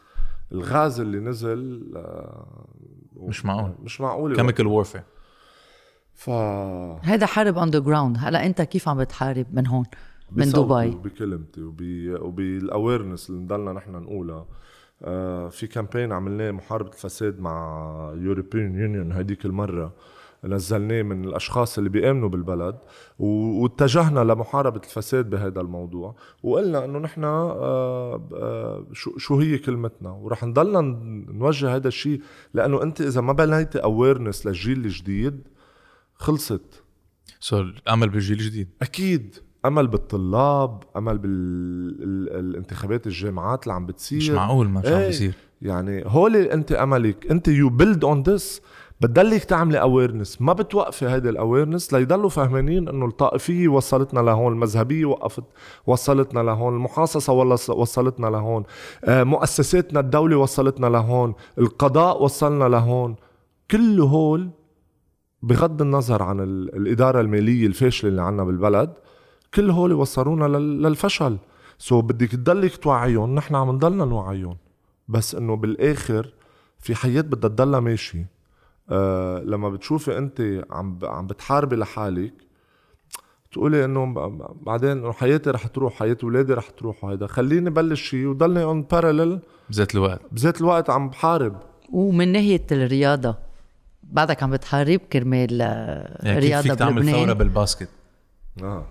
الغاز 0.51 0.99
اللي 0.99 1.19
نزل 1.19 1.91
آه، 1.95 2.65
مش 3.15 3.45
معقول. 3.45 3.71
مش 3.83 4.01
معقول. 4.01 4.35
chemical 4.35 4.67
warfare. 4.67 5.03
ف 6.19 6.29
هذا 7.03 7.25
حرب 7.25 7.57
underground 7.57 8.17
هلا 8.19 8.45
انت 8.45 8.61
كيف 8.61 8.89
عم 8.89 8.97
بتحارب 8.97 9.45
من 9.53 9.67
هون؟ 9.67 9.85
من 10.31 10.49
دبي. 10.49 10.95
وبكلمتي 10.95 11.61
وبال 12.21 12.48
awareness 12.48 13.29
اللي 13.29 13.41
نضلنا 13.41 13.73
نحن 13.73 13.91
نقولها. 13.91 14.45
آه، 15.03 15.49
في 15.49 15.67
campaign 15.67 16.11
عملناه 16.11 16.51
محاربة 16.51 16.89
الفساد 16.89 17.39
مع 17.39 18.13
European 18.17 18.79
Union 18.79 19.11
هديك 19.11 19.45
المرة. 19.45 19.93
نزلناه 20.43 21.01
من 21.01 21.25
الأشخاص 21.25 21.77
اللي 21.77 21.89
بيآمنوا 21.89 22.29
بالبلد 22.29 22.75
واتجهنا 23.19 24.19
لمحاربة 24.19 24.81
الفساد 24.83 25.29
بهذا 25.29 25.61
الموضوع. 25.61 26.15
وقلنا 26.43 26.85
إنه 26.85 26.99
نحن 26.99 27.23
آه، 27.23 28.29
آه، 28.33 28.85
شو 28.93 29.17
شو 29.17 29.39
هي 29.39 29.57
كلمتنا؟ 29.57 30.09
ورح 30.11 30.43
نضلنا 30.43 30.81
نوجه 31.31 31.75
هذا 31.75 31.87
الشيء 31.87 32.21
لأنه 32.53 32.83
أنت 32.83 33.01
إذا 33.01 33.21
ما 33.21 33.33
بنيتي 33.33 33.79
awareness 33.79 34.45
للجيل 34.45 34.85
الجديد 34.85 35.47
خلصت. 36.19 36.83
so 37.39 37.59
الأمل 37.59 38.09
بالجيل 38.09 38.39
الجديد 38.39 38.67
أكيد. 38.81 39.35
أمل 39.65 39.87
بالطلاب 39.87 40.83
أمل 40.97 41.17
بالانتخابات 41.17 43.07
الجامعات 43.07 43.63
اللي 43.63 43.73
عم 43.73 43.85
بتصير. 43.85 44.17
مش 44.17 44.29
معقول 44.29 44.69
ما 44.69 44.81
شو 44.81 44.95
عم. 44.95 45.01
بيصير. 45.01 45.33
يعني 45.61 46.03
هول 46.05 46.35
أنت 46.35 46.71
أملك. 46.71 47.31
أنت 47.31 47.47
you 47.47 47.69
build 47.69 48.03
on 48.03 48.23
this 48.23 48.61
بتضلك 49.01 49.43
تعملي 49.43 49.81
awareness 49.81 50.41
ما 50.41 50.53
بتوقفي 50.53 51.05
هيدي 51.09 51.29
ال 51.29 51.36
awareness 51.36 51.93
ليضلوا 51.93 52.29
فهمانين 52.29 52.89
إنه 52.89 53.05
الطائفية 53.05 53.67
وصلتنا 53.67 54.19
لهون 54.19 54.53
المذهبية 54.53 55.05
وقفت 55.05 55.43
وصلتنا 55.87 56.39
لهون 56.39 56.73
المحاصصة 56.73 57.33
وصلتنا 57.73 58.27
لهون 58.27 58.63
آه، 59.03 59.23
مؤسساتنا 59.23 59.99
الدولة 59.99 60.37
وصلتنا 60.37 60.87
لهون 60.87 61.33
القضاء 61.57 62.23
وصلنا 62.23 62.63
لهون. 62.69 63.15
كل 63.71 63.99
هول 64.01 64.49
بغض 65.43 65.81
النظر 65.81 66.23
عن 66.23 66.39
ال- 66.39 66.75
الإدارة 66.75 67.21
المالية 67.21 67.67
الفاشلة 67.67 68.09
اللي 68.09 68.21
عنا 68.21 68.43
بالبلد 68.43 68.93
كل 69.53 69.69
هول 69.69 69.93
وصلونا 69.93 70.45
لل- 70.45 70.81
للفشل. 70.83 71.37
سو 71.77 72.01
بدك 72.01 72.31
تضلك 72.31 72.77
توعيهم 72.77 73.35
نحن 73.35 73.55
عم 73.55 73.69
نضلنا 73.71 74.05
نوعيهم. 74.05 74.57
بس 75.07 75.35
إنه 75.35 75.55
بالآخر 75.55 76.33
في 76.79 76.95
حياة 76.95 77.21
بدها 77.21 77.49
تضلها 77.49 77.79
ماشي. 77.79 78.25
آه 78.89 79.39
لما 79.39 79.69
بتشوفي 79.69 80.17
أنت 80.17 80.65
عم 80.71 80.99
عم 81.03 81.27
بتحاربي 81.27 81.75
لحالك 81.75 82.33
تقولي 83.51 83.85
إنه 83.85 84.13
بعدين 84.61 84.89
إنه 84.89 85.11
حياتي 85.11 85.49
رح 85.49 85.67
تروح 85.67 85.93
حياه 85.93 86.17
اولادي 86.23 86.53
رح 86.53 86.69
تروح 86.69 87.03
وهيدا 87.03 87.27
خليني 87.27 87.69
بلش 87.69 88.09
شيء 88.09 88.27
وضلني 88.27 88.63
on 88.63 88.81
parallel 88.81 89.39
بذات 89.69 89.95
الوقت. 89.95 90.21
بذات 90.31 90.61
الوقت 90.61 90.89
عم 90.89 91.09
بحارب. 91.09 91.55
ومن 91.91 92.31
ناحية 92.31 92.65
الرياضة 92.71 93.35
بعدك 94.11 94.43
عم 94.43 94.51
بتحارب 94.51 94.99
كرمال 94.99 95.61
آه، 95.61 96.19
يعني 96.23 96.41
كيف 96.41 96.49
رياضة 96.49 96.69
فيك 96.69 96.79
تعمل 96.79 97.11
ثورة 97.11 97.33
بال 97.33 97.46
basket؟ 97.46 97.89
آه. 98.63 98.87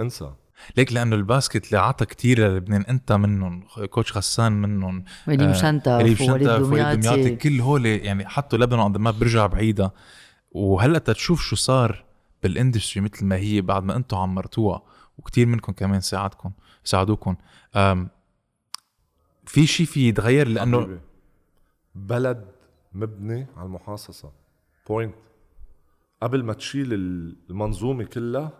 انسى. 0.00 0.32
ليك 0.76 0.92
لأنه 0.92 1.16
ال 1.16 1.23
basket 1.23 1.66
اللي 1.66 1.78
عطى 1.78 2.06
كتير 2.06 2.38
للبنان 2.38 2.82
أنت 2.82 3.12
منهم 3.12 3.64
coach 3.90 4.16
غسان 4.16 4.52
منهم 4.52 5.04
وليد 5.28 5.40
آه، 5.42 5.98
وليد 5.98 6.20
ووليد 6.20 6.48
مشنتف 6.48 6.70
وليد 6.70 7.00
دمياطي. 7.00 7.36
كل 7.36 7.60
هول 7.60 7.86
يعني 7.86 8.28
حطوا 8.28 8.58
لبنان 8.58 8.80
on 8.80 8.96
map 8.96 9.18
برجع 9.18 9.46
بعيدة. 9.46 9.92
وهلأ 10.52 10.98
تشوف 10.98 11.40
شو 11.42 11.56
صار 11.56 12.04
بال 12.42 12.54
industry 12.54 13.00
مثل 13.00 13.24
ما 13.24 13.36
هي 13.36 13.60
بعد 13.60 13.82
ما 13.82 13.96
أنتم 13.96 14.16
عمرتوها 14.16 14.82
وكتير 15.18 15.46
منكم 15.46 15.72
كمان 15.72 16.00
ساعدكم 16.00 16.50
ساعدوكم 16.84 17.36
في 19.46 19.66
شيء 19.66 19.86
في 19.86 20.08
يتغير؟ 20.08 20.48
لأنه. 20.48 21.00
بلد 21.94 22.53
مبني 22.94 23.46
على 23.56 23.66
المحاصصة. 23.66 24.32
point 24.88 25.14
قبل 26.22 26.42
ما 26.44 26.52
تشيل 26.52 26.92
المنظومة 27.50 28.04
كلها 28.04 28.52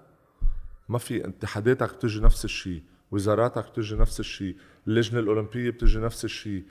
ما 0.88 0.98
في 0.98 1.28
اتحاداتك 1.28 1.94
بتجي 1.94 2.20
نفس 2.20 2.44
الشيء 2.44 2.82
وزاراتك 3.10 3.68
بتجي 3.70 3.96
نفس 3.96 4.20
الشيء 4.20 4.56
اللجنة 4.88 5.20
الأولمبية 5.20 5.70
بتجي 5.70 5.98
نفس 5.98 6.24
الشيء. 6.24 6.64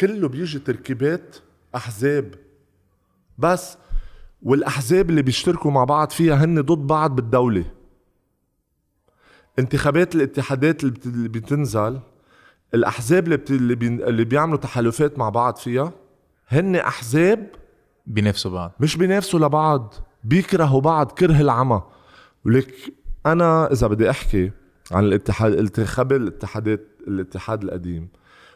كله 0.00 0.28
بيجي 0.28 0.58
تركيبات 0.58 1.36
أحزاب. 1.74 2.34
بس 3.38 3.78
والأحزاب 4.42 5.10
اللي 5.10 5.22
بيشتركوا 5.22 5.70
مع 5.70 5.84
بعض 5.84 6.10
فيها 6.10 6.44
هن 6.44 6.60
ضد 6.60 6.86
بعض 6.86 7.16
بالدولة. 7.16 7.64
انتخابات 9.58 10.14
الاتحادات 10.14 10.82
اللي 10.84 10.94
بت- 10.94 11.06
اللي 11.06 11.28
بتنزل 11.28 12.00
الأحزاب 12.74 13.26
اللي. 13.32 13.74
اللي 14.08 14.24
بيعملوا 14.24 14.58
تحالفات 14.58 15.18
مع 15.18 15.28
بعض 15.28 15.56
فيها 15.56 15.92
هن 16.48 16.76
أحزاب 16.76 17.46
بينافسوا 18.06 18.50
بعض. 18.50 18.72
مش 18.80 18.96
بينافسوا 18.96 19.40
لبعض 19.40 19.94
بيكرهوا 20.24 20.80
بعض 20.80 21.12
كره 21.12 21.40
العمى. 21.40 21.82
ولك 22.44 22.74
أنا 23.26 23.72
إذا 23.72 23.86
بدي 23.86 24.10
أحكي 24.10 24.50
عن 24.92 25.04
الاتحاد 25.04 25.52
الانتخاب 25.52 26.12
الاتحادات 26.12 26.86
الاتحاد 27.08 27.62
القديم 27.62 28.08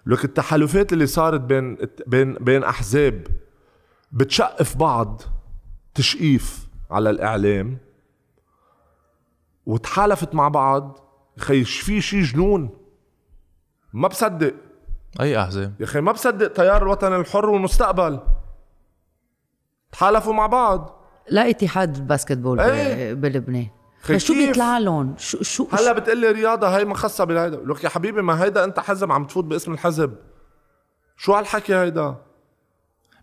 لك 0.07 0.25
التحالفات 0.25 0.93
اللي 0.93 1.07
صارت 1.07 1.41
بين 1.41 1.79
بين 2.07 2.35
بين 2.35 2.65
أحزاب 2.65 3.27
بتشقف 4.13 4.77
بعض 4.77 5.23
تشقيف 5.95 6.69
على 6.91 7.11
الإعلام 7.11 7.79
وتحالفت 9.67 10.35
مع 10.35 10.49
بعض 10.49 10.99
خيش 11.39 11.81
في 11.81 12.01
شي 12.01 12.23
جنون. 12.23 12.71
ما 13.93 14.09
بصدق. 14.09 14.55
أي 15.21 15.43
أحزاب. 15.43 15.73
يا 15.81 15.85
أخي 15.85 16.01
ما 16.01 16.13
بصدق 16.13 16.53
تيار 16.53 16.83
الوطن 16.83 17.21
الحر 17.21 17.51
والمستقبل. 17.51 18.21
تحالفوا 19.93 20.33
مع 20.33 20.47
بعض. 20.47 21.05
لا 21.31 21.51
اتحاد 21.51 21.97
الباسكتبول 21.97 22.61
إيه. 22.61 23.15
بلبنان. 23.15 23.67
شو؟ 24.17 24.35
بيطلع 24.35 24.79
لهم؟ 24.79 25.15
شو 25.19 25.43
شو 25.43 25.67
هلا 25.73 25.93
بتقلي 25.93 26.31
رياضة 26.31 26.77
هاي 26.77 26.85
ما 26.85 26.95
خاصة 26.95 27.25
بالهيدا. 27.25 27.57
لك 27.57 27.85
يا 27.85 27.89
حبيبي 27.89 28.23
ما 28.23 28.45
هيدا 28.45 28.65
أنت 28.65 28.81
حزب 28.81 29.13
عم 29.13 29.25
تفوت 29.25 29.45
باسم 29.45 29.73
الحزب. 29.73 30.15
شو 31.17 31.33
هالحكي 31.33 31.75
هيدا؟ 31.75 32.17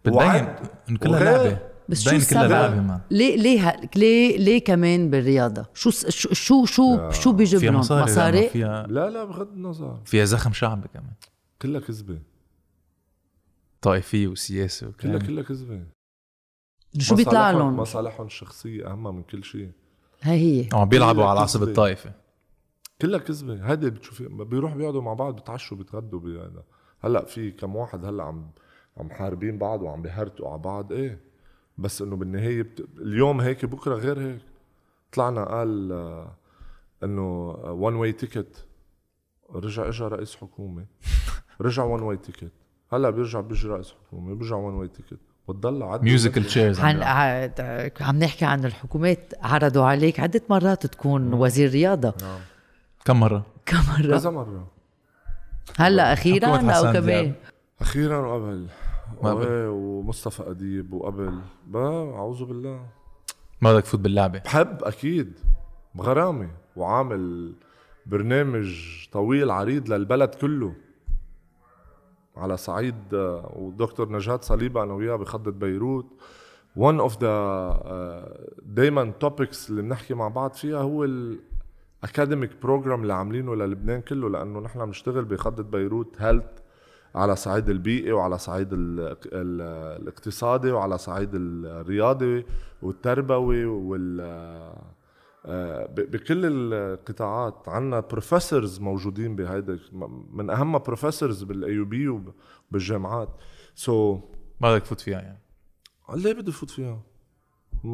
بتبين. 0.06 0.56
انه 0.90 0.98
كلها 1.04 1.38
وغير. 1.38 1.44
لعبة. 1.44 1.58
بس 1.90 2.02
شو 2.02 2.10
بتبين 2.10 2.26
كلها 2.30 2.42
السبب؟ 2.46 2.52
لعبة 2.52 2.82
مان 2.82 3.00
ليه 3.12 3.38
ليه 3.38 3.82
ليه 3.96 4.38
ليه 4.38 4.64
كمان 4.64 5.10
بالرياضة؟ 5.10 5.66
شو 5.74 5.90
س- 5.90 6.10
شو 6.10 6.34
شو 6.34 6.66
شو, 6.66 7.12
شو 7.12 7.32
بيجيب 7.32 7.64
لهم 7.64 7.76
مصاري, 7.76 8.04
مصاري 8.04 8.38
مصاري. 8.38 8.50
فيها 8.50 8.88
لا 8.88 9.10
لا 9.10 9.24
بغض 9.24 9.48
النظر. 9.52 10.00
فيها 10.06 10.26
زخم 10.26 10.54
شعبي 10.54 10.88
كمان. 10.94 11.14
كلها 11.62 11.82
كذبة. 11.82 12.22
طائفية 13.82 14.28
وسياسة 14.28 14.92
كلها 14.92 15.16
وكلها 15.16 15.28
كلها 15.28 15.44
كذبة. 15.44 15.86
شو 17.00 17.16
بيطلع 17.16 17.52
لهم؟ 17.52 17.78
مصالحهم 17.78 18.26
الشخصيه 18.26 18.92
اهم 18.92 19.16
من 19.16 19.24
كل 19.24 19.44
شيء. 19.44 19.72
هي. 20.22 20.62
هي 20.62 20.70
عم 20.74 20.90
بيلعبوا 20.90 21.14
كلها 21.14 21.30
على 21.30 21.40
عصب 21.40 21.60
كذبة. 21.60 21.72
الطائفة. 21.72 22.14
كلها 23.02 23.20
كذبة. 23.20 23.72
هيدي 23.72 23.90
بتشوفي 23.90 24.28
بيروح 24.28 24.76
بيقعدوا 24.76 25.02
مع 25.02 25.14
بعض 25.14 25.36
بيتعشوا 25.36 25.78
بيتغدوا 25.78 26.20
بهذا 26.20 26.64
هلأ 27.00 27.26
في 27.26 27.52
كم 27.52 27.76
واحد 27.76 28.06
هلأ 28.06 28.24
عم 28.24 28.52
عم 28.98 29.10
حاربين 29.10 29.58
بعض 29.58 29.82
وعم 29.82 30.02
بيهرتوا 30.02 30.50
على 30.50 30.62
بعض. 30.62 30.92
إيه. 30.92 31.20
بس 31.78 32.02
إنه 32.02 32.16
بالنهاية 32.16 32.62
بت... 32.62 32.88
اليوم 32.98 33.42
هيك 33.42 33.66
بكرة 33.66 33.96
غير 33.96 34.20
هيك. 34.20 34.42
طلعنا 35.12 35.44
قال 35.44 35.92
آه، 35.92 36.36
إنه 37.04 37.50
one 37.50 37.96
way 37.96 38.12
ticket 38.12 38.67
رجع 39.56 39.88
اجى 39.88 40.04
رئيس 40.04 40.36
حكومة. 40.36 40.86
رجع 41.62 41.84
one 41.84 42.02
way 42.04 42.18
ticket 42.18 42.52
هلأ 42.94 43.10
بيرجع 43.10 43.40
بيجي 43.42 43.68
رئيس 43.68 43.92
حكومة 44.08 44.36
بيرجع 44.36 44.56
one 44.56 44.74
way 44.76 44.88
ticket 44.88 45.20
بتضل 45.50 45.84
عدل 45.84 46.04
musical 46.06 46.44
chairs 46.44 46.80
عن 46.80 47.04
ع- 47.04 47.50
عم 48.02 48.20
نحكي 48.20 48.46
عن 48.46 48.66
الحكومات 48.66 49.34
عرضوا 49.42 49.86
عليك 49.86 50.20
عدة 50.20 50.42
مرات 50.50 50.86
تكون 50.86 51.34
وزير 51.34 51.72
رياضة. 51.72 52.14
كم 53.06 53.20
مرة؟ 53.20 53.46
كم 53.66 53.78
مرة؟ 53.78 54.18
كذا 54.18 54.30
مرة. 54.30 54.68
هلأ 55.78 56.14
أو 56.48 56.70
حسن 56.70 56.94
كمان. 56.94 57.34
أخيرا 57.82 58.18
وقبل. 58.18 58.68
ومصطفى 59.70 60.50
أديب 60.50 60.94
وقبل. 60.94 61.40
أعوذ 62.16 62.46
بالله. 62.46 62.86
ما 63.62 63.74
بدك 63.74 63.84
تفوت 63.84 64.00
باللعبة. 64.00 64.40
بحب 64.40 64.84
أكيد. 64.84 65.34
بغرامة 65.96 66.50
وعامل 66.76 67.54
برنامج 68.08 68.76
طويل 69.12 69.52
عريض 69.52 69.94
للبلد 69.94 70.36
كله. 70.36 70.74
على 72.38 72.58
صعيد 72.58 73.14
آه، 73.14 73.54
والدكتور 73.56 74.12
نجاة 74.12 74.40
صليبة 74.42 74.84
أنا 74.84 74.94
وياه 74.94 75.16
بخضة 75.16 75.52
بيروت. 75.52 76.06
One 76.80 77.10
of 77.10 77.14
the 77.14 77.26
دائما 78.62 79.14
topics 79.20 79.70
اللي 79.70 79.82
بنحكي 79.82 80.14
مع 80.14 80.28
بعض 80.28 80.54
فيها 80.54 80.82
هو 80.82 81.04
ال 82.04 82.09
academic 82.09 82.52
program 82.62 83.02
اللي 83.02 83.14
عاملينه 83.14 83.56
للبنان 83.56 84.02
كله 84.02 84.30
لأنه 84.30 84.60
نحن 84.60 84.86
بنشتغل 84.86 85.26
بخضة 85.26 85.64
بيروت 85.64 86.22
health 86.22 86.46
على 87.16 87.36
صعيد 87.36 87.70
البيئي 87.70 88.12
وعلى 88.12 88.38
صعيد 88.38 88.74
ال 88.74 89.00
ال 89.26 89.62
الاقتصادي 90.02 90.72
وعلى 90.72 90.98
صعيد 90.98 91.30
الرياضي 91.34 92.46
والتربوي 92.82 93.66
وال 93.66 94.22
آه، 94.22 94.82
بكل 95.88 96.46
القطاعات 96.46 97.70
عنا 97.70 98.00
professors 98.00 98.80
موجودين 98.80 99.36
بهيدا 99.36 99.80
من 100.32 100.50
أهم 100.50 100.78
professors 100.78 101.44
بال 101.44 101.80
AUB 101.80 102.08
وبالجامعات 102.08 103.30
so 103.76 104.18
so, 104.18 104.22
ما 104.62 104.74
بدك 104.74 104.86
تفوت 104.86 105.02
فيها 105.02 105.22
يعني 105.22 105.42
ليه 106.14 106.34
بدي 106.34 106.52
فوت 106.52 106.70
فيها؟ 106.70 107.02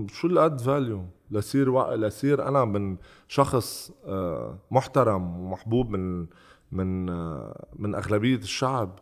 شو 0.07 0.27
اللي 0.27 0.45
added 0.45 0.61
value؟ 0.61 1.05
لصير 1.31 1.69
وق... 1.69 1.93
لصير 1.93 2.47
أنا 2.47 2.65
من 2.65 2.97
شخص 3.27 3.91
آه، 4.05 4.59
محترم 4.71 5.39
ومحبوب 5.39 5.89
من 5.89 6.27
من 6.71 7.09
آه، 7.09 7.67
من 7.75 7.95
أغلبية 7.95 8.35
الشعب 8.37 8.99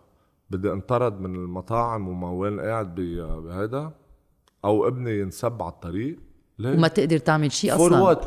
بدي 0.49 0.71
انطرد 0.71 1.19
من 1.19 1.35
المطاعم 1.35 2.07
وما 2.07 2.31
وين 2.31 2.59
قاعد 2.59 2.95
بهيدا 2.95 3.91
أو 4.65 4.87
ابني 4.87 5.19
ينسب 5.19 5.61
على 5.61 5.71
الطريق 5.71 6.19
ليه؟ 6.61 6.77
وما 6.77 6.87
تقدر 6.87 7.17
تعمل 7.17 7.51
شيء 7.51 7.77
for 7.77 7.87
أصلا. 7.87 8.01
what 8.01 8.25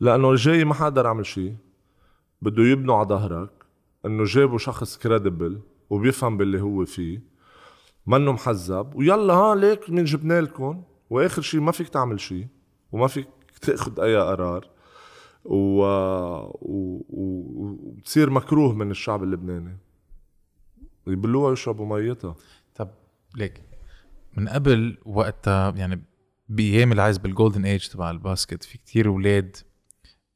لأنه 0.00 0.34
جاي 0.34 0.64
ما 0.64 0.74
حقدر 0.74 1.06
أعمل 1.06 1.26
شيء. 1.26 1.56
بده 2.42 2.62
يبنوا 2.62 2.96
على 2.96 3.08
ظهرك 3.08 3.50
إنه 4.06 4.24
جابوا 4.24 4.58
شخص 4.58 4.98
credible 4.98 5.60
وبيفهم 5.90 6.36
باللي 6.36 6.60
هو 6.60 6.84
فيه. 6.84 7.22
منه 8.06 8.32
محزب 8.32 8.94
ويلا 8.94 9.32
ها 9.34 9.54
ليك 9.54 9.90
من 9.90 10.04
جبنا 10.04 10.40
لكم. 10.40 10.82
وآخر 11.10 11.42
شيء 11.42 11.60
ما 11.60 11.72
فيك 11.72 11.88
تعمل 11.88 12.20
شيء. 12.20 12.46
وما 12.92 13.06
فيك 13.06 13.28
تأخذ 13.62 14.00
أي 14.00 14.16
قرار. 14.16 14.68
و... 15.44 15.82
و... 15.82 17.04
و... 17.08 17.76
وتصير 17.98 18.30
مكروه 18.30 18.72
من 18.74 18.90
الشعب 18.90 19.22
اللبناني. 19.22 19.78
يبلوها 21.06 21.50
ويشربوا 21.50 21.86
ميتها. 21.86 22.34
طب 22.74 22.88
ليك 23.36 23.62
من 24.36 24.48
قبل 24.48 24.98
وقتها 25.06 25.70
يعني 25.70 26.02
بايام 26.50 26.92
العز 26.92 27.18
بال 27.18 27.30
golden 27.30 27.64
age 27.64 27.86
تبع 27.88 28.10
ال 28.10 28.17
basket. 28.17 28.64
في 28.64 28.78
كتير 28.78 29.08
أولاد 29.08 29.56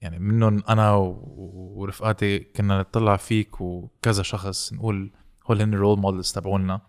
يعني 0.01 0.19
منهم 0.19 0.63
أنا 0.69 0.93
ورفقاتي 0.95 2.39
كنا 2.39 2.79
نطلع 2.79 3.17
فيك 3.17 3.61
وكذا 3.61 4.23
شخص 4.23 4.73
نقول 4.73 5.13
هول 5.47 5.63
هن 5.63 5.75
ال 5.75 5.79
role 5.79 5.99
models 5.99 6.33
تبعولنا. 6.33 6.81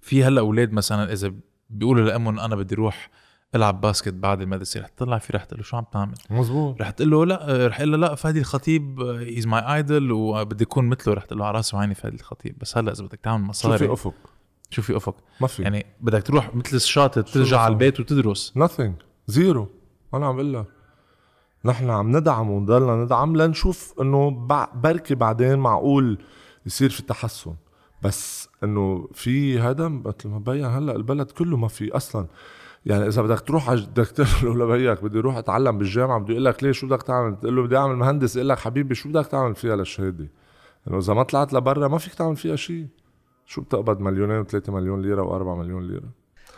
في 0.00 0.24
هلأ 0.24 0.40
أولاد 0.40 0.72
مثلا 0.72 1.12
إذا 1.12 1.32
بيقولوا 1.70 2.04
لأمهم 2.04 2.40
أنا 2.40 2.56
بدي 2.56 2.74
أروح 2.74 3.10
ألعب 3.54 3.80
basket 3.80 4.14
بعد 4.14 4.40
المدرسة 4.40 4.80
رح 4.80 4.88
تطلع 4.88 5.18
فيه 5.18 5.34
رح 5.34 5.44
تقول 5.44 5.58
له 5.58 5.64
شو 5.64 5.76
عم 5.76 5.84
تعمل؟ 5.92 6.14
مزبوط 6.30 6.80
رح 6.80 6.90
تقول 6.90 7.10
له 7.10 7.26
لا 7.26 7.66
رح 7.66 7.80
يقول 7.80 7.92
له 7.92 7.98
لا 7.98 8.14
فادي 8.14 8.38
الخطيب 8.40 9.00
he's 9.00 9.46
my 9.46 9.76
idol 9.76 10.12
وبدي 10.12 10.64
اكون 10.64 10.84
مثله 10.84 11.14
رح 11.14 11.24
تقول 11.24 11.38
له 11.38 11.46
على 11.46 11.56
راسي 11.56 11.76
وعيني 11.76 11.94
فادي 11.94 12.16
الخطيب. 12.16 12.58
بس 12.58 12.78
هلأ 12.78 12.92
إذا 12.92 13.04
بدك 13.04 13.20
تعمل 13.20 13.44
شو 13.44 13.48
مصاري 13.48 13.78
في 13.78 13.92
أفق. 13.92 14.14
شو 14.70 14.82
في 14.82 14.96
أفق. 14.96 15.16
ما 15.40 15.46
في 15.46 15.62
يعني 15.62 15.86
بدك 16.00 16.22
تروح 16.22 16.54
مثل 16.54 16.76
الشاطر 16.76 17.22
ترجع 17.22 17.60
على 17.60 17.72
البيت 17.72 18.00
وتدرس. 18.00 18.52
Nothing. 18.58 18.90
زيرو 19.26 19.68
أنا 20.14 20.26
عم 20.26 20.34
بقول 20.36 20.54
لك. 20.54 20.66
نحن 21.64 21.90
عم 21.90 22.16
ندعم 22.16 22.50
ونضلنا 22.50 22.96
ندعم 23.04 23.36
لنشوف 23.36 23.94
إنه 24.00 24.30
بع- 24.48 24.76
بركي 24.76 25.14
بعدين 25.14 25.58
معقول 25.58 26.18
يصير 26.66 26.90
في 26.90 27.02
تحسن. 27.02 27.54
بس 28.02 28.48
إنه 28.64 29.08
في 29.14 29.58
هذا 29.60 29.88
مثل 29.88 30.28
ما 30.28 30.38
بين 30.38 30.64
هلأ 30.64 30.96
البلد 30.96 31.30
كله 31.30 31.56
ما 31.56 31.68
في 31.68 31.96
أصلا. 31.96 32.26
يعني 32.86 33.06
إذا 33.08 33.22
بدك 33.22 33.40
تروح 33.40 33.70
على 33.70 33.80
بدك 33.80 34.06
تقول 34.06 34.60
لبيك 34.60 35.04
بدي 35.04 35.18
أروح 35.18 35.36
أتعلم 35.36 35.78
بالجامعة 35.78 36.18
بده 36.20 36.30
يقول 36.32 36.44
لك 36.44 36.62
ليه 36.64 36.72
شو 36.72 36.86
بدك 36.86 37.02
تعمل؟ 37.02 37.36
تقول 37.40 37.56
له 37.56 37.62
بدي 37.62 37.76
أعمل 37.76 37.96
مهندس 37.96 38.36
يقول 38.36 38.48
لك 38.48 38.58
حبيبي 38.58 38.94
شو 38.94 39.08
بدك 39.08 39.26
تعمل 39.26 39.54
فيها 39.54 39.76
للشهادة؟ 39.76 40.28
إنه 40.88 40.98
إذا 40.98 41.14
ما 41.14 41.22
طلعت 41.22 41.52
لبرا 41.52 41.88
ما 41.88 41.98
فيك 41.98 42.14
تعمل 42.14 42.36
فيها 42.36 42.56
شيء. 42.56 42.86
شو 43.46 43.60
بتقبض 43.60 44.00
مليونين 44.00 44.38
وثلاثة 44.38 44.72
مليون 44.72 45.02
ليرة 45.02 45.22
وأربعة 45.22 45.54
مليون 45.54 45.86
ليرة؟ 45.86 46.08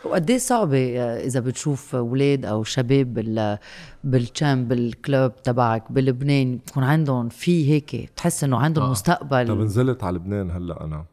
وقد 0.05 0.29
إيه 0.29 0.37
صعبة 0.37 0.77
إذا 0.99 1.39
بتشوف 1.39 1.95
أولاد 1.95 2.45
أو 2.45 2.63
شباب 2.63 3.13
بال 3.13 3.57
بالشام 4.03 4.67
بال 4.67 4.90
club 4.90 5.35
تبعك 5.43 5.91
بلبنان 5.91 6.59
يكون 6.69 6.83
عندهم 6.83 7.29
في 7.29 7.71
هيك 7.71 7.95
بتحس 7.95 8.43
إنه 8.43 8.57
عندهم 8.57 8.85
آه. 8.85 8.91
مستقبل. 8.91 9.47
طب 9.47 9.57
نزلت 9.59 10.03
على 10.03 10.15
لبنان 10.15 10.51
هلأ 10.51 10.83
أنا 10.83 11.05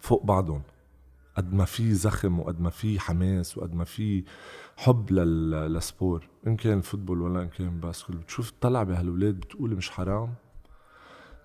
فوق 0.00 0.24
بعضهم 0.24 0.62
قد 1.36 1.54
ما 1.54 1.64
في 1.64 1.94
زخم 1.94 2.40
وقد 2.40 2.60
ما 2.60 2.70
في 2.70 3.00
حماس 3.00 3.58
وقد 3.58 3.74
ما 3.74 3.84
في 3.84 4.24
حب 4.76 5.10
لل... 5.10 5.50
لل 5.50 5.72
sport 5.72 6.28
إن 6.46 6.56
كان 6.56 6.80
football 6.80 7.22
ولا 7.22 7.42
إن 7.42 7.48
كان 7.48 7.80
basket 7.80 8.10
بتشوف 8.10 8.50
تطلع 8.50 8.82
بهالولاد 8.82 9.34
بتقول 9.34 9.76
مش 9.76 9.90
حرام؟ 9.90 10.34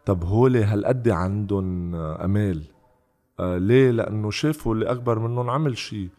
طب 0.05 0.23
هولي 0.23 0.63
هالقد 0.63 1.09
عندهم 1.09 1.95
أمال؟ 1.95 2.57
آه 2.57 2.78
ليه؟ 3.39 3.91
لأنه 3.91 4.31
شافوا 4.31 4.73
اللي 4.73 4.91
أكبر 4.91 5.19
منهم 5.19 5.49
عمل 5.49 5.77
شيء 5.77 6.09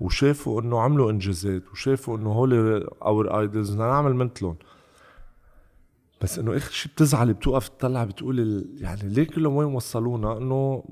وشافوا 0.00 0.60
إنه 0.62 0.80
عملوا 0.80 1.10
إنجازات 1.10 1.68
وشافوا 1.72 2.16
إنه 2.18 2.32
هولي 2.32 2.86
our 3.02 3.40
idols 3.40 3.70
بدنا 3.70 3.86
نعمل 3.86 4.14
مثلهم. 4.14 4.56
بس 6.22 6.38
إنه 6.38 6.56
آخر 6.56 6.72
شيء 6.72 6.92
بتزعلي 6.92 7.32
بتوقف 7.32 7.68
تطلع 7.68 8.04
بتقول 8.04 8.66
يعني 8.80 9.08
ليه 9.08 9.24
كلهم 9.24 9.56
وين 9.56 9.74
وصلونا؟ 9.74 10.38
إنه 10.38 10.84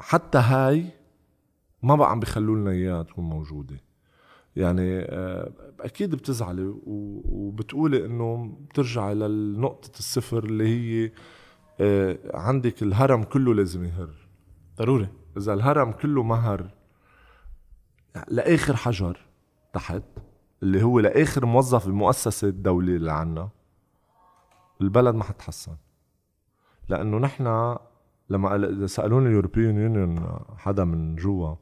حتى 0.00 0.38
هاي 0.38 0.84
ما 1.82 1.96
بقى 1.96 2.10
عم 2.10 2.20
بيخلوا 2.20 2.56
لنا 2.56 2.70
إياها 2.70 3.02
تكون 3.02 3.24
موجودة. 3.24 3.80
يعني 4.56 4.98
آه، 5.00 5.52
أكيد 5.80 6.14
بتزعلي 6.14 6.74
وبتقولي 6.86 8.06
إنه 8.06 8.56
بترجعي 8.70 9.14
لنقطة 9.14 9.98
الصفر 9.98 10.44
اللي 10.44 10.68
هي 10.68 11.12
آه، 11.80 12.18
عندك 12.34 12.82
الهرم 12.82 13.22
كله 13.22 13.54
لازم 13.54 13.84
يهر. 13.84 14.10
ضروري. 14.78 15.08
إذا 15.36 15.54
الهرم 15.54 15.92
كله 15.92 16.22
مهر 16.22 16.70
لآخر 18.28 18.76
حجر 18.76 19.18
تحت 19.72 20.02
اللي 20.62 20.82
هو 20.82 21.00
لآخر 21.00 21.46
موظف 21.46 21.88
بمؤسسه 21.88 22.48
الدولة 22.48 22.96
اللي 22.96 23.12
عنا 23.12 23.48
البلد 24.80 25.14
ما 25.14 25.24
حتحسن. 25.24 25.76
لأنه 26.88 27.18
نحن 27.18 27.76
لما 28.30 28.86
سألوني 28.86 29.28
اليوروبيان 29.28 29.76
يونيون 29.76 30.38
حدا 30.56 30.84
من 30.84 31.16
جوا 31.16 31.54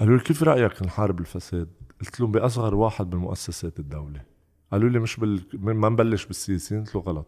قالوا 0.00 0.16
لي 0.16 0.22
كيف 0.22 0.42
رأيك 0.42 0.82
نحارب 0.82 1.20
الفساد؟ 1.20 1.68
قلت 2.00 2.20
لهم 2.20 2.32
بأصغر 2.32 2.74
واحد 2.74 3.10
بمؤسسات 3.10 3.78
الدولة. 3.78 4.24
قالوا 4.72 4.88
لي 4.88 4.98
مش 4.98 5.16
بال... 5.16 5.46
ما 5.52 5.88
نبلش 5.88 6.26
بالسياسيين 6.26 6.84
قلت 6.84 6.94
له 6.94 7.00
غلط. 7.00 7.26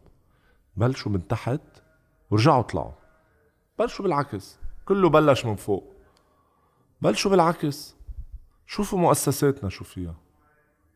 بلشوا 0.77 1.13
من 1.13 1.29
تحت 1.29 1.61
ورجعوا 2.31 2.63
طلعوا. 2.63 2.93
بلشوا 3.79 4.05
بالعكس. 4.05 4.59
كله 4.89 5.09
بلش 5.09 5.47
من 5.47 5.57
فوق. 5.57 5.93
بلشوا 7.03 7.31
بالعكس. 7.31 7.97
شوفوا 8.67 8.99
مؤسساتنا 8.99 9.71
شو 9.71 9.85
فيها. 9.85 10.15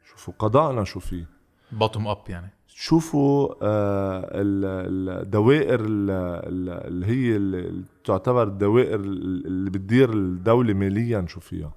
شوفوا 0.04 0.34
قضاءنا 0.38 0.84
شو 0.84 1.00
فيه. 1.00 1.28
bottom 1.72 2.06
up 2.08 2.18
يعني. 2.28 2.50
شوفوا 2.66 3.54
آه، 3.62 4.20
ال- 4.34 5.22
الدوائر 5.22 5.80
ال- 5.80 6.10
ال- 6.10 6.86
اللي 6.86 7.06
هي 7.06 7.36
اللي 7.36 7.84
تعتبر 8.04 8.42
الدوائر 8.42 8.94
اللي 9.00 9.70
بتدير 9.70 10.12
الدولة 10.12 10.74
ماليا 10.74 11.26
شو 11.28 11.40
فيها. 11.40 11.72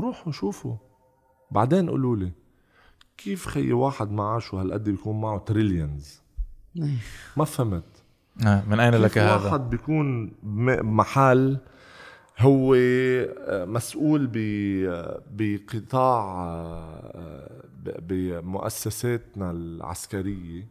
روحوا 0.00 0.32
شوفوا. 0.32 0.76
بعدين 1.50 1.90
قولوا 1.90 2.16
لي 2.16 2.32
كيف 3.16 3.46
خي 3.46 3.72
واحد 3.72 4.10
معاشه 4.10 4.60
هالقد 4.60 4.84
بيكون 4.84 5.20
معه 5.20 5.38
تريليونز 5.38 6.20
ما 7.36 7.44
فهمت. 7.44 7.84
من 8.36 8.80
أين 8.80 8.94
لك 8.94 9.18
هذا؟ 9.18 9.44
واحد 9.46 9.70
بيكون 9.70 10.32
محل 10.42 11.58
هو 12.38 12.74
آه، 12.74 13.64
مسؤول 13.64 14.26
ب- 14.32 15.18
بقطاع 15.30 16.44
آه، 16.44 17.62
ب- 17.82 18.06
بمؤسساتنا 18.08 19.50
العسكرية 19.50 20.66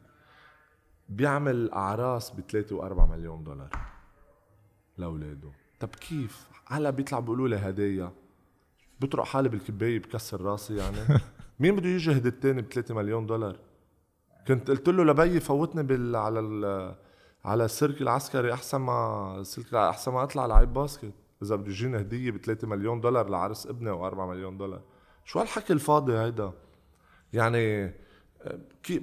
بيعمل 1.10 1.72
أعراس 1.72 2.32
ب 2.32 2.40
3 2.52 2.78
و4 2.82 3.12
مليون 3.12 3.44
دولار 3.44 3.70
لأولاده 4.98 5.50
طب 5.80 5.90
كيف؟ 5.90 6.48
هلا 6.68 6.90
بيطلع 6.90 7.20
بيقولوا 7.20 7.48
لي 7.48 7.56
هدايا 7.56 8.12
بطرق 9.00 9.26
حالي 9.26 9.50
بالكباية 9.50 10.00
بكسر 10.00 10.42
راسي 10.42 10.76
يعني 10.76 10.98
مين 11.60 11.76
بده 11.76 11.90
يجهد 11.90 12.26
التاني 12.26 12.62
ب 12.62 12.66
3 12.74 12.96
مليون 12.96 13.26
دولار؟ 13.26 13.56
كنت 14.48 14.70
قلت 14.70 14.90
له 14.90 15.04
لبيي 15.04 15.40
فوتني 15.40 15.84
بال 15.84 16.16
على 16.16 16.40
ال 16.40 16.96
على 17.46 17.66
السلك 17.66 18.02
العسكري 18.02 18.54
أحسن 18.54 18.78
ما 18.78 19.36
السلك 19.40 19.74
أحسن 19.74 20.12
ما 20.12 20.24
اطلع 20.24 20.46
لعيب 20.46 20.74
basket. 20.74 21.14
إذا 21.44 21.56
بده 21.56 21.70
يجيني 21.70 21.98
هدية 22.00 22.32
ب 22.32 22.38
3 22.38 22.68
مليون 22.68 23.02
دولار 23.02 23.30
لعرس 23.30 23.68
ابني 23.68 23.92
و4 23.92 24.14
مليون 24.14 24.58
دولار. 24.58 24.82
شو 25.26 25.40
هالحكي 25.40 25.74
الفاضي 25.74 26.14
هيدا 26.18 26.52
يعني 27.34 27.94
كي 28.84 29.02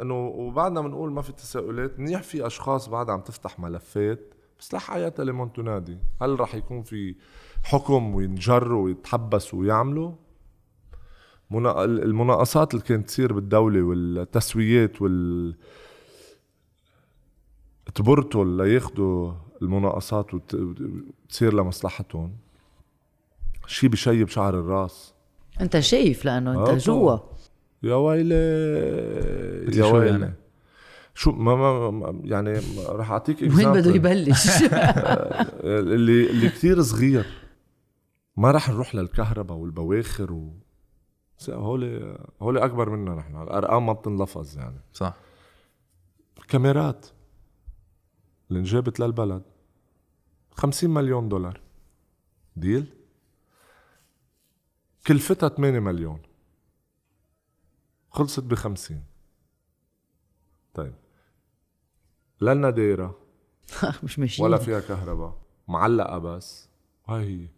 إنه 0.00 0.14
وبعدنا 0.26 0.80
بنقول 0.80 1.12
ما 1.12 1.22
في 1.22 1.32
تساؤلات 1.32 2.00
منيح 2.00 2.22
في 2.22 2.46
أشخاص 2.46 2.88
بعدها 2.88 3.14
عم 3.14 3.20
تفتح 3.20 3.58
ملفات 3.58 4.34
بس 4.60 4.72
لا 4.74 4.78
حياة 4.80 5.14
لمن 5.18 5.52
تنادي. 5.52 5.98
هل 6.22 6.40
رح 6.40 6.54
يكون 6.54 6.82
في 6.82 7.14
حكم 7.62 8.14
وينجروا 8.14 8.84
ويتحبسوا 8.84 9.60
ويعملوا؟ 9.60 10.12
منا- 11.50 11.84
المناقصات 11.84 12.74
اللي 12.74 12.84
كانت 12.84 13.06
تصير 13.08 13.32
بالدولة 13.32 13.82
والتسويات 13.82 15.02
وال 15.02 15.54
تبرتوا 17.94 18.44
لياخدوا 18.44 19.32
المناقصات 19.62 20.34
وت- 20.34 20.54
وتصير 20.54 21.54
لمصلحتهم. 21.54 22.36
شي 23.66 23.88
بشيب 23.88 24.28
شعر 24.28 24.54
الراس. 24.60 25.14
انت 25.60 25.78
شايف 25.80 26.24
لأنه 26.24 26.58
آه، 26.58 26.72
انت 26.72 26.82
جوا 26.82 27.18
يا 27.82 27.94
ويلي 27.94 28.34
يا 29.78 29.88
شو 29.88 29.96
ويلي. 29.96 30.10
يعني؟ 30.10 30.34
شو 31.14 31.32
ما, 31.32 31.54
ما 31.56 31.90
ما- 31.90 32.20
يعني 32.24 32.60
رح 32.88 33.10
أعطيك 33.10 33.42
وين 33.42 33.72
بده. 33.72 33.94
يبلش؟ 33.94 34.46
اللي 35.64 36.30
اللي 36.30 36.48
كثير 36.48 36.82
صغير. 36.82 37.26
ما 38.36 38.50
رح 38.50 38.70
نروح 38.70 38.94
للكهرباء 38.94 39.56
والبواخر 39.58 40.32
و 40.32 40.52
هولي 41.48 42.18
هولي 42.42 42.64
أكبر 42.64 42.90
منا 42.90 43.14
نحن. 43.14 43.42
الأرقام 43.42 43.86
ما 43.86 43.92
بتنلفظ 43.92 44.56
يعني. 44.58 44.80
صح. 44.92 45.14
كاميرات. 46.48 47.06
اللي 48.48 48.58
انجابت 48.58 49.00
للبلد 49.00 49.42
50 50.50 50.90
مليون 50.90 51.28
دولار. 51.28 51.60
ديل؟ 52.56 52.94
كلفتها 55.06 55.48
8 55.48 55.80
مليون. 55.80 56.22
خلصت 58.10 58.42
ب 58.42 58.54
50 58.54 59.04
طيب. 60.74 60.94
لنا 62.40 62.70
دايرة 62.70 63.18
مش 64.04 64.18
ماشي 64.18 64.42
ولا 64.42 64.58
فيها 64.58 64.80
كهرباء. 64.80 65.42
معلقة 65.68 66.18
بس. 66.18 66.68
هاي. 67.06 67.48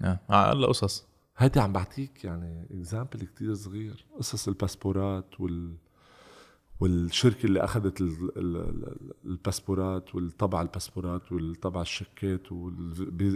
هي 0.00 0.18
آه. 0.30 0.52
هلا 0.52 0.66
قصص 0.66 1.06
هيدي 1.36 1.60
عم 1.60 1.72
بعطيك 1.72 2.24
يعني 2.24 2.66
example 2.70 3.26
كتير 3.26 3.54
صغير. 3.54 4.06
قصص 4.18 4.48
الباسبورات 4.48 5.40
وال 5.40 5.76
والشركة 6.82 7.46
اللي 7.46 7.60
ال- 8.36 8.96
الباسبورات 9.24 10.14
والطبع 10.14 10.62
الباسبورات 10.62 11.32
والطبع 11.32 11.80
الشيكات 11.80 12.52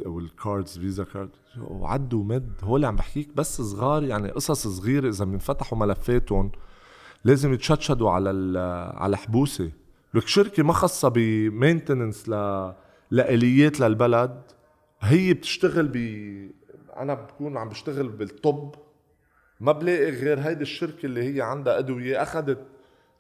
وال 0.07 0.27
cards 0.27 0.79
visa 0.79 1.05
card 1.05 1.31
وعد 1.61 2.15
ومد 2.15 2.53
هول 2.63 2.85
عم 2.85 2.97
بحكيك 2.97 3.29
بس 3.37 3.61
صغار 3.63 4.03
يعني 4.05 4.31
قصص 4.31 4.67
صغيرة 4.69 5.09
إذا 5.09 5.25
بينفتحوا 5.25 5.79
ملفاتهم 5.79 6.53
لازم 7.25 7.53
يتشدشدوا 7.53 8.11
على 8.11 8.59
على 8.97 9.17
حبوسة 9.17 9.71
لك 10.15 10.27
شركة 10.29 10.63
ما 10.63 10.73
خاصة 10.73 11.09
ب 11.09 11.19
maintenance 11.19 12.29
ل 12.29 12.33
لآليات 13.11 13.81
للبلد 13.81 14.43
هي 15.01 15.35
بتشتغل 15.35 15.89
ب 15.89 15.97
أنا 16.97 17.15
بكون 17.15 17.57
عم 17.57 17.69
بشتغل 17.69 18.09
بالطب. 18.09 18.75
ما 19.61 19.73
بلاقي 19.73 20.11
غير 20.11 20.41
هيدي 20.41 20.63
الشركة 20.63 21.07
اللي 21.07 21.35
هي 21.37 21.41
عندها 21.43 21.79
أدوية 21.79 22.23
أخذت 22.23 22.67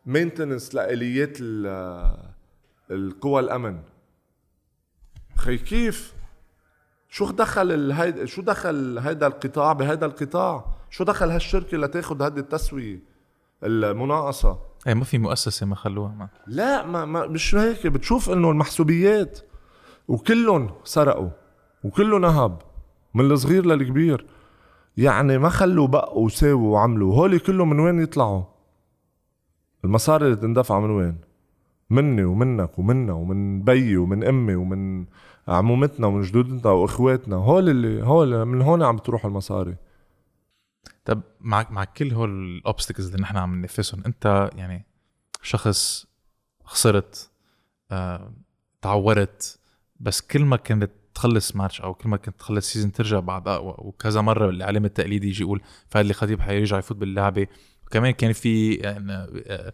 maintenance 0.06 0.74
لآليات 0.74 1.36
ال- 1.40 2.16
القوى 2.90 3.40
الأمن. 3.40 3.78
خي 5.36 5.58
كيف؟ 5.58 6.14
شو 7.08 7.30
دخل 7.30 7.72
الهيد 7.72 8.24
شو 8.24 8.42
دخل 8.42 8.98
هيدا 8.98 9.26
القطاع 9.26 9.72
بهيدا 9.72 10.06
القطاع؟ 10.06 10.64
شو 10.90 11.04
دخل 11.04 11.30
هالشركة 11.30 11.76
لتاخذ 11.78 12.22
هيدي 12.22 12.40
التسوية؟ 12.40 12.98
المناقصة. 13.64 14.58
اي 14.86 14.94
ما 14.94 15.04
في 15.04 15.18
مؤسسة 15.18 15.66
ما 15.66 15.74
خلوها 15.74 16.08
ما. 16.08 16.28
لا 16.46 16.86
ما, 16.86 17.04
ما 17.04 17.26
مش 17.26 17.54
هيك 17.54 17.86
بتشوف 17.86 18.30
إنه 18.30 18.50
المحسوبيات 18.50 19.38
وكلهم 20.08 20.70
سرقوا 20.84 21.30
وكله 21.84 22.18
نهب 22.18 22.62
من 23.14 23.30
الصغير 23.30 23.66
للكبير. 23.66 24.26
يعني 24.96 25.38
ما 25.38 25.48
خلوا 25.48 25.86
بقوا 25.86 26.24
وساووا 26.24 26.74
وعملوا 26.74 27.14
هولي 27.14 27.38
كلهم 27.38 27.70
من 27.70 27.80
وين 27.80 28.02
يطلعوا؟ 28.02 28.44
المصاري 29.86 30.26
اللي 30.26 30.36
تندفع 30.36 30.80
من 30.80 30.90
وين؟ 30.90 31.18
مني 31.90 32.24
ومنك 32.24 32.78
ومنا 32.78 33.12
ومن 33.12 33.62
بيي 33.62 33.96
ومن 33.96 34.24
أمي 34.24 34.54
ومن 34.54 35.06
عمومتنا 35.48 36.06
ومن 36.06 36.22
جدودنا 36.22 36.70
وإخواتنا. 36.70 37.36
هول 37.36 37.68
اللي 37.68 38.02
هول 38.02 38.44
من 38.44 38.62
هون 38.62 38.82
عم 38.82 38.96
بتروح 38.96 39.24
المصاري. 39.24 39.76
طب 41.04 41.22
مع 41.40 41.66
مع 41.70 41.84
كل 41.84 42.12
هول 42.12 42.30
ال 42.30 42.38
obstacles 42.38 43.06
اللي 43.06 43.22
نحن 43.22 43.36
عم 43.36 43.54
ننافسهم 43.54 44.02
أنت 44.06 44.50
يعني 44.56 44.86
شخص 45.42 46.06
خسرت 46.64 47.30
آه، 47.90 48.32
تعورت 48.82 49.58
بس 50.00 50.20
كل 50.20 50.44
ما 50.44 50.56
كنت 50.56 50.90
تخلص 51.14 51.56
ماتش 51.56 51.80
أو 51.80 51.94
كل 51.94 52.08
ما 52.08 52.16
كنت 52.16 52.38
تخلص 52.38 52.72
season 52.72 52.92
ترجع 52.92 53.20
بعد 53.20 53.48
أقوى 53.48 53.74
وكذا 53.78 54.20
مرة 54.20 54.50
الاعلام 54.50 54.84
التقليدي 54.84 55.28
يجي 55.28 55.42
يقول 55.42 55.60
فادي 55.88 56.12
خطيب 56.12 56.40
حيرجع 56.40 56.78
يفوت 56.78 56.96
باللعبة. 56.96 57.46
وكمان 57.86 58.10
كان 58.10 58.32
في 58.32 58.74
يعني 58.74 59.12
آه، 59.46 59.72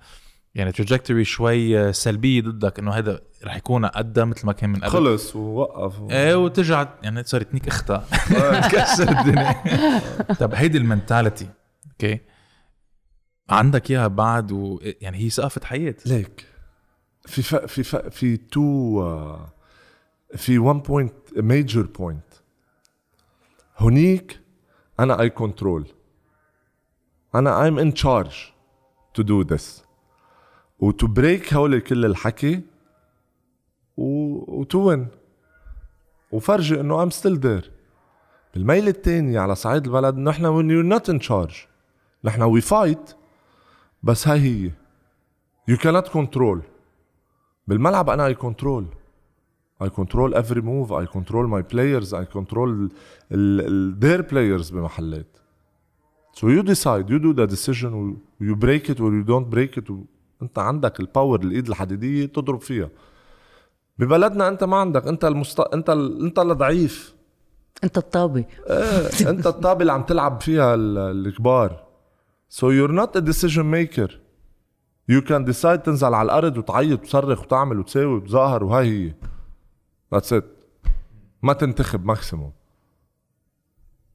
يعني 0.55 0.73
trajectory 0.73 1.25
شوي 1.25 1.93
سلبية 1.93 2.43
ضدك 2.43 2.79
إنه 2.79 2.93
هذا 2.93 3.21
رح 3.45 3.57
يكون 3.57 3.87
قدها 3.87 4.25
مثل 4.25 4.47
ما 4.47 4.53
كان 4.53 4.71
من 4.71 4.77
قبل. 4.81 4.89
خلص 4.91 5.37
ووقف. 5.37 6.11
إيه 6.11 6.35
وترجع 6.35 6.89
يعني 7.03 7.25
صارت 7.25 7.51
تنيك 7.51 7.69
اختها 7.69 8.07
تكسر 8.69 9.09
الدنيا. 9.19 9.63
طب 10.41 10.55
هيدي 10.55 10.79
ال 10.79 10.86
mentality 10.86 11.49
okay؟ 11.91 12.21
عندك 13.51 13.91
إياها 13.91 14.07
بعد 14.07 14.53
و 14.53 14.79
يعني 14.83 15.19
هي 15.19 15.31
ثقافه 15.31 15.61
حياه 15.65 15.95
ليك. 16.07 16.47
في 17.27 17.43
ف... 17.43 17.55
في 17.55 17.83
ف... 17.83 17.97
في 17.97 18.37
two 18.37 19.01
آه، 19.03 19.53
في 20.37 20.59
1 20.59 20.83
point 20.83 21.15
major 21.37 21.83
point 21.83 22.25
هونيك 23.79 24.41
أنا 25.01 25.21
I 25.21 25.31
control 25.31 25.89
أنا 27.35 27.65
I'm 27.65 27.79
in 27.79 27.95
charge 27.95 28.53
to 29.15 29.23
do 29.23 29.43
this 29.43 29.85
و 30.79 30.88
to 30.88 31.07
break 31.07 31.55
whole 31.55 31.79
كل 31.79 32.05
الحكي 32.05 32.63
و 33.97 34.05
و 34.61 34.67
to 34.67 34.79
win 34.79 35.09
وفرجي 36.33 36.81
إنه 36.81 37.03
I'm 37.03 37.11
still 37.11 37.39
there 37.39 37.71
بالميل 38.55 38.89
الثاني 38.89 39.39
على 39.39 39.55
صعيد 39.55 39.87
البلد 39.87 40.17
نحن 40.17 40.45
when 40.45 40.67
you're 40.71 40.99
not 40.99 41.15
in 41.15 41.29
charge. 41.29 41.67
نحن 42.25 42.43
we 42.43 42.61
fight 42.61 43.15
بس 44.03 44.29
هاي 44.29 44.41
هي. 44.41 44.71
You 45.71 45.79
cannot 45.79 46.09
control. 46.09 46.59
بالملعب 47.67 48.11
أنا 48.11 48.27
I 48.27 48.35
control 48.35 48.87
I 49.85 49.87
control 49.87 50.35
every 50.35 50.61
move 50.61 50.91
I 50.91 51.07
control 51.07 51.47
my 51.47 51.63
players 51.63 52.13
I 52.13 52.25
control 52.37 52.69
ال, 52.69 52.91
ال, 53.33 53.99
their 54.01 54.23
players 54.23 54.73
بمحلات. 54.73 55.42
So 56.35 56.49
you 56.49 56.63
decide, 56.63 57.11
you 57.11 57.19
do 57.19 57.33
the 57.41 57.47
decision 57.47 57.91
you 58.41 58.55
break 58.57 58.89
it 58.93 58.99
or 59.01 59.11
you 59.19 59.25
don't 59.25 59.49
break 59.51 59.77
it. 59.77 59.93
انت 60.43 60.59
عندك 60.59 61.01
الباور 61.01 61.41
الايد 61.41 61.69
الحديدية 61.69 62.27
تضرب 62.27 62.61
فيها. 62.61 62.89
ببلدنا 63.99 64.49
انت 64.49 64.65
ما 64.65 64.77
عندك 64.77 65.07
انت 65.07 65.25
المست... 65.25 65.61
انت 65.61 65.91
ال... 65.91 66.25
انت 66.25 66.39
الضعيف 66.39 67.15
انت 67.85 67.99
الطابه 67.99 68.45
إيه 68.71 69.31
انت 69.31 69.47
الطابه 69.47 69.81
اللي 69.81 69.93
عم 69.93 70.03
تلعب 70.03 70.41
فيها 70.41 70.75
ال- 70.75 70.99
الكبار. 70.99 71.85
So 72.51 72.63
you're 72.63 72.93
not 72.93 73.17
a 73.17 73.21
decision 73.21 73.65
maker. 73.71 74.11
You 75.11 75.21
can 75.29 75.45
decide 75.53 75.83
تنزل 75.83 76.15
على 76.15 76.23
الأرض 76.23 76.57
وتعيط 76.59 77.01
وتصرخ 77.01 77.41
وتعمل 77.41 77.79
وتساوي 77.79 78.15
وتظاهر 78.15 78.65
وهي 78.65 79.07
هي. 79.09 79.15
That's 80.15 80.33
it. 80.33 80.45
ما 81.43 81.53
تنتخب 81.53 82.05
maximum 82.05 82.53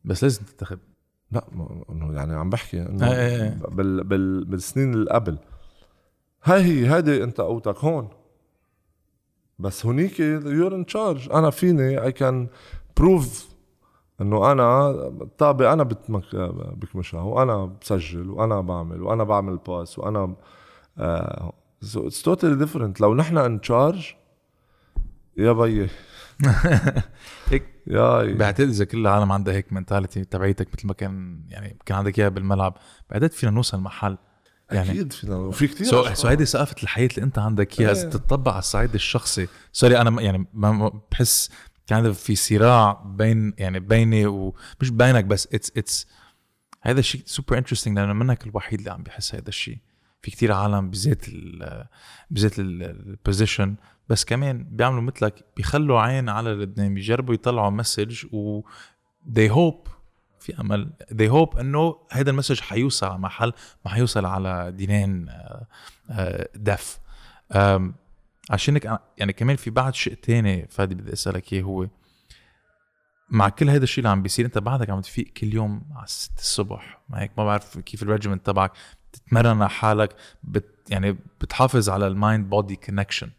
بس 0.03 0.24
لازم 0.24 0.43
تنتخب. 0.43 0.80
لا 1.32 1.46
يعني 1.90 2.34
عم 2.36 2.50
بحكي 2.50 2.82
إنه 2.82 3.12
إيه 3.12 3.14
إيه 3.14 3.44
إيه. 3.44 3.58
بال 3.70 4.04
بال 4.04 4.46
بالسنين 4.46 4.94
اللي 4.94 5.12
قبل. 5.12 5.38
هاي 6.44 6.62
هي 6.62 6.96
هيدي 6.96 7.24
أنت 7.24 7.42
قوتك 7.42 7.78
هون. 7.78 8.10
بس 9.60 9.86
هونيك 9.86 10.20
you're 10.20 10.76
in 10.76 10.86
charge 10.86 11.32
أنا 11.32 11.50
فيني 11.50 12.04
I 12.04 12.12
can 12.12 12.48
prove 12.98 13.48
إنه 14.22 14.52
أنا 14.52 14.92
الطابه 15.08 15.74
أنا 15.74 15.84
بتمك 15.84 16.36
بكمشها 16.76 17.22
وأنا 17.22 17.66
بسجل 17.82 18.30
وأنا 18.30 18.62
بعمل 18.62 19.02
وأنا 19.02 19.24
بعمل 19.24 19.58
pass 19.58 20.00
وأنا 20.00 20.36
it's 21.00 22.22
totally 22.22 22.56
different 22.56 23.02
لو 23.02 23.16
نحن 23.16 23.38
in 23.38 23.62
charge 23.62 24.14
يا 25.38 25.52
بيي. 25.52 25.90
هيك 27.50 27.77
بعتقد 28.34 28.68
إذا 28.70 28.86
كل 28.86 28.98
العالم 28.98 29.32
عندها 29.32 29.54
هيك 29.54 29.74
mentality 29.74 30.24
تبعيتك 30.24 30.68
مثل 30.74 30.88
ما 30.88 30.94
كان 30.94 31.42
يعني 31.50 31.78
كان 31.86 31.98
عندك 31.98 32.20
إياها 32.20 32.30
بالملعب 32.30 32.78
بعتقد 33.10 33.32
فينا 33.32 33.52
نوصل 33.52 33.80
محل 33.80 34.18
يعني 34.72 34.92
أكيد 34.92 35.14
فينا 35.14 35.36
وفي 35.36 35.68
كثير 35.68 35.88
so 35.88 36.14
so 36.14 36.28
هيدي 36.28 36.46
ثقافة 36.46 36.76
الحياة 36.84 37.08
اللي 37.08 37.24
أنت 37.24 37.40
عندك 37.40 37.80
إياها 37.80 37.92
إذا 37.92 38.04
إيه. 38.04 38.10
تطبق 38.10 38.52
على 38.52 38.60
الصعيد 38.60 38.94
الشخصي. 38.94 39.48
sorry 39.74 40.02
أنا 40.02 40.22
يعني 40.22 40.48
ما 40.54 41.02
بحس 41.12 41.50
كان 41.88 42.14
في 42.14 42.36
صراع 42.36 43.04
بين 43.06 43.54
يعني 43.58 43.80
بيني 43.80 44.26
ومش 44.26 44.90
بينك 44.90 45.26
بس 45.26 45.48
it's 45.54 45.72
it's 45.78 46.08
هذا 46.82 47.00
الشيء 47.00 47.22
super 47.26 47.58
interesting 47.58 48.00
لأنه 48.00 48.14
منك 48.14 48.48
الوحيد 48.48 48.80
اللي 48.80 48.92
عم 48.92 49.04
بيحس 49.04 49.36
هذا 49.36 49.50
الشيء. 49.50 49.78
في 50.22 50.32
كتير 50.32 50.51
عالم 50.51 50.89
بذات 50.89 51.28
ال 51.28 51.86
بذات 52.32 52.59
ال 52.60 52.72
position 52.72 53.76
بس 54.09 54.26
كمان 54.26 54.63
بيعملوا 54.63 55.01
مثلك 55.01 55.45
بيخلوا 55.57 56.01
عين 56.01 56.30
على 56.30 56.61
قدام 56.61 56.93
بيجربوا 56.93 57.34
يطلعوا 57.34 57.70
message 57.70 58.26
و 58.34 58.61
they 59.34 59.49
hope 59.51 59.89
في 60.39 60.59
أمل 60.61 60.89
they 61.11 61.32
hope 61.32 61.59
إنه 61.59 61.95
هذا 62.11 62.30
ال 62.32 62.35
message 62.35 62.60
حيوصل 62.59 63.07
على 63.07 63.18
محل 63.18 63.53
ما 63.86 63.91
حيوصل 63.91 64.26
على 64.26 64.72
دينين 64.72 65.30
آه، 65.30 65.68
آه، 66.11 66.49
def. 66.56 67.00
آم، 67.51 67.95
عشان 68.49 68.74
هيك 68.74 68.88
أنا- 68.88 68.99
يعني 69.18 69.34
كمان 69.34 69.55
في 69.55 69.70
بعد 69.70 69.95
شيء 69.95 70.13
تاني 70.13 70.68
فادي 70.70 70.95
بدي 70.95 71.13
أسألك 71.13 71.53
إياه 71.53 71.61
هو 71.63 71.88
مع 73.30 73.49
كل 73.49 73.70
هذا 73.70 73.84
الشيء 73.84 73.97
اللي 73.99 74.09
عم 74.09 74.24
بيصير 74.24 74.45
أنت 74.45 74.57
بعدك 74.57 74.89
عم 74.89 75.01
تفيق 75.01 75.26
كل 75.28 75.53
يوم 75.53 75.82
على 75.95 76.07
6 76.07 76.39
الصبح 76.39 77.01
ما 77.09 77.22
هيك؟ 77.22 77.32
ما 77.38 77.45
بعرف 77.45 77.78
كيف 77.80 78.03
ال 78.04 78.08
regiment 78.08 78.45
تبعك. 78.45 78.72
تتمرن 79.14 79.47
على 79.62 79.70
حالك 79.70 80.16
بت 80.43 80.66
يعني 80.89 81.18
بتحافظ 81.41 81.89
على 81.89 82.08
ال 82.08 82.16
mind 82.16 82.50
body 82.50 82.76
connection 82.76 83.30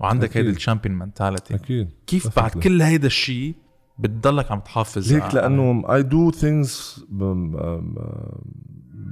وعندك. 0.00 0.36
هيدي 0.36 0.50
ال 0.50 0.55
champion 0.55 0.98
mentality 0.98 1.54
أكيد. 1.54 1.90
كيف 2.06 2.36
بعد. 2.36 2.50
كل 2.50 2.82
هيدا 2.82 3.06
الشيء 3.06 3.54
بتضلك 3.98 4.52
عم 4.52 4.60
تحافظ 4.60 5.12
ليك؟ 5.12 5.22
على- 5.30 5.34
لأنه 5.34 5.82
I 5.82 6.02
do 6.02 6.34
things 6.36 7.00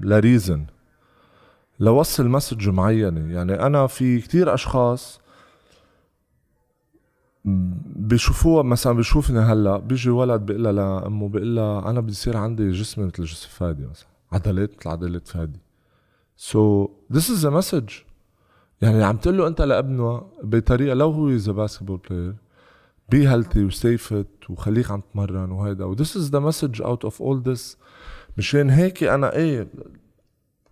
ل 0.03 0.12
reason 0.12 0.66
لوصل 1.80 2.28
message 2.28 2.68
معينة. 2.68 3.32
يعني 3.34 3.53
أنا 3.66 3.86
في 3.86 4.20
كتير 4.20 4.55
أشخاص 4.55 5.20
بيشوفوها 7.97 8.62
مثلا 8.62 8.93
بيشوفني 8.93 9.38
هلأ 9.38 9.76
بيجي 9.78 10.11
ولد 10.11 10.40
بيقول 10.40 10.64
لها 10.64 10.72
لامه 10.72 11.28
بيقول 11.28 11.57
لها 11.57 11.90
أنا 11.90 12.01
بدي 12.01 12.11
يصير 12.12 12.36
عندي 12.36 12.70
جسم 12.70 13.07
مثل 13.07 13.24
جسم 13.24 13.49
فادي 13.49 13.86
مثلا. 13.86 14.07
عضلات 14.32 14.70
مثل 14.78 14.88
عضلات 14.88 15.28
فادي. 15.28 15.61
so 16.37 16.89
this 17.12 17.30
is 17.30 17.45
a 17.45 17.51
message 17.51 17.89
يعني 18.83 19.05
عم 19.05 19.16
تقول 19.16 19.39
له 19.39 19.47
أنت 19.47 19.62
لابنه 19.62 20.22
بطريقة 20.43 20.95
لو 20.95 21.11
who 21.11 21.28
is 21.28 21.51
basketball 21.51 22.01
player 22.11 22.35
be 23.09 23.28
healthy 23.28 23.64
و 23.64 23.71
stay 23.71 23.97
fit 23.97 24.51
وخليك 24.51 24.91
عم 24.91 25.01
تتمرن 25.01 25.51
وهيدا 25.51 25.85
و 25.85 25.91
this 25.91 26.16
is 26.16 26.30
the 26.30 26.39
message 26.39 26.83
out 26.83 27.05
of 27.05 27.22
all 27.22 27.43
this 27.43 27.78
مشان 28.39 28.70
هيك 28.70 29.05
أنا 29.05 29.37
إيه 29.37 29.68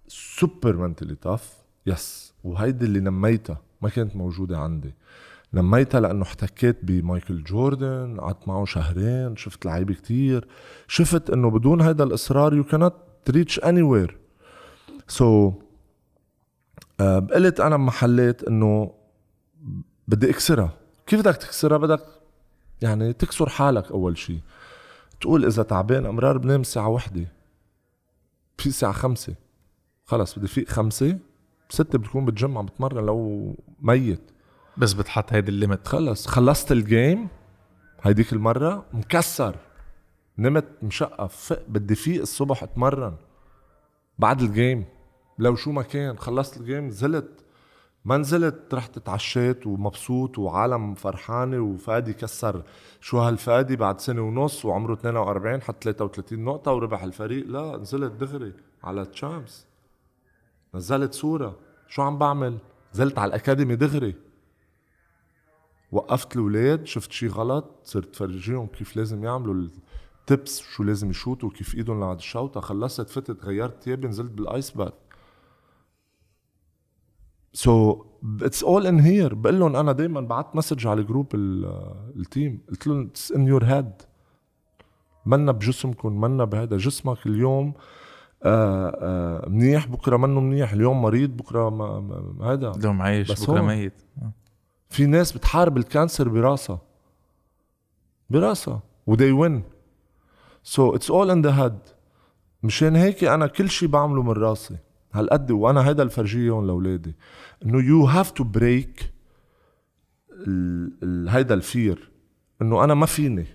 super 0.09 0.77
mentally 0.77 1.15
tough 1.15 1.55
yes 1.87 2.35
وهيدي 2.45 2.85
اللي 2.85 3.01
نميتها 3.01 3.61
ما 3.83 3.89
كانت 3.89 4.17
موجودة 4.17 4.59
عندي. 4.59 4.95
نميتها 5.55 6.01
لأنه 6.01 6.23
احتكيت 6.23 6.79
بمايكل 6.83 7.43
جوردن 7.45 8.21
قعدت 8.21 8.49
معه 8.49 8.65
شهرين 8.65 9.37
شفت 9.37 9.67
لعيبة 9.67 9.95
كتير. 9.95 10.49
شفت 10.89 11.31
إنه 11.31 11.51
بدون 11.51 11.81
هيدا 11.81 12.05
الإصرار 12.05 12.55
يو 12.55 12.65
كانت 12.65 12.95
ريتش 13.31 13.59
اني 13.59 13.83
وير 13.83 14.20
سو 15.11 15.53
قلت 16.99 17.61
أنا 17.61 17.77
بمحلات 17.77 18.45
إنه 18.45 18.95
بدي 20.09 20.31
أكسرها. 20.31 20.73
كيف 21.07 21.21
بدك 21.21 21.37
تكسرها؟ 21.37 21.79
بدك 21.79 22.01
يعني 22.83 23.13
تكسر 23.13 23.49
حالك 23.49 23.91
أول 23.91 24.19
شيء 24.19 24.41
تقول 25.21 25.45
إذا 25.45 25.63
تعبان 25.63 26.07
أمرار 26.07 26.39
بنام 26.39 26.61
الساعة 26.61 26.89
وحدة 26.89 27.27
في 28.59 28.67
الساعة 28.67 28.93
خمسة. 28.93 29.35
خلص 30.05 30.39
بدي 30.39 30.49
فيق 30.49 30.69
خمسة. 30.69 31.19
ستة 31.69 31.99
بتكون 31.99 32.25
بالجيم 32.25 32.59
عم 32.59 32.67
بتمرن 32.67 33.07
لو 33.07 33.55
ميت. 33.81 34.31
بس 34.77 34.93
بتحط 34.93 35.33
هيدي 35.33 35.51
ال 35.51 35.57
limit 35.57 35.89
خلص 35.89 36.27
خلصت 36.27 36.73
الجيم 36.73 37.29
هيديك 38.03 38.33
المرة 38.33 38.87
مكسر. 38.93 39.57
نمت 40.39 40.67
مشقف. 40.83 41.53
بدي 41.69 41.95
فيق 41.95 42.21
الصبح 42.21 42.63
أتمرن. 42.63 43.17
بعد 44.19 44.43
الجيم 44.43 44.85
لو 45.41 45.57
شو 45.57 45.73
ما 45.73 45.83
كان 45.83 46.19
خلصت 46.19 46.57
الجيم 46.57 46.87
نزلت 46.87 47.45
ما 48.05 48.17
نزلت 48.17 48.75
رحت 48.75 48.97
اتعشيت 48.97 49.67
ومبسوط 49.67 50.39
وعالم 50.39 50.95
فرحانة 50.95 51.61
وفادي 51.61 52.13
كسر 52.13 52.63
شو 53.01 53.19
هالفادي 53.19 53.77
بعد 53.77 54.01
سنة 54.01 54.23
ونص 54.23 54.65
وعمره 54.65 54.93
42 54.93 55.63
حط 55.63 55.85
33 55.85 56.45
نقطة 56.45 56.73
وربح 56.73 57.03
الفريق. 57.03 57.47
لا 57.47 57.77
نزلت 57.77 58.13
دغري 58.13 58.53
على 58.85 59.03
التشامس 59.03 59.67
نزلت 60.75 61.15
صورة. 61.15 61.57
شو 61.89 62.03
عم 62.03 62.19
بعمل؟ 62.19 62.59
نزلت 62.95 63.19
على 63.19 63.29
الأكاديمي 63.29 63.77
دغري. 63.77 64.15
وقفت 65.93 66.37
الأولاد 66.37 66.87
شفت 66.87 67.13
شي 67.13 67.29
غلط 67.29 67.81
صرت 67.85 68.17
فرجيهم 68.17 68.67
كيف 68.67 68.97
لازم 68.97 69.25
يعملوا 69.25 69.69
التبس 70.21 70.61
شو 70.61 70.83
لازم 70.83 71.11
يشوتوا 71.11 71.51
كيف 71.51 71.75
إيدهم 71.75 72.01
لعند 72.01 72.19
الشوطة. 72.19 72.61
خلصت 72.61 73.11
فتت 73.11 73.45
غيرت 73.45 73.83
ثيابي 73.83 74.09
نزلت 74.09 74.31
بالايس 74.31 74.71
باث 74.71 74.93
so 77.53 78.05
it's 78.43 78.65
all 78.65 78.87
in 78.87 79.01
here 79.01 79.35
بقول 79.35 79.61
لهم 79.61 79.77
أنا 79.77 79.93
دائما 79.93 80.21
بعت 80.21 80.57
message 80.57 80.87
على 80.87 81.03
group 81.03 81.27
ال- 81.35 81.95
ال 82.17 82.26
team 82.26 82.61
قلت 82.71 82.87
لهم 82.87 83.07
it's 83.07 83.33
in 83.33 83.47
your 83.49 83.65
head 83.65 83.93
منا 85.27 85.53
بجسمكم 85.53 86.21
منا 86.21 86.45
بهذا 86.45 86.77
جسمك 86.77 87.27
اليوم. 87.27 87.75
آه 88.43 88.89
آه 89.01 89.49
منيح 89.49 89.87
بكرة 89.87 90.17
منه 90.17 90.41
منيح. 90.41 90.73
اليوم 90.73 91.03
مريض 91.03 91.31
بكرة 91.37 91.71
ما 91.71 92.01
ما- 92.01 92.53
هذا. 92.53 92.71
اليوم 92.71 93.03
عايش 93.03 93.43
بكرة. 93.43 93.61
ميت. 93.63 94.03
في 94.89 95.07
ناس 95.07 95.33
بتحارب 95.33 95.77
ال 95.77 95.84
cancer 95.84 96.29
براسها. 96.29 96.81
براسها. 98.31 98.83
و 99.07 99.12
they 99.12 99.33
win 99.33 99.63
so 100.63 100.95
it's 100.95 101.11
all 101.11 101.31
in 101.31 101.43
the 101.43 101.63
head 101.65 101.79
مشان 102.63 102.97
هيك 102.97 103.25
أنا 103.25 103.47
كل 103.47 103.71
شيء 103.71 103.89
بعمله 103.89 104.23
من 104.23 104.33
راسي. 104.33 104.77
هالقد 105.13 105.51
وأنا 105.51 105.89
هيدا 105.89 106.03
الفرجيهم 106.03 106.67
لأولادي. 106.67 107.15
إنه 107.65 107.83
you 107.83 108.05
have 108.05 108.31
to 108.31 108.45
break 108.45 109.13
هيدا 111.29 111.55
ال 111.55 111.64
fear. 111.64 112.11
إنه 112.63 112.85
أنا 112.85 112.95
ما 112.95 113.07
فيني. 113.07 113.47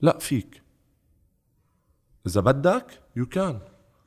لا 0.00 0.18
فيك. 0.18 0.62
إذا 2.26 2.40
بدك 2.40 2.86
you 3.16 3.26
can 3.26 3.58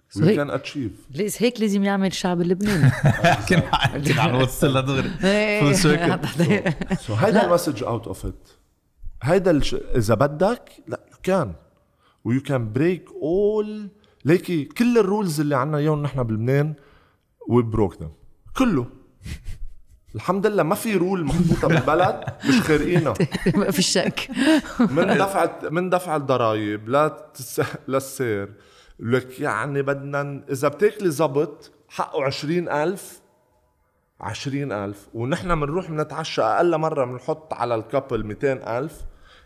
صحيح. 0.10 0.36
Can 0.36 0.50
achieve 0.50 0.92
ليش 1.12 1.44
هيك 1.44 1.62
لازم 1.62 1.84
يعمل 1.84 2.08
الشعب 2.08 2.42
اللبناني. 2.42 2.92
كنا 3.50 3.98
كنا 3.98 4.22
عم 4.22 4.36
نوصل 4.36 4.74
لها 4.74 4.82
دغري. 4.82 5.10
so 6.96 7.14
هيدا 7.14 7.46
ال 7.46 7.50
message 7.50 7.84
out 7.84 8.08
of 8.08 8.26
it 8.26 8.50
هيدا 9.24 9.52
الش... 9.52 9.74
إذا 9.74 10.14
بدك 10.14 10.72
لا 10.88 11.00
you 11.12 11.18
can 11.24 11.54
و 12.26 12.42
you 12.42 12.58
can 12.58 12.74
break 12.74 13.06
all 13.22 13.90
ليكي 14.26 14.66
كل 14.66 14.98
ال 14.98 15.05
rules 15.05 15.40
اللي 15.40 15.56
عنا 15.56 15.78
إياهم 15.78 16.02
نحن 16.04 16.24
بلبنان 16.24 16.74
we 17.48 17.64
broke 17.64 18.02
them 18.02 18.12
كله. 18.58 18.86
الحمد 20.16 20.48
لله 20.48 20.64
ما 20.64 20.76
في 20.76 20.96
rule 20.96 21.24
محطوطة 21.24 21.68
بالبلد 21.68 22.24
مش 22.50 22.62
خارقينها. 22.62 23.14
ما 23.56 23.72
في 23.72 23.82
شك. 23.82 24.30
من 24.80 25.08
دفع 25.18 25.70
من 25.70 25.90
دفع 25.90 26.16
الضرايب 26.16 26.90
لا 26.90 27.08
تس... 27.34 27.62
للسير 27.88 28.54
لك 29.00 29.40
يعني 29.40 29.82
بدنا 29.82 30.44
إذا 30.50 30.68
بتاكلي 30.68 31.12
زبط 31.12 31.72
حقه 31.90 32.24
عشرين 32.24 32.70
ألف 32.70 33.22
عشرين 34.22 34.72
ألف. 34.72 35.08
ونحن 35.14 35.60
بنروح 35.60 35.92
بنتعشى 35.92 36.42
أقل 36.42 36.78
مرة 36.78 37.06
بنحط 37.06 37.54
على 37.54 37.76
ال 37.76 37.83
couple 37.83 38.26
ميتين 38.26 38.58
ألف. 38.58 39.02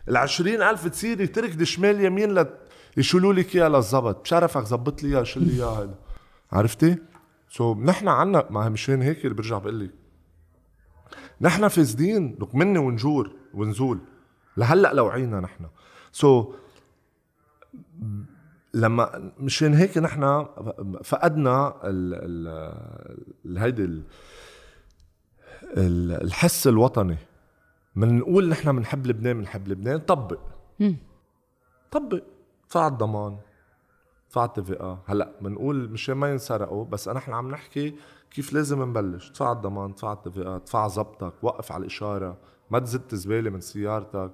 العشرين 0.08 0.62
ألف 0.62 0.88
تصيري 0.88 1.26
تركضي 1.26 1.64
شمال 1.64 2.04
يمين 2.04 2.34
لت 2.34 2.54
يشيلوا 2.96 3.32
لك 3.32 3.56
إياها 3.56 3.68
للزبط. 3.68 4.22
بشرفك 4.22 4.64
زبط 4.64 5.02
لي 5.02 5.08
إياها 5.08 5.24
شيل 5.24 5.42
لي 5.42 5.52
إياها 5.52 5.80
هيدا. 5.82 5.94
عرفتي؟ 6.52 7.09
سو 7.50 7.74
so, 7.74 7.78
نحن 7.78 8.08
عنا 8.08 8.46
ما 8.50 8.68
مشان 8.68 9.02
هيك 9.02 9.24
اللي 9.24 9.34
برجع 9.34 9.58
بقول 9.58 9.80
لك 9.80 9.90
نحن 11.40 11.68
فاسدين 11.68 12.38
لك 12.40 12.54
مني 12.54 12.78
ونجور 12.78 13.32
ونزول. 13.54 13.98
لهلأ 14.56 14.92
لوعينا 14.94 15.40
نحن. 15.40 15.66
سو 16.12 16.44
so, 16.44 16.56
لما 18.74 19.32
مشان 19.38 19.74
هيك 19.74 19.98
نحن 19.98 20.46
فقدنا 21.04 21.68
ال 21.84 22.14
ال 22.14 22.48
ال 23.46 23.58
هيدي 23.58 23.84
ال 23.84 24.02
ال- 25.64 26.22
الحس 26.22 26.66
الوطني. 26.66 27.16
من 27.96 28.18
نقول 28.18 28.48
نحن 28.48 28.76
بنحب 28.76 29.06
لبنان 29.06 29.38
بنحب 29.38 29.68
لبنان 29.68 29.98
طبق. 30.00 30.38
طبق. 31.90 32.22
ادفع 32.64 32.86
الضمان. 32.86 33.38
ادفع 34.30 34.44
التي 34.44 34.96
هلأ 35.06 35.32
بنقول 35.40 35.90
مشان 35.90 36.14
ما 36.14 36.30
ينسرقوا 36.30 36.84
بس 36.84 37.08
نحن 37.08 37.32
عم 37.32 37.50
نحكي 37.50 37.94
كيف 38.30 38.52
لازم 38.52 38.82
نبلش. 38.82 39.30
ادفع 39.30 39.52
الضمان 39.52 39.90
ادفع 39.90 40.12
التي 40.12 40.48
ادفع 40.48 40.88
زبطك 40.88 41.32
وقف 41.42 41.72
على 41.72 41.80
الإشارة. 41.80 42.36
ما 42.70 42.78
تزت 42.78 43.14
زبالة 43.14 43.50
من 43.50 43.60
سيارتك. 43.60 44.14
آه، 44.14 44.32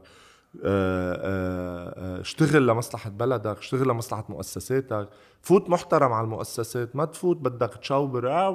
آه، 0.64 2.18
آه، 2.18 2.20
اشتغل 2.20 2.66
لمصلحة 2.66 3.10
بلدك 3.10 3.58
اشتغل 3.58 3.88
لمصلحة 3.88 4.24
مؤسساتك. 4.28 5.08
فوت 5.42 5.70
محترم 5.70 6.12
على 6.12 6.24
المؤسسات. 6.24 6.96
ما 6.96 7.04
تفوت 7.04 7.36
بدك 7.36 7.74
تشاوبر 7.74 8.30
آه، 8.32 8.50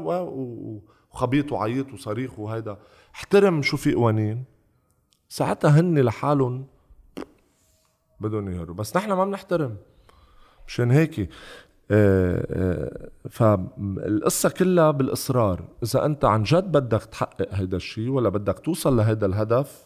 وخبيط 1.14 1.52
وعيط 1.52 1.94
وصريخ 1.94 2.40
وهيدا. 2.40 2.78
احترم 3.16 3.62
شو 3.62 3.78
في 3.78 3.94
قوانين. 3.94 4.44
ساعتها 5.30 5.80
هن 5.80 6.00
لحالهم 6.00 6.68
بدهم 8.20 8.50
يهربوا. 8.50 8.76
بس 8.76 8.98
نحن 8.98 9.12
ما 9.12 9.26
بنحترم. 9.26 9.78
مشان 10.72 10.92
هيك؟ 10.92 11.20
آه، 11.20 11.28
آه، 11.92 13.10
فالقصة 13.30 14.50
كلها 14.50 14.92
بالإصرار. 14.92 15.64
إذا 15.84 16.06
أنت 16.06 16.26
عن 16.26 16.44
جد 16.44 16.72
بدك 16.72 17.04
تحقق 17.04 17.48
هيدا 17.52 17.78
الشيء 17.78 18.10
ولا 18.10 18.30
بدك 18.30 18.60
توصل 18.60 18.98
لهيدا 18.98 19.26
الهدف 19.26 19.86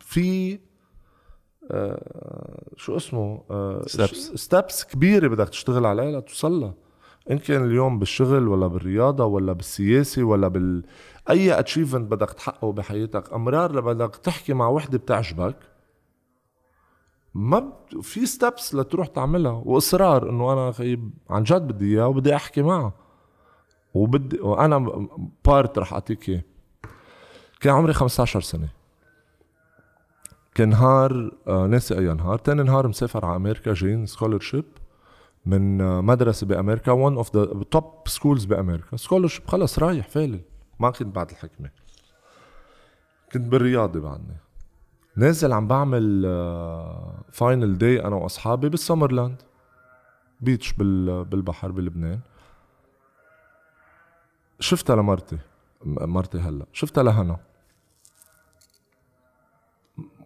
في 0.00 0.58
آه، 1.70 2.62
شو 2.76 2.96
اسمه؟ 2.96 3.40
Steps. 3.82 4.34
ستابس 4.34 4.84
كبيرة 4.84 5.28
بدك 5.28 5.48
تشتغل 5.48 5.86
عليها 5.86 6.20
لتوصل 6.20 6.72
إن 7.30 7.38
كان 7.38 7.64
اليوم 7.64 7.98
بالشغل 7.98 8.48
ولا 8.48 8.66
بالرياضة 8.66 9.24
ولا 9.24 9.52
بالسياسة 9.52 10.24
ولا 10.24 10.48
بال 10.48 10.84
أي 11.30 11.58
achievement 11.58 12.10
بدك 12.10 12.30
تحققه 12.30 12.72
بحياتك 12.72 13.32
أمرار 13.32 13.80
بدك 13.80 14.16
تحكي 14.16 14.52
مع 14.52 14.68
وحدة 14.68 14.98
بتعجبك. 14.98 15.56
ما. 17.36 17.72
في 18.02 18.26
steps 18.26 18.74
لتروح 18.74 19.06
تعملها. 19.06 19.62
وإصرار 19.64 20.30
إنه 20.30 20.52
أنا 20.52 20.72
خيب 20.72 21.10
عن 21.30 21.42
جد 21.42 21.62
بدي 21.62 21.94
إياه 21.94 22.08
وبدي 22.08 22.36
أحكي 22.36 22.62
معه. 22.62 22.92
وبدي 23.94 24.40
وأنا 24.40 25.08
بارت 25.44 25.78
رح 25.78 25.92
أعطيك 25.92 26.28
إياه. 26.28 26.42
كان 27.60 27.74
عمري 27.74 27.92
15 27.92 28.40
سنة. 28.40 28.68
كان 30.54 30.68
نهار 30.68 31.30
آه 31.46 31.66
ناسي 31.66 31.98
أي 31.98 32.14
نهار. 32.14 32.38
تاني 32.38 32.62
نهار 32.62 32.88
مسافر 32.88 33.24
على 33.24 33.36
أمريكا 33.36 33.72
جايين 33.74 34.06
scholarship 34.06 34.64
من 35.46 35.80
آه 35.80 36.00
مدرسة 36.00 36.46
بأمريكا 36.46 36.92
one 36.92 37.16
of 37.16 37.36
the 37.36 37.64
top 37.70 38.08
schools 38.08 38.44
بأمريكا. 38.44 38.96
scholarship 38.96 39.46
خلص 39.46 39.78
رايح 39.78 40.08
full 40.08 40.40
ما 40.80 40.90
كنت 40.90 41.14
بعد 41.14 41.30
الحكمة. 41.30 41.70
كنت 43.32 43.48
بالرياضة 43.48 44.00
بعدني. 44.00 44.36
نازل 45.16 45.52
عم 45.52 45.68
بعمل 45.68 46.22
final 47.32 47.78
day 47.78 48.04
أنا 48.04 48.16
وأصحابي 48.16 48.68
بالسمرلاند. 48.68 49.42
بيتش 50.40 50.72
بال 50.72 51.24
بالبحر 51.24 51.70
بلبنان. 51.70 52.20
شفتها 54.60 54.96
لمرتي. 54.96 55.38
مرتي 55.84 56.38
هلا. 56.38 56.66
شفتها 56.72 57.02
لهنا. 57.02 57.36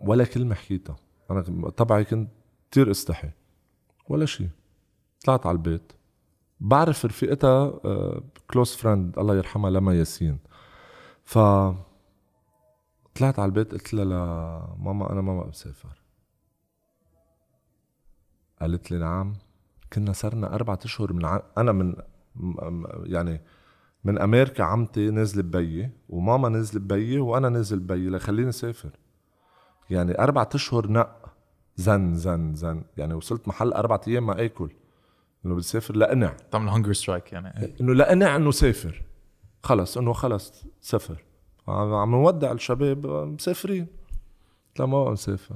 ولا 0.00 0.24
كلمة 0.24 0.54
حكيتها. 0.54 0.96
أنا 1.30 1.70
طبعي 1.70 2.04
كنت 2.04 2.30
كتير 2.70 2.90
استحي. 2.90 3.30
ولا 4.08 4.26
شيء 4.26 4.48
طلعت 5.24 5.46
على 5.46 5.56
البيت. 5.56 5.92
بعرف 6.60 7.06
رفيقتها 7.06 7.80
close 8.50 8.74
friend 8.74 9.18
الله 9.18 9.36
يرحمها 9.36 9.70
لمى 9.70 9.94
ياسين. 9.94 10.38
ف 11.24 11.38
طلعت 13.14 13.38
على 13.38 13.48
البيت 13.48 13.72
قلت 13.72 13.94
لها 13.94 14.04
لماما 14.04 15.12
أنا 15.12 15.20
ما 15.20 15.36
بقى 15.38 15.48
مسافر 15.48 16.02
قالت 18.60 18.90
لي 18.90 18.98
نعم. 18.98 19.32
كنا 19.92 20.12
صرنا 20.12 20.54
أربعة 20.54 20.78
أشهر 20.84 21.12
من 21.12 21.24
ع... 21.24 21.42
أنا 21.58 21.72
من 21.72 21.94
يعني 23.04 23.40
من 24.04 24.18
أمريكا 24.18 24.64
عمتي 24.64 25.10
نازلة 25.10 25.42
ببيي 25.42 25.90
وماما 26.08 26.48
نازلة 26.48 26.80
ببيي 26.80 27.18
وأنا 27.18 27.48
نازل 27.48 27.78
ببيي 27.78 28.10
لخليني 28.10 28.52
سافر 28.52 28.90
يعني 29.90 30.18
أربعة 30.18 30.48
أشهر 30.54 30.86
نق 30.90 31.32
زن 31.76 32.14
زن 32.14 32.54
زن. 32.54 32.82
يعني 32.96 33.14
وصلت 33.14 33.48
محل 33.48 33.72
أربعة 33.72 34.00
أيام 34.08 34.26
ما 34.26 34.44
آكل. 34.44 34.70
إنه 35.46 35.54
بدي 35.54 35.62
سافر 35.62 35.96
لأقنع 35.96 36.36
تعمل 36.50 36.68
hunger 36.68 36.92
strike 36.92 37.32
يعني. 37.32 37.74
إنه 37.80 37.94
لقنع 37.94 38.36
إنه 38.36 38.50
سافر. 38.50 39.02
خلص 39.62 39.98
إنه 39.98 40.12
خلص 40.12 40.64
سافر. 40.80 41.24
عم 41.72 42.10
نودع 42.10 42.52
الشباب 42.52 43.06
مسافرين. 43.06 43.86
قلت 44.68 44.80
لها 44.80 44.86
ما 44.86 45.04
بقى 45.04 45.12
مسافر 45.12 45.54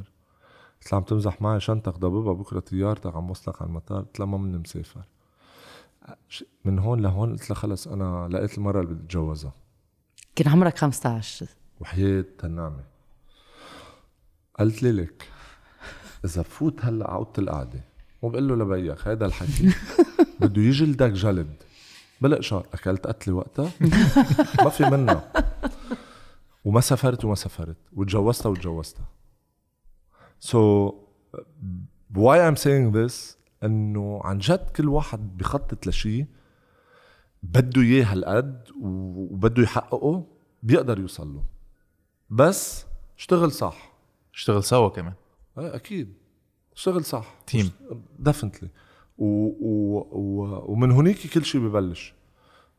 قلت 0.83 0.93
لها 0.93 1.01
عم 1.01 1.03
تمزح 1.03 1.43
معي 1.43 1.61
شنطك 1.61 1.99
ضببها 1.99 2.33
بكرة 2.33 2.61
طيارتك 2.61 3.17
عم 3.17 3.31
وصلك 3.31 3.63
على 3.63 3.69
المطار. 3.69 4.01
قلت 4.01 4.21
لها 4.21 4.27
ما 4.27 4.39
مني 4.39 4.59
مسافر 4.59 5.03
من 6.65 6.79
هون 6.79 7.01
لهون 7.01 7.33
قلت 7.33 7.51
لها 7.51 7.59
خلص 7.59 7.89
أنا 7.89 8.29
لقيت 8.31 8.59
المره 8.59 8.81
اللي 8.81 8.95
بدي 8.95 9.05
أتجوزها. 9.05 9.53
كان 10.37 10.53
عمرك 10.53 10.79
15 10.79 11.47
وحياة 11.81 12.25
النعمة 12.45 12.85
قالت 14.59 14.83
لي 14.83 14.93
لك 14.93 15.29
إذا 16.25 16.43
بفوت 16.43 16.85
هلأ 16.85 17.07
على 17.07 17.17
أوضة 17.17 17.33
القعدة. 17.39 17.81
وبقول 18.23 18.49
له 18.49 18.57
لبيك 18.57 19.09
هيدا 19.09 19.27
الحكي. 19.27 19.75
بده 20.41 20.63
يجلدك 20.63 21.11
جلد. 21.11 21.55
بلقشة 22.21 22.63
أكلت 22.75 23.07
قتلي 23.07 23.35
وقتها. 23.35 23.71
ما 24.65 24.69
في 24.71 24.85
منها 24.85 25.33
وما 26.65 26.81
سافرت 26.81 27.25
وما 27.25 27.35
سافرت 27.35 27.77
وتجوزتها 27.93 28.51
وتجوزتها 28.51 29.09
so 30.41 30.59
why 32.15 32.39
I'm 32.39 32.57
saying 32.57 32.93
this 32.93 33.37
إنه 33.65 34.21
عن 34.25 34.39
جد 34.39 34.71
كل 34.77 34.89
واحد 34.89 35.37
بخطط 35.37 35.87
لشيء 35.87 36.27
بده 37.43 37.83
إياه 37.83 38.05
هالقد 38.05 38.69
وبده 38.81 39.63
يحققه 39.63 40.27
بيقدر 40.63 40.99
يوصل 40.99 41.35
له. 41.35 41.45
بس 42.31 42.87
اشتغل 43.19 43.53
صح. 43.53 43.93
اشتغل 44.35 44.65
سوا 44.65 44.89
كمان. 44.89 45.13
إيه 45.59 45.75
أكيد. 45.75 46.15
اشتغل 46.77 47.05
صح. 47.05 47.35
Team. 47.47 47.71
Definitely 48.19 48.69
و... 49.19 49.27
و... 49.27 49.99
و... 49.99 50.73
ومن 50.73 50.91
هونيك 50.91 51.27
كل 51.27 51.45
شيء 51.45 51.61
ببلش. 51.61 52.15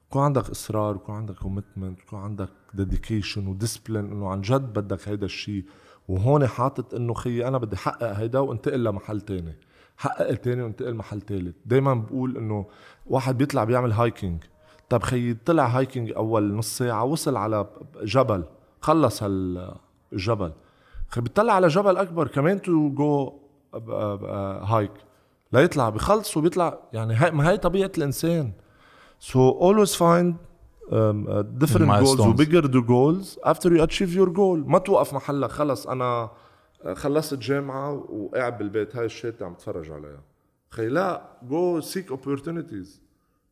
يكون 0.10 0.22
عندك 0.22 0.50
إصرار 0.50 0.96
يكون 0.96 1.16
عندك 1.16 1.36
commitment 1.36 2.00
يكون 2.00 2.20
عندك 2.20 2.50
dedication 2.74 3.48
و 3.48 3.53
discipline 3.53 4.12
إنه 4.12 4.30
عن 4.30 4.42
جد 4.42 4.74
بدك 4.74 5.08
هيدا 5.08 5.26
الشيء 5.26 5.66
وهون 6.08 6.48
حاطط 6.48 6.94
إنه 6.94 7.14
خيي 7.14 7.48
أنا 7.48 7.58
بدي 7.58 7.76
احقق 7.76 8.12
هيدا 8.12 8.40
وانتقل 8.40 8.84
لمحل 8.84 9.22
تاني. 9.22 9.56
حقق 9.98 10.28
التاني 10.28 10.62
وانتقل 10.62 10.94
محل 10.94 11.22
تالت. 11.22 11.56
دايما 11.66 11.94
بقول 11.94 12.38
إنه 12.38 12.66
واحد 13.06 13.38
بيطلع 13.38 13.64
بيعمل 13.64 13.92
hiking 13.92 14.44
طب 14.90 15.04
خيي 15.04 15.34
طلع 15.34 15.66
hiking 15.66 16.12
أول 16.12 16.54
نص 16.54 16.78
ساعة 16.78 17.04
وصل 17.04 17.36
على 17.36 17.68
جبل 18.04 18.44
خلص 18.82 19.24
هالجبل. 19.24 20.52
خي 21.10 21.22
بيطلع 21.22 21.54
على 21.54 21.68
جبل 21.68 21.98
أكبر 21.98 22.28
كمان 22.28 22.62
to 22.62 22.90
go 22.90 23.40
hike 24.64 24.92
ليطلع 25.54 25.90
بخلص 25.90 26.38
وبيطلع. 26.38 26.80
يعني 26.94 27.14
هاي 27.14 27.32
ما 27.32 27.50
هي 27.50 27.58
طبيعة 27.58 27.92
الإنسان. 27.98 28.52
So 29.20 29.40
always 29.60 29.96
find 29.96 30.34
um, 30.92 31.28
uh, 31.28 31.44
different 31.62 31.88
goals. 31.88 32.18
Milestones. 32.18 32.28
و 32.28 32.34
bigger 32.44 32.62
the 32.68 32.84
goals 32.94 33.38
after 33.52 33.70
you 33.70 33.82
achieve 33.82 34.14
your 34.16 34.30
goal. 34.30 34.68
ما 34.68 34.80
توقف 34.80 35.14
محلك. 35.14 35.52
خلص 35.52 35.88
أنا 35.88 36.30
خلصت 36.94 37.34
جامعه 37.34 37.92
وقاعد 38.10 38.58
بالبيت. 38.58 38.96
هاي 38.96 39.06
الشاتة 39.06 39.46
عم 39.46 39.54
تفرج 39.54 39.92
عليها. 39.92 40.24
خي 40.70 40.88
لا 40.88 41.22
go 41.44 41.80
seek 41.82 42.14
opportunities. 42.14 42.88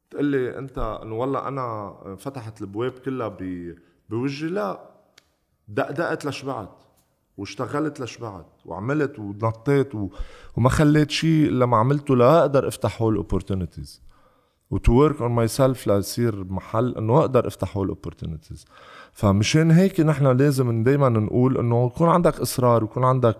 تقول 0.09 0.25
لي 0.25 0.57
أنت 0.57 0.99
إنه 1.03 1.15
والله 1.15 1.47
أنا 1.47 1.95
فتحت 2.19 2.61
الابواب 2.61 2.91
كلها 2.91 3.27
ب- 3.27 3.75
بوجهي. 4.09 4.49
لا 4.49 4.89
دقدقت 5.67 6.25
لشبعت 6.25 6.83
واشتغلت 7.37 7.99
لشبعت 7.99 8.47
وعملت 8.65 9.19
ونطيت 9.19 9.95
و... 9.95 10.09
وما 10.57 10.69
خليت 10.69 11.11
شيء 11.11 11.47
الا 11.47 11.65
ما 11.65 11.77
عملته 11.77 12.15
لاقدر 12.15 12.67
افتح 12.67 13.01
هول 13.01 13.15
opportunities 13.15 14.01
و 14.73 14.93
to 14.93 15.21
work 15.21 15.31
on 15.31 15.47
myself 15.47 15.87
ليصير 15.87 16.43
محل 16.43 16.95
إنه 16.97 17.19
أقدر 17.19 17.47
افتح 17.47 17.77
هول 17.77 17.87
opportunities 17.87 18.65
فمشان 19.13 19.71
هيك 19.71 19.99
نحن 19.99 20.37
لازم 20.37 20.83
دائما 20.83 21.09
نقول 21.09 21.57
إنه 21.57 21.85
يكون 21.85 22.09
عندك 22.09 22.39
إصرار 22.39 22.83
ويكون 22.83 23.03
عندك 23.03 23.37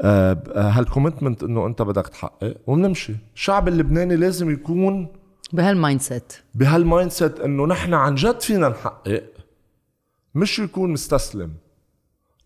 آه، 0.00 0.42
هال 0.56 0.70
commitment 0.70 1.42
إنه 1.42 1.66
أنت 1.66 1.82
بدك 1.82 2.08
تحقق 2.08 2.56
وبنمشي. 2.66 3.16
الشعب 3.34 3.68
اللبناني 3.68 4.16
لازم 4.16 4.50
يكون 4.50 5.08
بهال 5.52 6.00
mindset 6.00 6.32
بهال 6.54 7.10
mindset 7.10 7.40
إنه 7.40 7.66
نحن 7.66 7.94
عن 7.94 8.14
جد 8.14 8.40
فينا 8.40 8.68
نحقق. 8.68 9.22
مش 10.34 10.58
يكون 10.58 10.92
مستسلم. 10.92 11.52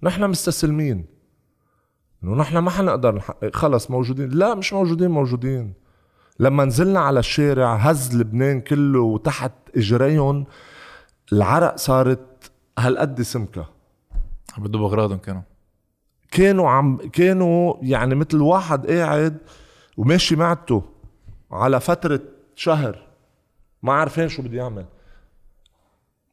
نحن 0.02 0.30
مستسلمين. 0.30 1.06
إنه 2.24 2.34
نحن 2.34 2.58
ما 2.58 2.70
حنقدر 2.70 3.14
نحقق. 3.14 3.56
خلص 3.56 3.90
موجودين. 3.90 4.28
لا 4.28 4.54
مش 4.54 4.72
موجودين 4.72 5.10
موجودين. 5.10 5.87
لما 6.40 6.64
نزلنا 6.64 7.00
على 7.00 7.18
الشارع 7.18 7.76
هز 7.76 8.16
لبنان 8.16 8.60
كله 8.60 9.00
وتحت 9.00 9.52
إجريهم 9.76 10.46
العرق 11.32 11.76
صارت 11.76 12.50
هالقد 12.78 13.22
سمكة. 13.22 13.68
بدوا 14.58 14.80
باغراضهم 14.80 15.18
كانوا. 15.18 15.42
كانوا 16.30 16.70
عم 16.70 16.96
كانوا 16.96 17.74
يعني 17.82 18.14
مثل 18.14 18.40
واحد 18.42 18.86
قاعد 18.86 19.38
وماشي 19.96 20.36
معته 20.36 20.82
على 21.50 21.80
فترة 21.80 22.20
شهر 22.54 23.06
ما 23.82 23.92
عارفين 23.92 24.28
شو 24.28 24.42
بده 24.42 24.56
يعمل 24.56 24.84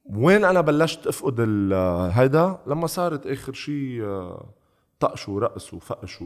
وين 0.05 0.45
أنا 0.45 0.61
بلشت 0.61 1.07
أفقد 1.07 1.35
ال- 1.39 2.11
هيدا؟ 2.11 2.57
لما 2.67 2.87
صارت 2.87 3.27
آخر 3.27 3.53
شيء 3.53 4.03
آه، 4.03 4.45
طقش 4.99 5.29
ورقص 5.29 5.73
وفقش. 5.73 6.23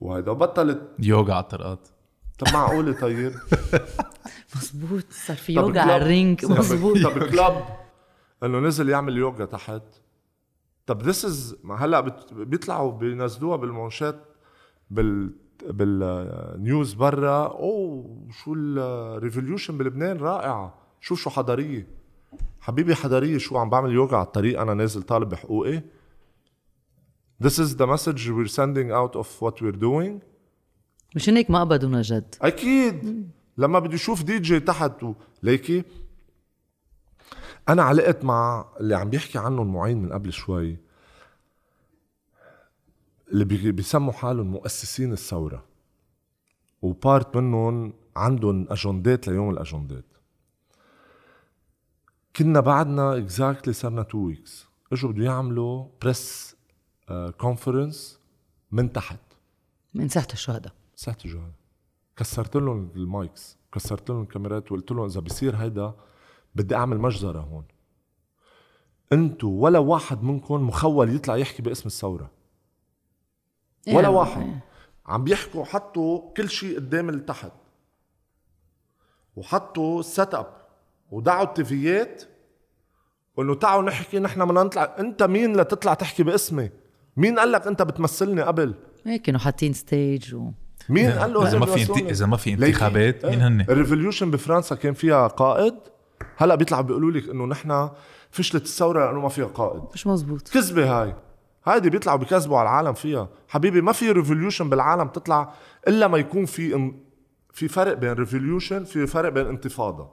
وهيدا 0.00 0.30
وبطلت 0.30 0.82
يوغا 0.98 1.34
على 1.34 1.42
الطرقات. 1.42 1.88
طب 2.38 2.46
معقولة 2.52 2.92
طيب 2.92 3.32
مزبوط 4.56 5.04
صار 5.10 5.36
في 5.36 5.54
طب 5.54 5.62
يوغا 5.68 5.80
على 5.80 5.96
الرينغ 5.96 6.44
مزبوط 6.44 6.98
طب 6.98 7.24
كلاب 7.24 7.64
انه 8.42 8.58
نزل 8.58 8.88
يعمل 8.88 9.16
يوغا 9.16 9.44
تحت. 9.44 9.82
طب 10.86 11.02
this 11.02 11.24
is 11.24 11.56
هلا 11.78 12.00
بيطلعوا 12.32 12.92
بينزلوها 12.92 13.56
بالمونشات 13.56 14.24
بال 14.90 15.32
بال 15.66 16.08
news 16.08 16.92
برا. 16.94 17.46
oh 17.46 18.26
شو 18.30 18.54
ال 18.54 18.65
revolution 18.65 19.78
بلبنان 19.78 20.16
رائعه 20.16 20.74
شوف 21.00 21.20
شو 21.20 21.30
حضاريه 21.30 21.88
حبيبي 22.60 22.94
حضاريه 22.94 23.38
شو 23.38 23.58
عم 23.58 23.70
بعمل 23.70 23.92
يوغا 23.92 24.16
على 24.16 24.26
الطريق 24.26 24.60
أنا 24.60 24.74
نازل 24.74 25.02
طالب 25.02 25.28
بحقوقي 25.28 25.82
This 27.44 27.58
is 27.64 27.76
the 27.76 27.86
message 27.86 28.28
we're 28.30 28.48
sending 28.60 28.90
out 28.90 29.14
of 29.14 29.28
what 29.40 29.54
we're 29.62 29.80
doing. 29.88 30.22
مشان 31.16 31.36
هيك 31.36 31.50
ما 31.50 31.60
قبضونا 31.60 32.02
جد 32.02 32.34
أكيد 32.42 33.30
لما 33.58 33.78
بدي 33.78 33.96
أشوف 33.96 34.22
دي 34.22 34.38
جي 34.38 34.60
تحت 34.60 35.02
و... 35.02 35.14
ليكي؟ 35.42 35.84
أنا 37.68 37.82
علقت 37.82 38.24
مع 38.24 38.66
اللي 38.80 38.94
عم 38.94 39.10
بيحكي 39.10 39.38
عنه 39.38 39.62
المعين 39.62 40.02
من 40.02 40.12
قبل 40.12 40.32
شوي. 40.32 40.76
اللي 43.32 43.44
بي- 43.44 43.72
بيسموا 43.72 44.12
حالهم 44.12 44.46
مؤسسين 44.46 45.12
الثورة. 45.12 45.64
و 46.82 46.93
part 46.93 47.36
منهم 47.36 47.92
عندهم 48.16 48.66
أجندات 48.70 49.28
ليوم 49.28 49.50
الأجندات. 49.50 50.04
كنا 52.36 52.60
بعدنا 52.60 53.16
exactly 53.16 53.72
صرنا 53.72 54.02
two 54.02 54.18
weeks 54.18 54.66
إجوا 54.92 55.12
بده 55.12 55.24
يعملوا 55.24 55.88
press 56.02 56.56
conference 57.38 58.18
من 58.72 58.92
تحت. 58.92 59.20
من 59.94 60.08
ساحة 60.08 60.28
الشهداء. 60.32 60.72
ساعة 60.98 61.16
الجهل 61.24 61.50
كسرت 62.16 62.56
لهم 62.56 62.90
ال 62.96 63.08
mics 63.08 63.56
كسرت 63.72 64.10
لهم 64.10 64.22
الكاميرات 64.22 64.72
وقلت 64.72 64.90
لهم 64.92 65.04
إذا 65.04 65.20
بصير 65.20 65.56
هيدا 65.56 65.94
بدي 66.54 66.74
أعمل 66.74 66.98
مجزرة 66.98 67.40
هون. 67.40 67.64
انتو 69.12 69.48
ولا 69.48 69.78
واحد 69.78 70.22
منكم 70.22 70.66
مخول 70.66 71.14
يطلع 71.14 71.36
يحكي 71.36 71.62
باسم 71.62 71.86
الثورة. 71.86 72.30
ولا 73.88 74.08
إيه. 74.08 74.14
واحد. 74.14 74.60
عم 75.06 75.24
بيحكوا 75.24 75.64
حطوا 75.64 76.32
كل 76.34 76.50
شيء 76.50 76.76
قدام 76.76 77.08
اللي 77.08 77.20
تحت. 77.20 77.52
وحطوا 79.36 80.02
setup 80.02 80.66
ودعوا 81.10 81.44
التيفيات. 81.44 82.22
انه 83.38 83.54
تعالوا 83.54 83.84
نحكي 83.84 84.18
نحن 84.18 84.44
بدنا 84.44 84.62
نطلع. 84.62 84.96
انت 84.98 85.22
مين 85.22 85.56
لتطلع 85.56 85.94
تحكي 85.94 86.22
باسمي؟ 86.22 86.70
مين 87.16 87.38
قال 87.38 87.52
لك 87.52 87.66
انت 87.66 87.82
بتمثلني 87.82 88.42
قبل؟ 88.42 88.74
هيك 89.04 89.22
كانوا 89.22 89.40
حاطين 89.40 89.72
stage 89.72 90.34
و... 90.34 90.50
مين 90.88 91.10
قال 91.10 91.32
له 91.32 91.48
إذا 91.48 91.58
ما 91.58 91.66
في 91.66 91.82
انت... 91.82 92.10
إذا 92.10 92.26
ما 92.26 92.36
في. 92.36 92.52
انتخابات 92.52 93.26
مين 93.26 93.40
هن؟ 93.40 93.60
ال 93.60 93.66
revolution 93.66 94.30
بفرنسا 94.30 94.74
كان 94.74 94.94
فيها 94.94 95.26
قائد. 95.26 95.74
هلأ 96.36 96.54
بيطلعوا 96.54 96.82
بيقولوا 96.82 97.10
لك 97.10 97.28
إنه 97.28 97.46
نحن 97.46 97.90
فشلت 98.30 98.62
الثورة 98.64 99.06
لأنه 99.06 99.20
ما 99.20 99.28
فيها 99.28 99.46
قائد. 99.46 99.82
مش 99.94 100.06
مزبوط 100.06 100.48
كذبة 100.48 101.00
هاي. 101.02 101.14
هيدي 101.64 101.90
بيطلعوا 101.90 102.18
بيكذبوا 102.18 102.58
على 102.58 102.68
العالم 102.68 102.92
فيها. 102.92 103.28
حبيبي 103.48 103.80
ما 103.80 103.92
في 103.92 104.10
revolution 104.10 104.68
بالعالم 104.70 105.08
تطلع 105.08 105.52
إلا 105.88 106.08
ما 106.08 106.18
يكون 106.18 106.44
في 106.44 106.74
ان... 106.74 107.00
في 107.52 107.68
فرق 107.68 107.94
بين 107.94 108.12
revolution 108.12 108.84
في 108.84 109.06
فرق 109.06 109.28
بين 109.28 109.46
انتفاضة. 109.46 110.10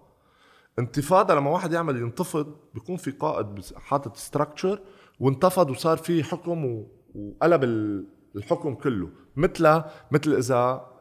انتفاضة 0.80 1.36
لما 1.36 1.50
واحد 1.50 1.74
يعمل 1.74 1.98
ينتفض 1.98 2.56
بيكون 2.74 2.98
في 2.98 3.12
قائد 3.12 3.48
حاطط 3.76 4.18
structure 4.18 4.80
وانتفض 5.20 5.70
وصار 5.70 5.98
في 5.98 6.24
حكم 6.24 6.66
و... 6.66 6.88
وقلب 7.16 7.64
ال- 7.64 8.08
الحكم 8.36 8.76
كله 8.76 9.10
مثل 9.36 9.82
مثل 10.12 10.34
إذا 10.34 10.56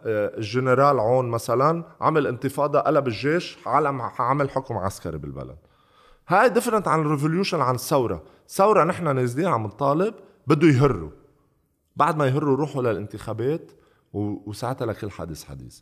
آه، 0.06 0.36
الجنرال 0.36 1.00
عون 1.00 1.28
مثلا 1.28 1.84
عمل 2.00 2.26
انتفاضة 2.26 2.80
قلب 2.80 3.06
الجيش 3.06 3.58
عمل 4.18 4.50
حكم 4.50 4.76
عسكري 4.76 5.18
بالبلد. 5.18 5.56
هاي 6.28 6.48
different 6.48 6.88
عن 6.88 7.00
ال 7.00 7.06
revolution 7.06 7.60
عن 7.60 7.74
الثوره 7.74 8.22
ثورة 8.48 8.84
نحن 8.84 9.14
نازلين 9.14 9.46
عم 9.46 9.62
نطالب 9.62 10.14
بده 10.46 10.68
يهروا. 10.68 11.10
بعد 11.96 12.16
ما 12.16 12.26
يهروا 12.26 12.56
روحوا 12.56 12.82
للانتخابات 12.82 13.72
وساعتها 14.12 14.86
لكل 14.86 15.10
حدث 15.10 15.44
حديث. 15.44 15.80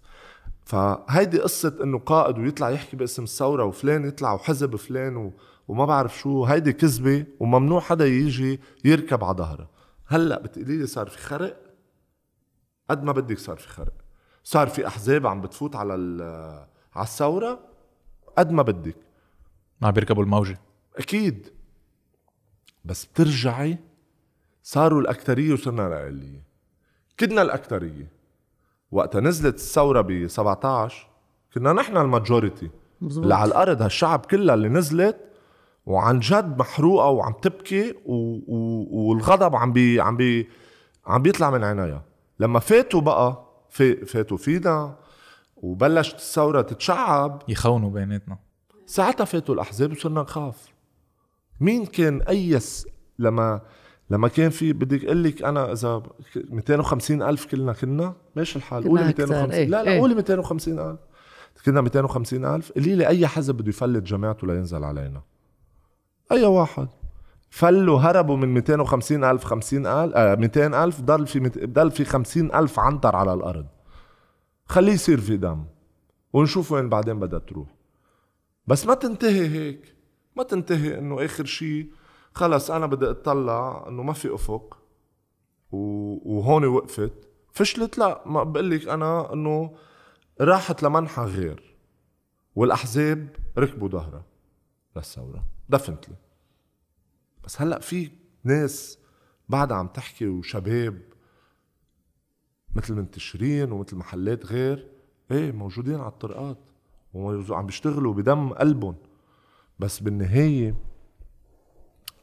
فهيدي 0.65 1.39
قصة 1.41 1.79
إنه 1.83 1.99
قائد 1.99 2.39
ويطلع 2.39 2.71
يحكي 2.71 2.97
باسم 2.97 3.23
الثورة 3.23 3.65
وفلان 3.65 4.05
يطلع 4.05 4.33
وحزب 4.33 4.77
فلان. 4.77 5.33
وما 5.69 5.85
بعرف 5.85 6.19
شو. 6.19 6.45
هيدي 6.45 6.73
كذبة 6.73 7.27
وممنوع 7.41 7.81
حدا 7.81 8.07
يجي 8.07 8.61
يركب 8.85 9.25
على 9.25 9.37
ظهرها. 9.37 9.69
هلأ 10.13 10.39
بتقولي 10.41 10.77
لي 10.79 10.87
صار 10.87 11.09
في 11.09 11.19
خرق؟ 11.19 11.57
قد 12.91 13.03
ما 13.05 13.13
بدك 13.13 13.39
صار 13.39 13.57
في 13.57 13.69
خرق. 13.69 13.93
صار 14.45 14.69
في 14.69 14.87
أحزاب 14.87 15.27
عم 15.27 15.41
بتفوت 15.41 15.77
على 15.77 15.95
ال- 15.95 16.67
على 16.95 17.05
الثورة؟ 17.05 17.61
قد 18.39 18.51
ما 18.51 18.63
بدك. 18.63 18.97
ما 19.81 19.89
عم 19.89 19.95
بيركبوا 19.95 20.23
الموجة. 20.23 20.61
أكيد. 20.97 21.49
بس 22.85 23.05
بترجعي 23.05 23.79
صاروا 24.63 25.01
الأكثرية 25.01 25.53
وصرنا 25.53 25.87
الأقلية. 25.87 26.43
كنا 27.21 27.43
الأكثرية. 27.43 28.13
وقتها 28.91 29.21
نزلت 29.21 29.55
الثورة 29.55 30.01
ب 30.01 30.27
17 30.27 31.09
كنا 31.55 31.73
نحن 31.73 31.97
ال 31.97 32.04
majority. 32.04 32.71
اللي 33.03 33.35
على 33.35 33.49
الأرض 33.49 33.83
هالشعب 33.83 34.27
كلها 34.27 34.55
اللي 34.55 34.69
نزلت 34.69 35.17
وعن 35.87 36.19
جد 36.21 36.59
محروقة 36.59 37.09
وعم 37.09 37.33
تبكي 37.33 37.95
و... 38.07 38.15
و... 38.47 38.87
والغضب 38.91 39.57
عم 39.57 39.73
بي 39.73 40.01
عم 40.01 40.17
بي 40.17 40.49
عم 41.07 41.23
بيطلع 41.23 41.51
من 41.51 41.65
عينيها. 41.65 42.05
لما 42.41 42.59
فاتوا 42.59 43.01
بقى 43.01 43.45
في... 43.71 44.07
فاتوا 44.07 44.37
فينا 44.37 44.97
وبلشت 45.57 46.15
الثورة 46.17 46.63
تتشعب. 46.63 47.43
يخونوا 47.49 47.91
بيناتنا. 47.91 48.39
ساعتها 48.87 49.25
فاتوا 49.25 49.55
الأحزاب 49.55 49.93
وصرنا 49.93 50.23
نخاف. 50.23 50.69
مين 51.61 51.87
كان 51.87 52.23
أيس 52.23 52.87
لما 53.19 53.61
لما 54.11 54.29
كان 54.29 54.51
في 54.51 54.73
بدك 54.73 55.05
أقول 55.05 55.25
لك 55.25 55.43
أنا 55.43 55.73
إذا 55.73 56.03
250 56.37 57.23
ألف 57.23 57.47
كلنا 57.47 57.73
كنا؟ 57.73 58.15
ماشي 58.37 58.57
الحال. 58.57 58.89
قولي 58.89 59.09
أكتر، 59.09 59.23
250 59.23 59.53
إيه، 59.53 59.67
لا 59.67 59.85
لا 59.85 59.91
إيه. 59.91 60.01
قولي 60.01 60.15
250 60.15 60.79
ألف. 60.79 60.99
كنا 61.67 61.81
250 61.81 62.45
ألف. 62.45 62.73
قولي 62.73 62.95
لي 62.95 63.07
أي 63.07 63.27
حزب 63.27 63.55
بده 63.55 63.69
يفلت 63.69 64.03
جماعته 64.03 64.47
لينزل 64.47 64.85
علينا؟ 64.85 65.23
أي 66.33 66.45
واحد. 66.45 66.89
فلوا 67.51 67.99
هربوا 68.01 68.37
من 68.37 68.55
250 68.55 69.25
ألف 69.25 69.45
50 69.45 69.87
ألف 69.87 70.15
آه 70.17 70.35
200 70.35 70.85
ألف 70.85 71.01
ضل 71.01 71.27
في. 71.27 71.39
ضل 71.67 71.91
في 71.91 72.05
50 72.05 72.55
ألف 72.55 72.79
عنتر 72.79 73.17
على 73.17 73.33
الأرض. 73.35 73.67
خليه 74.67 74.93
يصير 74.93 75.21
في 75.21 75.37
دم 75.37 75.65
ونشوف 76.33 76.73
وين 76.73 76.89
بعدين 76.89 77.21
بدها 77.21 77.39
تروح. 77.39 77.69
بس 78.67 78.87
ما 78.87 78.95
تنتهي 78.95 79.49
هيك. 79.49 79.97
ما 80.37 80.43
تنتهي 80.43 80.99
إنه 80.99 81.25
آخر 81.25 81.45
شيء 81.45 81.87
خلص 82.35 82.71
أنا 82.71 82.87
بدي 82.87 83.11
أطلع 83.11 83.85
إنه 83.89 84.03
ما 84.03 84.13
في 84.13 84.35
أفق 84.35 84.79
و- 85.73 86.37
وهون 86.39 86.65
وقفت. 86.65 87.13
فشلت 87.53 87.99
لا 87.99 88.23
ما 88.27 88.43
بقول 88.43 88.71
لك 88.71 88.89
أنا 88.89 89.33
إنه 89.33 89.75
راحت 90.41 90.83
لمنحى 90.83 91.23
غير 91.23 91.77
والأحزاب 92.55 93.29
ركبوا 93.59 93.89
ظهرها. 93.89 94.25
للثوره 94.97 95.45
دفنتلي 95.73 96.15
بس 97.45 97.63
هلأ 97.63 97.79
في 97.81 98.11
ناس 98.45 98.99
بعدها 99.49 99.77
عم 99.77 99.89
تحكي 99.89 100.27
وشباب 100.27 101.03
مثل 102.75 102.95
منتشرين 102.95 103.73
ومثل 103.73 103.97
محلات 103.97 104.47
غير 104.47 104.89
إيه 105.31 105.53
موجودين 105.53 105.95
على 105.95 106.09
الطرقات 106.09 106.59
وعم 107.15 107.67
بيشتغلوا 107.67 108.15
بدم 108.15 108.49
قلبهم. 108.49 108.95
بس 109.79 110.01
بالنهاية 110.01 110.75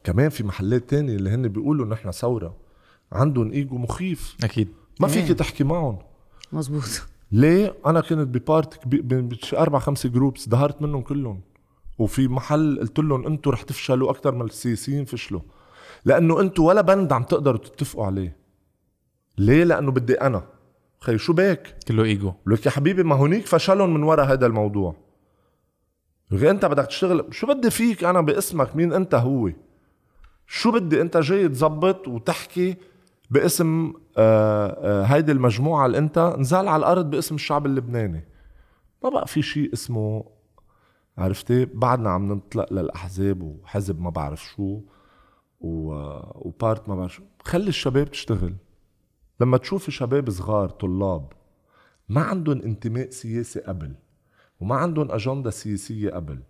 كمان 0.04 0.28
في 0.28 0.44
محلات 0.44 0.90
تانية 0.90 1.16
اللي 1.16 1.30
هن 1.30 1.48
بيقولوا 1.48 1.86
نحن 1.86 2.10
ثورة 2.10 2.56
عندهم 3.12 3.52
إيجو 3.52 3.78
مخيف. 3.78 4.36
أكيد. 4.44 4.68
ما 5.00 5.08
فيك. 5.08 5.38
تحكي 5.38 5.64
معهم. 5.64 5.98
مزبوط 6.52 6.82
ليه؟ 7.32 7.76
أنا 7.86 8.00
كنت 8.00 8.12
ب 8.12 8.40
part 8.40 9.54
أربع 9.54 9.78
خمس 9.78 10.06
groups 10.06 10.48
ظهرت 10.48 10.82
منهم 10.82 11.02
كلهم. 11.02 11.40
وفي 12.00 12.28
محل 12.28 12.80
قلت 12.80 12.98
لهم 12.98 13.26
أنتم 13.26 13.50
رح 13.50 13.62
تفشلوا 13.62 14.10
أكثر 14.10 14.34
من 14.34 14.42
السياسيين 14.42 15.04
فشلوا. 15.04 15.40
لأنه 16.04 16.40
أنتم 16.40 16.62
ولا 16.62 16.80
بند 16.80 17.12
عم 17.12 17.22
تقدروا 17.22 17.58
تتفقوا 17.58 18.06
عليه. 18.06 18.36
ليه؟ 19.38 19.64
لأنه 19.64 19.90
بدي 19.90 20.14
أنا. 20.14 20.42
خي 21.00 21.18
شو 21.18 21.32
بك؟ 21.32 21.76
كله 21.88 22.04
إيجو. 22.04 22.32
لك 22.46 22.66
يا 22.66 22.70
حبيبي 22.70 23.02
ما 23.02 23.14
هونيك 23.14 23.46
فشلهم 23.46 23.94
من 23.94 24.02
ورا 24.02 24.24
هذا 24.24 24.46
الموضوع. 24.46 24.96
انت 26.32 26.66
بدك 26.66 26.86
تشتغل 26.86 27.24
شو 27.30 27.46
بدي 27.46 27.70
فيك 27.70 28.04
أنا 28.04 28.20
باسمك؟ 28.20 28.76
مين 28.76 28.92
أنت 28.92 29.14
هو؟ 29.14 29.50
شو 30.46 30.70
بدي؟ 30.70 31.00
أنت 31.00 31.16
جاي 31.16 31.48
تزبط 31.48 32.08
وتحكي 32.08 32.76
باسم 33.30 33.92
آه، 34.16 35.02
آه، 35.02 35.02
هيدي 35.02 35.32
المجموعة 35.32 35.86
اللي 35.86 35.98
أنت 35.98 36.34
نزال 36.38 36.68
على 36.68 36.80
الأرض 36.80 37.10
باسم 37.10 37.34
الشعب 37.34 37.66
اللبناني. 37.66 38.24
ما 39.04 39.10
بقى 39.10 39.26
في 39.26 39.42
شيء 39.42 39.72
اسمه 39.72 40.39
عرفتي؟ 41.20 41.64
بعدنا 41.64 42.10
عم 42.10 42.32
ننطلق 42.32 42.72
للأحزاب 42.72 43.42
وحزب 43.42 44.00
ما 44.00 44.10
بعرف 44.10 44.44
شو 44.44 44.80
و... 45.60 45.92
وبارت 46.48 46.88
ما 46.88 46.94
بعرف 46.94 47.14
شو. 47.14 47.22
خلي 47.42 47.68
الشباب 47.68 48.10
تشتغل. 48.10 48.54
لما 49.40 49.56
تشوفي 49.56 49.90
شباب 49.90 50.30
صغار 50.30 50.68
طلاب 50.68 51.32
ما 52.08 52.20
عندهم 52.20 52.62
انتماء 52.62 53.10
سياسي 53.10 53.60
قبل 53.60 53.94
وما 54.60 54.76
عندهم 54.76 55.10
أجندة 55.10 55.50
سياسية 55.50 56.10
قبل. 56.10 56.40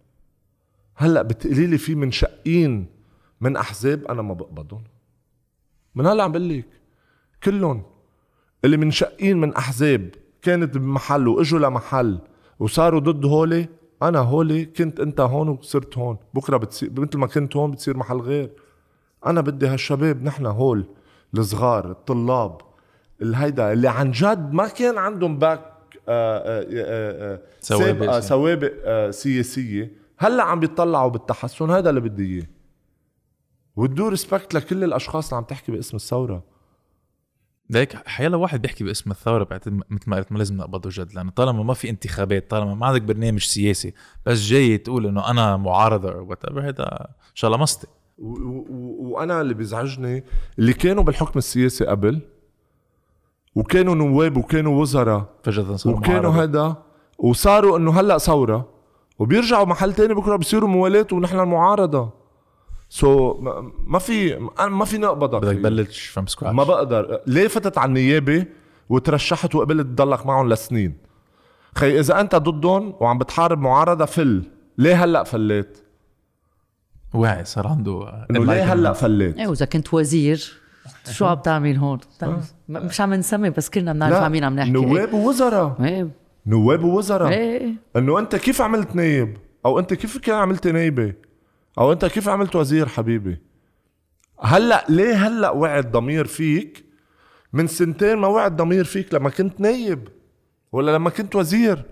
هلأ 0.94 1.22
بتقولي 1.22 1.66
لي 1.66 1.78
في 1.78 1.94
منشقين 1.94 2.86
من 3.40 3.56
أحزاب 3.56 4.05
أنا 4.05 4.22
ما 4.22 4.34
بقبضهم. 4.34 4.84
من 5.94 6.06
هلأ 6.06 6.22
عم 6.22 6.32
بقول 6.32 6.48
لك 6.48 6.68
كلهم 7.42 7.82
اللي 8.64 8.76
منشقين 8.76 9.40
من 9.40 9.55
أحزاب 9.55 10.10
كانت 10.42 10.76
بمحل 10.76 11.28
وإجوا 11.28 11.59
لمحل 11.59 12.18
وصاروا 12.59 13.01
ضد 13.01 13.24
هولي 13.24 13.68
أنا 14.02 14.18
هولي 14.18 14.64
كنت 14.64 15.01
أنت 15.01 15.20
هون 15.20 15.48
وصرت 15.48 15.98
هون. 15.98 16.16
بكرة 16.35 16.56
بتصير 16.56 16.90
مثل 17.01 17.18
ما 17.18 17.27
كنت 17.27 17.56
هون 17.56 17.70
بتصير 17.70 17.97
محل 17.97 18.16
غير. 18.16 18.51
أنا 19.27 19.40
بدي 19.40 19.66
هالشباب 19.66 20.22
نحن 20.22 20.47
هول 20.47 20.85
الصغار 21.35 21.90
الطلاب 21.90 22.60
الهيدا 23.22 23.72
اللي 23.72 23.89
عن 23.89 24.10
جد 24.10 24.52
ما 24.52 24.68
كان 24.68 24.98
عندهم 24.98 25.39
back 25.39 25.60
آه، 26.09 26.39
آه، 26.39 27.35
آه، 27.35 27.40
سوابق. 27.60 28.18
سوابق 28.18 29.10
سياسية. 29.10 29.93
هلأ 30.18 30.43
عم 30.43 30.60
بيطلعوا 30.60 31.10
بالتحسن 31.10 31.70
هذا 31.70 31.90
اللي 31.90 32.01
بدي 32.01 32.35
إياه. 32.35 32.47
with 33.77 33.95
due 33.95 34.09
respect 34.09 34.55
لكل 34.55 34.85
الأشخاص 34.85 35.28
اللي 35.28 35.36
عم 35.36 35.44
تحكي 35.44 35.72
باسم 35.72 35.97
الثورة. 35.97 36.43
ليك 37.70 38.09
حيلا 38.09 38.36
واحد 38.36 38.62
بيحكي 38.62 38.84
باسم 38.84 39.10
الثورة 39.10 39.44
بعتقد 39.44 39.74
مثل 39.90 40.05
ما 40.10 40.16
قلت 40.16 40.32
ما 40.32 40.38
لازم 40.38 40.56
نقبضه 40.56 40.90
جد 40.92 41.12
لأنه 41.14 41.30
طالما 41.30 41.62
ما 41.62 41.74
في 41.74 41.90
انتخابات 41.90 42.51
طالما 42.51 42.74
ما 42.74 42.86
عندك 42.86 43.02
برنامج 43.02 43.40
سياسي 43.42 43.94
بس 44.26 44.40
جاي 44.40 44.78
تقول 44.78 45.06
إنه 45.06 45.30
أنا 45.30 45.56
معارضة 45.56 46.12
أو 46.12 46.26
what 46.28 46.52
هذا 46.52 46.84
إن 47.30 47.34
شاء 47.34 47.55
الله 47.55 47.66
و- 48.18 49.12
وأنا 49.14 49.40
اللي 49.40 49.55
بيزعجني 49.55 50.24
اللي 50.59 50.72
كانوا 50.72 51.02
بالحكم 51.02 51.38
السياسي 51.38 51.84
قبل 51.86 52.20
وكانوا 53.55 53.94
نواب 53.94 54.36
وكانوا 54.36 54.80
وزراء 54.80 55.24
فجأة 55.44 55.76
صار 55.76 55.94
وكانوا. 55.94 56.30
هذا 56.32 56.82
وصاروا 57.18 57.78
إنه 57.78 58.01
هلأ 58.01 58.18
ثورة 58.18 58.68
وبيرجعوا 59.18 59.64
محل 59.66 59.92
تاني 59.94 60.14
بكرة 60.14 60.36
بصيروا 60.36 60.68
موالاه 60.68 61.06
ونحن 61.12 61.40
المعارضة 61.40 62.19
so, 62.93 63.40
ما- 63.40 63.72
ما 63.86 63.98
في 63.98 64.36
ما 64.70 64.84
في 64.84 64.98
نقبضك. 64.98 65.40
بدك 65.42 65.56
تبلش 65.58 66.06
from 66.06 66.27
scratch 66.27 66.55
ما 66.56 66.64
بقدر. 66.64 67.20
ليه 67.26 67.48
فتت 67.48 67.78
على 67.78 67.88
النيابة 67.88 68.46
وترشحت 68.88 69.54
وقبلت 69.54 69.86
تضلك 69.86 70.26
معهم 70.26 70.48
لسنين؟ 70.48 70.94
خي 71.74 72.00
إذا 72.00 72.20
أنت 72.20 72.34
ضدهم 72.36 72.94
وعم 73.00 73.18
بتحارب 73.18 73.58
معارضة 73.60 74.04
فل. 74.04 74.42
ليه 74.78 75.04
هلأ 75.04 75.22
فليت؟ 75.24 75.78
واعي 77.14 77.44
صار 77.44 77.66
عنده 77.66 78.26
إنه 78.30 78.44
ليه 78.44 78.72
هلأ 78.72 78.92
فليت؟ 78.92 79.38
إيه 79.38 79.46
وإذا 79.46 79.66
كنت 79.66 79.94
وزير 79.94 80.52
شو 81.10 81.26
عم 81.26 81.38
تعمل 81.38 81.76
هون؟ 81.76 81.98
م- 82.22 82.36
مش 82.86 83.00
عم 83.00 83.14
نسمي 83.14 83.50
بس 83.50 83.70
كلنا 83.70 83.92
بنعرف 83.92 84.14
عن 84.16 84.32
مين 84.32 84.44
عم 84.44 84.56
نحكي. 84.56 84.70
نواب 84.70 85.12
ووزراء. 85.14 85.76
إيه. 85.84 86.08
نواب 86.46 86.84
ووزراء. 86.84 87.28
إيه. 87.32 87.72
إنه 87.96 88.18
أنت 88.18 88.36
كيف 88.36 88.60
عملت 88.62 88.96
نايب؟ 88.96 89.36
أو 89.66 89.78
أنت 89.78 89.94
كيف 89.94 90.18
كان 90.18 90.34
عملت 90.36 90.66
نايبة؟ 90.68 91.12
أو 91.78 91.92
أنت 91.92 92.05
كيف 92.05 92.28
عملت 92.28 92.56
وزير 92.56 92.86
حبيبي؟ 92.88 93.38
هلأ 94.40 94.86
ليه 94.88 95.26
هلأ 95.26 95.51
وعد 95.51 95.92
ضمير 95.92 96.26
فيك؟ 96.26 96.84
من 97.52 97.66
سنتين 97.66 98.16
ما 98.16 98.26
وعد 98.28 98.56
ضمير 98.56 98.84
فيك 98.84 99.14
لما 99.14 99.30
كنت 99.30 99.60
نايب 99.60 100.09
ولا 100.72 100.90
لما 100.90 101.10
كنت 101.10 101.36
وزير؟ 101.36 101.82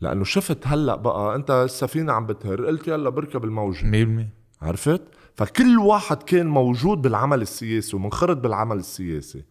لأنه 0.00 0.24
شفت 0.24 0.66
هلأ 0.66 0.94
بقى 0.96 1.34
أنت 1.36 1.50
السفينة 1.50 2.12
عم 2.12 2.26
بتهر 2.26 2.66
قلت 2.66 2.88
يلا 2.88 3.10
بركب 3.10 3.44
الموجه 3.44 4.04
100% 4.62 4.64
عرفت؟ 4.64 5.02
فكل 5.34 5.78
واحد 5.78 6.22
كان 6.22 6.46
موجود 6.46 7.02
بالعمل 7.02 7.42
السياسي 7.42 7.96
ومنخرط 7.96 8.36
بالعمل 8.36 8.76
السياسي. 8.76 9.44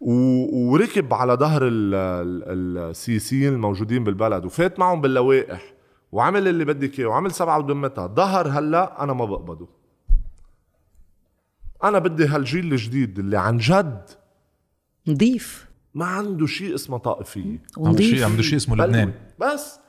وركب 0.00 1.14
على 1.14 1.32
ظهر 1.32 1.62
ال... 1.68 1.94
ال... 1.94 2.78
السياسيين 2.90 3.52
الموجودين 3.52 4.04
بالبلد 4.04 4.44
وفات 4.44 4.78
معهم 4.78 5.00
باللوائح. 5.00 5.73
وعمل 6.14 6.48
اللي 6.48 6.64
بدك 6.64 6.98
إياه 6.98 7.06
وعمل 7.06 7.32
سبعة 7.32 7.58
ودمتها 7.58 8.06
ظهر 8.06 8.48
هلا 8.48 9.02
أنا 9.02 9.12
ما 9.12 9.24
بقبضه. 9.24 9.68
أنا 11.84 11.98
بدي 11.98 12.26
هالجيل 12.26 12.72
الجديد 12.72 13.18
اللي 13.18 13.38
عن 13.38 13.58
جد 13.58 14.10
نضيف. 15.06 15.68
ما 15.94 16.06
عنده 16.06 16.46
شيء 16.46 16.74
اسمه 16.74 16.98
طائفية. 16.98 17.62
عنده 17.78 18.02
شيء 18.02 18.24
عنده 18.24 18.42
شيء 18.42 18.56
اسمه. 18.56 18.76
لبنان. 18.76 19.14
بس 19.38 19.80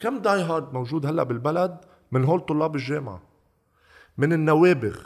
كم 0.00 0.18
die 0.18 0.42
hard 0.42 0.72
موجود 0.72 1.06
هلا 1.06 1.22
بالبلد؟ 1.22 1.80
من 2.12 2.24
هول 2.24 2.40
طلاب 2.40 2.76
الجامعة. 2.76 3.22
من 4.18 4.32
النوابغ 4.32 4.96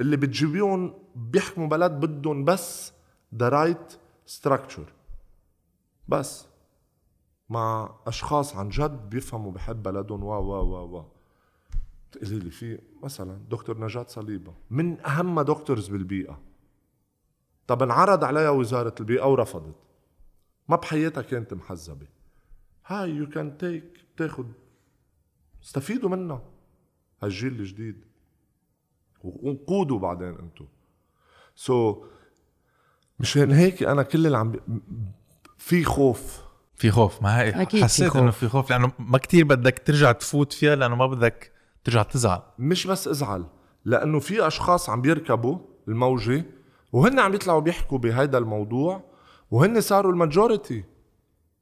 اللي 0.00 0.16
بتجيبيهم 0.16 0.94
بيحكموا 1.14 1.68
بلد 1.68 1.92
بدهم 1.92 2.44
بس 2.44 2.92
the 3.34 3.48
right 3.48 3.92
structure 4.26 4.84
بس. 6.08 6.49
مع 7.50 7.94
أشخاص 8.06 8.56
عن 8.56 8.68
جد 8.68 9.10
بيفهموا 9.10 9.52
بحب 9.52 9.82
بلدهم 9.82 10.24
و 10.24 10.32
و 10.32 10.52
و 10.62 10.98
و 10.98 11.04
تقولي 12.12 12.38
لي 12.38 12.50
في 12.50 12.78
مثلا 13.02 13.40
دكتور 13.50 13.80
نجاة 13.80 14.06
صليبة 14.08 14.54
من 14.70 15.00
أهم 15.06 15.40
دكتورز 15.40 15.88
بالبيئة. 15.88 16.40
طب 17.66 17.82
انعرض 17.82 18.24
عليها 18.24 18.50
وزارة 18.50 18.94
البيئة 19.00 19.24
ورفضت. 19.24 19.74
ما 20.68 20.76
بحياتها 20.76 21.22
كانت 21.22 21.54
محزبة. 21.54 22.06
هاي 22.86 23.10
يو 23.10 23.28
كان 23.28 23.58
تيك 23.58 24.04
تاخد. 24.16 24.52
استفيدوا 25.64 26.08
منها. 26.08 26.42
هالجيل 27.22 27.52
الجديد. 27.52 28.04
وقودوا 29.24 29.98
بعدين 29.98 30.28
أنتو. 30.28 30.64
سو 31.54 31.94
so, 31.94 32.06
مشان 33.20 33.50
هيك 33.50 33.82
أنا 33.82 34.02
كل 34.02 34.26
اللي 34.26 34.38
عم. 34.38 34.52
في 35.58 35.84
خوف. 35.84 36.49
في 36.80 36.90
خوف. 36.90 37.22
ما 37.22 37.40
هي 37.40 37.48
أكيد 37.48 37.80
في 37.80 37.84
حسيت 37.84 38.08
خوف. 38.08 38.22
انه 38.22 38.30
في 38.30 38.48
خوف 38.48 38.70
لأنه 38.70 38.92
ما 38.98 39.18
كتير 39.18 39.44
بدك 39.44 39.82
ترجع 39.84 40.12
تفوت 40.12 40.52
فيها 40.52 40.76
لأنه 40.76 40.94
ما 40.96 41.06
بدك 41.06 41.52
ترجع 41.84 42.02
تزعل. 42.02 42.42
مش 42.58 42.86
بس 42.86 43.08
ازعل 43.08 43.44
لأنه 43.84 44.20
في 44.20 44.46
أشخاص 44.46 44.90
عم 44.90 45.00
بيركبوا 45.02 45.58
الموجة 45.88 46.44
وهن 46.92 47.18
عم 47.18 47.34
يطلعوا 47.34 47.60
بيحكوا 47.60 47.98
بهيدا 47.98 48.38
الموضوع 48.38 49.02
وهن 49.50 49.80
صاروا 49.80 50.12
ال 50.12 50.20
majority 50.20 50.84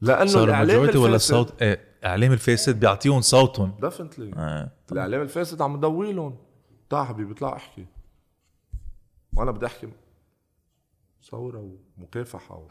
لأنه 0.00 0.26
صار 0.26 0.44
الإعلام 0.44 0.70
ال 0.70 0.73
majority 0.73 0.98
ولا 0.98 1.14
الفاسد. 1.14 1.34
الصوت؟ 1.34 1.62
إيه 1.62 1.80
إعلام 2.04 2.32
الفاسد 2.32 2.80
بيعطيهم 2.80 3.20
صوتهم. 3.20 3.74
definitely 3.80 4.30
آه. 4.36 4.70
الإعلام 4.92 5.20
الفاسد 5.22 5.62
عم 5.62 5.74
يضويلهم 5.74 6.36
تعال 6.90 7.06
حبيبي 7.06 7.32
اطلع 7.32 7.56
احكي. 7.56 7.86
وأنا 9.32 9.50
بدي 9.50 9.66
أحكي 9.66 9.88
ثورة 11.30 11.70
ومكافحة 11.98 12.66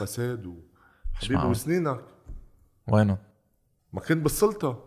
وفساد 0.00 0.46
و... 0.46 0.54
حبيبي. 1.14 1.46
وسنينك. 1.46 2.00
وينهم 2.88 3.18
ما 3.92 4.00
كنت 4.00 4.22
بالسلطة. 4.22 4.84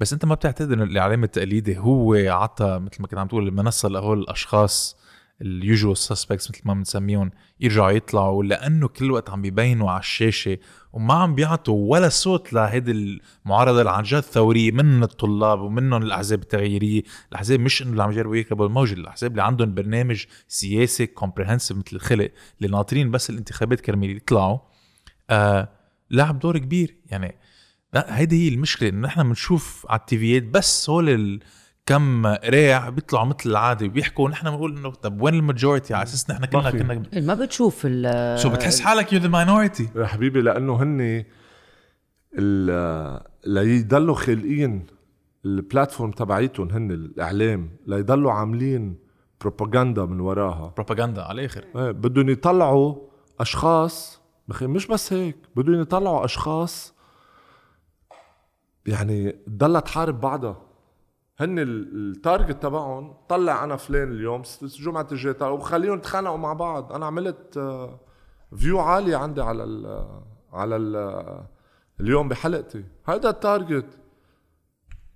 بس 0.00 0.12
انت 0.12 0.24
ما 0.24 0.34
بتعتقد 0.34 0.72
انه 0.72 0.84
الاعلام 0.84 1.24
التقليدي 1.24 1.78
هو 1.78 2.14
عطى 2.14 2.78
مثل 2.78 3.02
ما 3.02 3.06
كنت 3.06 3.18
عم 3.18 3.26
تقول 3.26 3.48
المنصه 3.48 3.88
لهول 3.88 4.18
الأشخاص 4.18 5.00
ال 5.42 5.51
usual 5.51 5.96
suspects 5.96 6.50
مثل 6.50 6.60
ما 6.64 6.74
بنسميهم 6.74 7.30
يرجعوا 7.60 7.90
يطلعوا 7.90 8.44
لأنه 8.44 8.88
كل 8.88 9.10
وقت 9.10 9.30
عم 9.30 9.42
بيبينوا 9.42 9.90
على 9.90 10.00
الشاشة 10.00 10.58
وما 10.92 11.14
عم 11.14 11.34
بيعطوا 11.34 11.90
ولا 11.90 12.08
صوت 12.08 12.52
لهيدي 12.52 13.20
المعارضة 13.44 13.78
اللي 13.78 13.90
عن 13.90 14.02
جد 14.02 14.20
ثورية 14.20 14.72
من 14.72 15.02
الطلاب 15.02 15.60
ومنهم 15.60 16.02
الأحزاب 16.02 16.42
التغييرية، 16.42 17.02
الأحزاب 17.30 17.60
مش 17.60 17.82
إنه 17.82 17.90
اللي 17.90 18.02
عم 18.02 18.10
يجربوا 18.10 18.36
يركبوا 18.36 18.66
الموجة، 18.66 18.94
الأحزاب 18.94 19.30
اللي 19.30 19.42
عندهم 19.42 19.74
برنامج 19.74 20.24
سياسي 20.48 21.06
comprehensive 21.06 21.76
مثل 21.76 21.96
الخلق 21.96 22.30
اللي 22.58 22.72
ناطرين 22.72 23.10
بس 23.10 23.30
الانتخابات 23.30 23.80
كرمال 23.80 24.16
يطلعوا. 24.16 24.58
آه 25.30 25.68
لعب 26.10 26.38
دور 26.38 26.58
كبير 26.58 26.96
يعني 27.06 27.34
لا 27.94 28.18
هيدي 28.18 28.44
هي 28.50 28.54
المشكلة 28.54 28.88
انه 28.88 29.06
نحن 29.06 29.22
بنشوف 29.22 29.86
على 29.88 30.00
ال 30.00 30.08
TVيات 30.08 30.42
بس 30.42 30.90
هول. 30.90 31.40
كم 31.86 32.26
قراع 32.26 32.88
بيطلعوا 32.88 33.26
مثل 33.26 33.36
العادة 33.50 33.86
بيحكوا 33.88 34.28
نحن 34.30 34.50
بنقول 34.50 34.76
إنه 34.78 34.90
طب 34.90 35.20
وين 35.22 35.34
ال 35.34 35.41
majority 35.41 35.94
على 35.94 36.02
أساس 36.02 36.30
نحن 36.30 36.44
كلنا 36.44 36.70
في. 36.70 36.78
كنا 36.78 37.20
ما 37.20 37.34
بتشوف 37.34 37.82
ال 37.84 38.38
شو 38.40 38.48
بتحس 38.50 38.80
حالك 38.80 39.12
you 39.12 39.18
the 39.20 39.28
minority 39.28 39.88
يا 39.96 40.06
حبيبي 40.06 40.40
لأنه 40.40 40.82
هن 40.82 41.24
ال- 42.38 43.20
ليضلوا 43.46 44.14
خالقين 44.14 44.86
ال 45.44 45.51
platform 45.51 46.10
تبعيتهم 46.10 46.70
هن 46.70 46.90
الإعلام 46.90 47.70
ليضلوا 47.86 48.32
عاملين 48.32 48.96
بروباغندا 49.40 50.04
من 50.04 50.20
وراها 50.20 50.72
بروباغندا 50.76 51.22
على 51.22 51.40
الآخر 51.40 51.64
إيه 51.76 51.90
بدهم 51.90 52.28
يطلعوا 52.28 52.96
أشخاص 53.40 54.19
مش 54.62 54.86
بس 54.86 55.12
هيك 55.12 55.36
بدهم 55.56 55.80
يطلعوا 55.80 56.24
أشخاص 56.24 56.94
يعني 58.86 59.32
تضلها 59.32 59.80
تحارب 59.80 60.20
بعضها. 60.20 60.62
هن 61.40 61.58
ال- 61.58 62.10
target 62.10 62.62
تبعهم 62.62 63.14
طلع 63.28 63.64
أنا 63.64 63.76
فلان 63.76 64.12
اليوم 64.12 64.44
س- 64.44 64.64
جمعة 64.64 65.06
الجاي 65.12 65.34
وخليهم 65.42 65.98
يتخانقوا 65.98 66.36
مع 66.36 66.52
بعض. 66.52 66.92
أنا 66.92 67.06
عملت 67.06 67.56
آه، 67.56 68.00
view 68.56 68.78
عالي 68.80 69.14
عندي 69.14 69.40
على 69.42 69.64
ال 69.64 70.06
على 70.52 70.76
ال 70.76 70.96
اليوم 72.00 72.28
بحلقتي. 72.28 72.84
هيدا 73.06 73.30
ال 73.30 73.40
target 73.40 73.98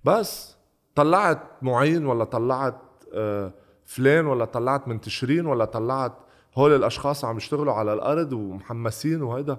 بس 0.03 0.55
طلعت 0.95 1.41
معين 1.61 2.05
ولا 2.05 2.23
طلعت 2.23 2.81
آه، 3.13 3.53
فلان 3.85 4.25
ولا 4.25 4.45
طلعت 4.45 4.87
منتشرين 4.87 5.45
ولا 5.45 5.65
طلعت 5.65 6.13
هول 6.57 6.75
الأشخاص 6.75 7.25
عم 7.25 7.37
يشتغلوا 7.37 7.73
على 7.73 7.93
الأرض 7.93 8.33
ومحمسين 8.33 9.21
وهيدا. 9.23 9.57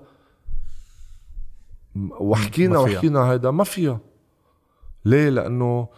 وحكينا. 2.20 2.78
وحكينا 2.78 3.20
هيدا 3.32 3.50
ما 3.50 3.64
فيها 3.64 3.98
ليه؟ 5.04 5.28
لأنه 5.28 5.88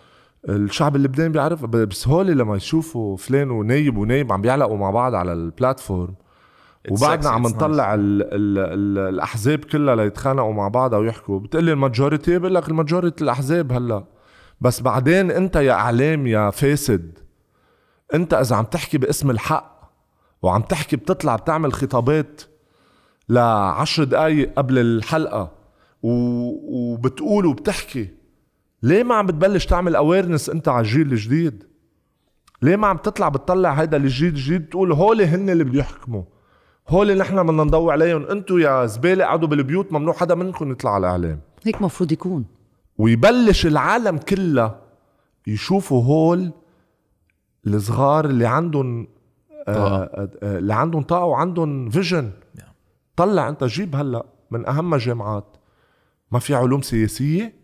الشعب 0.49 0.97
اللبناني 0.97 1.33
بيعرف 1.33 1.65
ب- 1.65 1.77
بس 1.89 2.09
هول 2.09 2.27
لما 2.27 2.57
يشوفوا 2.57 3.17
فلان 3.17 3.51
ونايب 3.51 3.97
ونايب 3.99 4.33
عم 4.33 4.43
بيعلقوا 4.43 4.77
مع 4.77 4.91
بعض 4.91 5.15
على 5.15 5.33
ال 5.33 5.41
platform. 5.41 6.15
وبعدنا 6.91 7.31
عم 7.31 7.43
نطلع 7.47 7.95
ال 7.95 8.23
ال 8.23 8.59
ال 8.59 8.99
الأحزاب 9.15 9.59
كلها 9.59 9.97
ليتخانقوا 9.97 10.53
مع 10.53 10.69
بعضها 10.69 10.99
ويحكوا 10.99 11.39
بتقلي 11.41 11.73
ال 11.73 11.80
majority؟ 11.80 12.39
بقول 12.39 12.55
لك 12.55 12.69
ال 12.69 12.75
majority 12.75 13.25
الأحزاب 13.25 13.73
هلأ. 13.73 14.05
بس 14.61 14.81
بعدين 14.81 15.31
أنت 15.31 15.57
يا 15.57 15.73
إعلام 15.73 16.27
يا 16.27 16.51
فاسد. 16.51 17.19
أنت 18.15 18.35
إذا 18.35 18.57
عم 18.57 18.65
تحكي 18.65 18.99
باسم 18.99 19.31
الحق 19.31 19.78
وعم 20.43 20.63
تحكي 20.63 20.97
بتطلع 20.97 21.37
بتعمل 21.37 21.73
خطابات 21.73 22.43
لعشر 23.29 24.05
دقايق 24.05 24.53
قبل 24.57 24.79
الحلقة 24.79 25.53
و... 26.03 26.11
وبتقول 26.93 27.47
وبتحكي. 27.47 28.09
ليه 28.83 29.03
ما 29.03 29.15
عم 29.15 29.27
بتبلش 29.27 29.67
تعمل 29.67 29.97
اويرنس 29.97 30.51
أنت 30.51 30.69
على 30.69 30.81
الجيل 30.81 31.13
الجديد؟ 31.13 31.65
ليه 32.63 32.77
ما 32.77 32.87
عم 32.87 32.97
تطلع 32.97 33.29
بتطلع 33.29 33.73
هيدا 33.73 33.97
الجيل 33.97 34.29
الجديد 34.29 34.69
تقول 34.69 34.93
هول 34.93 35.23
هن 35.23 35.51
اللي 35.51 35.65
بده 35.65 35.79
يحكموا؟ 35.79 36.23
هول 36.89 37.19
نحن 37.19 37.43
بدنا 37.43 37.65
نضوي 37.65 37.93
عليهم. 37.93 38.23
أنتم 38.23 38.59
يا 38.59 38.87
زبالة 38.87 39.25
قعدوا 39.25 39.49
بالبيوت 39.49 39.93
ممنوع 39.93 40.15
حدا 40.15 40.35
منكم 40.35 40.71
يطلع 40.71 40.95
على 40.95 41.01
الإعلام. 41.07 41.41
هيك 41.65 41.83
مفروض 41.83 42.13
يكون. 42.13 42.45
ويبلش 42.99 43.67
العالم 43.67 44.19
كلها 44.19 44.81
يشوفوا 45.47 46.05
هول 46.05 46.53
الصغار 47.67 48.25
اللي 48.25 48.47
عندهم 48.47 49.09
آه 49.69 50.05
طاقة. 50.05 50.31
آه 50.43 50.59
اللي 50.59 50.75
عندهم 50.75 51.03
طاقة 51.03 51.25
وعندهم 51.25 51.91
فيجن. 51.91 52.31
طلع 53.17 53.49
أنت 53.49 53.65
جيب 53.65 53.97
هلأ 53.97 54.27
من 54.51 54.67
أهم 54.69 54.95
الجامعات 54.95 55.57
ما 56.33 56.39
في 56.39 56.55
علوم 56.55 56.83
سياسية 56.83 57.55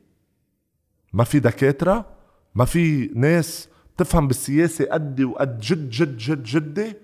ما 1.13 1.25
في 1.25 1.41
دكاترة 1.41 2.07
ما 2.55 2.65
في 2.65 3.11
ناس 3.15 3.69
تفهم 3.97 4.29
بالسياسة 4.29 4.85
قدي 4.93 5.25
وقد 5.25 5.61
جد 5.61 5.91
جد 5.91 6.17
جد 6.17 6.43
جدي 6.43 6.97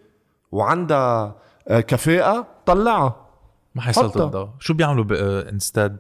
وعندها 0.52 1.36
آه، 1.68 1.80
كفاءة 1.80 2.46
طلعها. 2.66 3.26
ما 3.74 3.82
حطها. 3.82 4.24
الضوء 4.26 4.48
شو 4.58 4.74
بيعملوا 4.74 5.48
انستاد 5.50 5.96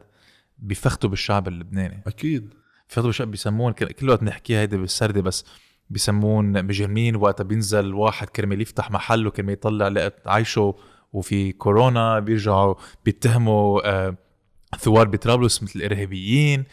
بيفختوا 0.58 1.10
بالشعب 1.10 1.48
اللبناني. 1.48 2.02
أكيد. 2.06 2.54
بيفختوا 2.88 3.06
بالشعب 3.06 3.30
بيسمون 3.30 3.72
كل 3.72 3.86
كل 3.86 4.08
وقت 4.10 4.22
نحكيها 4.22 4.60
هيدي 4.60 4.76
بالسردة 4.76 5.20
بس 5.20 5.44
بيسمون 5.90 6.64
مجرمين 6.64 7.16
وقتها 7.16 7.44
بينزل 7.44 7.94
واحد 7.94 8.28
كرمال 8.28 8.60
يفتح 8.60 8.90
محل 8.90 9.26
وكرمال 9.26 9.52
يطلع 9.52 9.88
لقت 9.88 10.28
عايشه 10.28 10.74
وفي 11.12 11.52
كورونا 11.52 12.18
بيرجعوا 12.18 12.74
بيتهموا 13.04 13.80
آه، 13.90 14.16
ثوار 14.78 15.08
بطرابلس 15.08 15.62
مثل 15.62 15.78
الإرهابيين. 15.78 16.64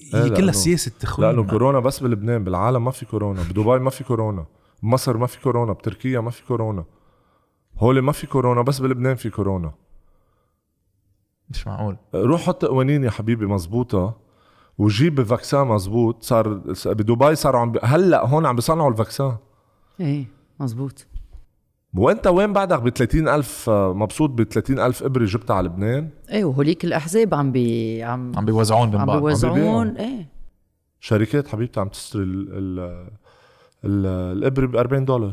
إيه، 0.00 0.24
هي 0.24 0.30
كلها 0.30 0.52
سياسة 0.52 0.92
تخوين 1.00 1.28
لأنه 1.28 1.44
كورونا 1.50 1.80
بس 1.80 2.00
بلبنان 2.00 2.44
بالعالم 2.44 2.84
ما 2.84 2.90
في 2.90 3.06
كورونا 3.06 3.42
بدبي 3.42 3.78
ما 3.78 3.90
في 3.90 4.04
كورونا 4.04 4.46
بمصر 4.82 5.16
ما 5.16 5.26
في 5.26 5.40
كورونا 5.40 5.72
بتركيا 5.72 6.20
ما 6.20 6.30
في 6.30 6.44
كورونا 6.44 6.84
هول 7.78 8.00
ما 8.00 8.12
في 8.12 8.26
كورونا 8.26 8.62
بس 8.62 8.78
بلبنان 8.78 9.16
في 9.16 9.30
كورونا. 9.30 9.72
مش 11.50 11.66
معقول. 11.66 11.96
روح 12.14 12.40
حط 12.40 12.64
قوانين 12.64 13.04
يا 13.04 13.10
حبيبي 13.10 13.46
مزبوطة 13.46 14.27
وجيب 14.78 15.22
vaccin 15.22 15.66
مزبوط 15.66 16.22
صار 16.22 16.48
بدبي 16.86 17.34
صاروا 17.34 17.60
عم 17.60 17.72
بي... 17.72 17.78
هلأ 17.82 18.26
هون 18.26 18.46
عم 18.46 18.56
بيصنعوا 18.56 18.90
ال 18.90 18.96
vaccin. 18.96 19.36
إيه 20.00 20.26
مزبوط 20.60 21.06
وأنت 21.96 22.26
وين 22.26 22.52
بعدك 22.52 22.82
ب 22.82 22.88
30 22.88 23.28
ألف 23.28 23.70
مبسوط 23.70 24.30
ب 24.30 24.42
30 24.42 24.78
ألف 24.80 25.02
إبرة 25.02 25.24
جبتها 25.24 25.56
على 25.56 25.68
لبنان؟ 25.68 26.08
إيه 26.30 26.44
وهوليك 26.44 26.84
الأحزاب 26.84 27.34
عم 27.34 27.52
بي 27.52 28.02
عم 28.02 28.32
عم 28.36 28.44
بيوزعون 28.44 28.90
بين 28.90 29.00
عم 29.00 29.06
بعض. 29.06 29.18
بيوزعون 29.18 29.54
بيبيعوا. 29.54 29.84
إيه. 29.98 30.28
شركات 31.00 31.48
حبيبتي 31.48 31.80
عم 31.80 31.88
تشتري 31.88 32.22
ال... 32.22 32.48
ال... 32.50 32.78
ال... 33.84 34.06
الإبرة 34.38 34.66
ب 34.66 34.76
40 34.76 35.04
دولار. 35.04 35.32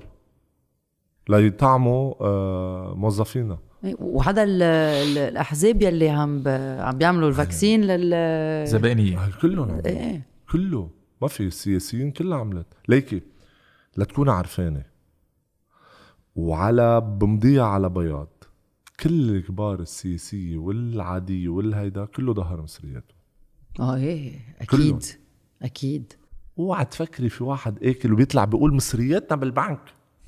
ليطعموا 1.30 2.14
آه 2.22 2.94
موظفينا 2.96 3.58
وهذا 4.00 4.44
ال- 4.44 4.62
ال- 4.64 5.18
الأحزاب 5.18 5.82
يلي 5.82 6.10
عم 6.10 6.44
ب... 6.44 6.48
عم 6.80 6.98
بيعملوا 6.98 7.30
الفاكسين 7.30 7.82
لل 7.84 8.68
زبائنية. 8.68 9.30
كلهم 9.42 9.82
إيه. 9.86 10.22
كله. 10.52 10.90
ما 11.22 11.28
في 11.28 11.44
السياسيين 11.44 12.12
كلها 12.12 12.38
عملت. 12.38 12.68
ليكي 12.88 13.22
لتكون 13.98 14.30
عرفانة 14.30 14.84
وعلى 16.36 17.02
بمضيها 17.02 17.64
على 17.64 17.90
بياض. 17.90 18.28
كل 19.00 19.30
الكبار 19.30 19.80
السياسية 19.80 20.58
والعادية 20.58 21.50
والهيدا 21.50 22.06
كله 22.06 22.34
ظهر 22.34 22.62
مصرياته. 22.62 23.16
آه 23.80 23.96
إيه. 23.96 24.40
كلهم. 24.70 24.96
أكيد. 24.96 25.04
أكيد. 25.62 26.14
اوعى 26.60 26.86
تفكري 26.86 27.30
في 27.30 27.44
واحد 27.44 27.84
أكل 27.84 28.14
وبيطلع 28.14 28.46
بيقول 28.46 28.74
مصرياتنا 28.76 29.38
بالبنك. 29.38 29.80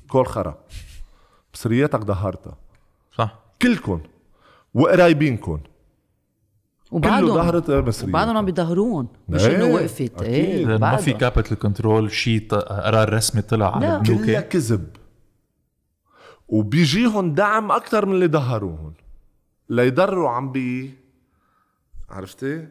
كل 0.08 0.24
خرا. 0.24 0.58
مصرياتك 1.54 2.04
ظهرتها. 2.04 2.56
كلكم 3.62 4.00
وقرايبينكم. 4.74 5.56
كله 5.56 6.96
وبعدهم 6.96 7.34
ظهرت 7.34 7.70
مصريات 7.70 8.08
وبعدهم 8.08 8.36
عم 8.36 8.44
بيظهرون 8.44 9.08
مش 9.28 9.46
إيه، 9.46 9.56
إنه 9.56 9.74
وقفت. 9.74 10.22
إيه 10.22 10.66
ما 10.66 10.96
في. 10.96 11.12
capital 11.12 11.58
control 11.58 12.10
شيء 12.10 12.48
قرار 12.48 13.12
رسمي 13.14 13.42
طلع 13.42 13.76
على 13.76 13.86
لا. 13.86 13.96
البنوك 13.96 14.24
كلها 14.24 14.40
كذب. 14.40 14.88
وبيجيهم 16.48 17.34
دعم 17.34 17.72
أكثر 17.72 18.06
من 18.06 18.12
اللي 18.12 18.26
ظهروهم 18.28 18.92
ليضروا 19.68 20.28
عم 20.28 20.52
بي 20.52 20.94
عرفتي؟ 22.10 22.68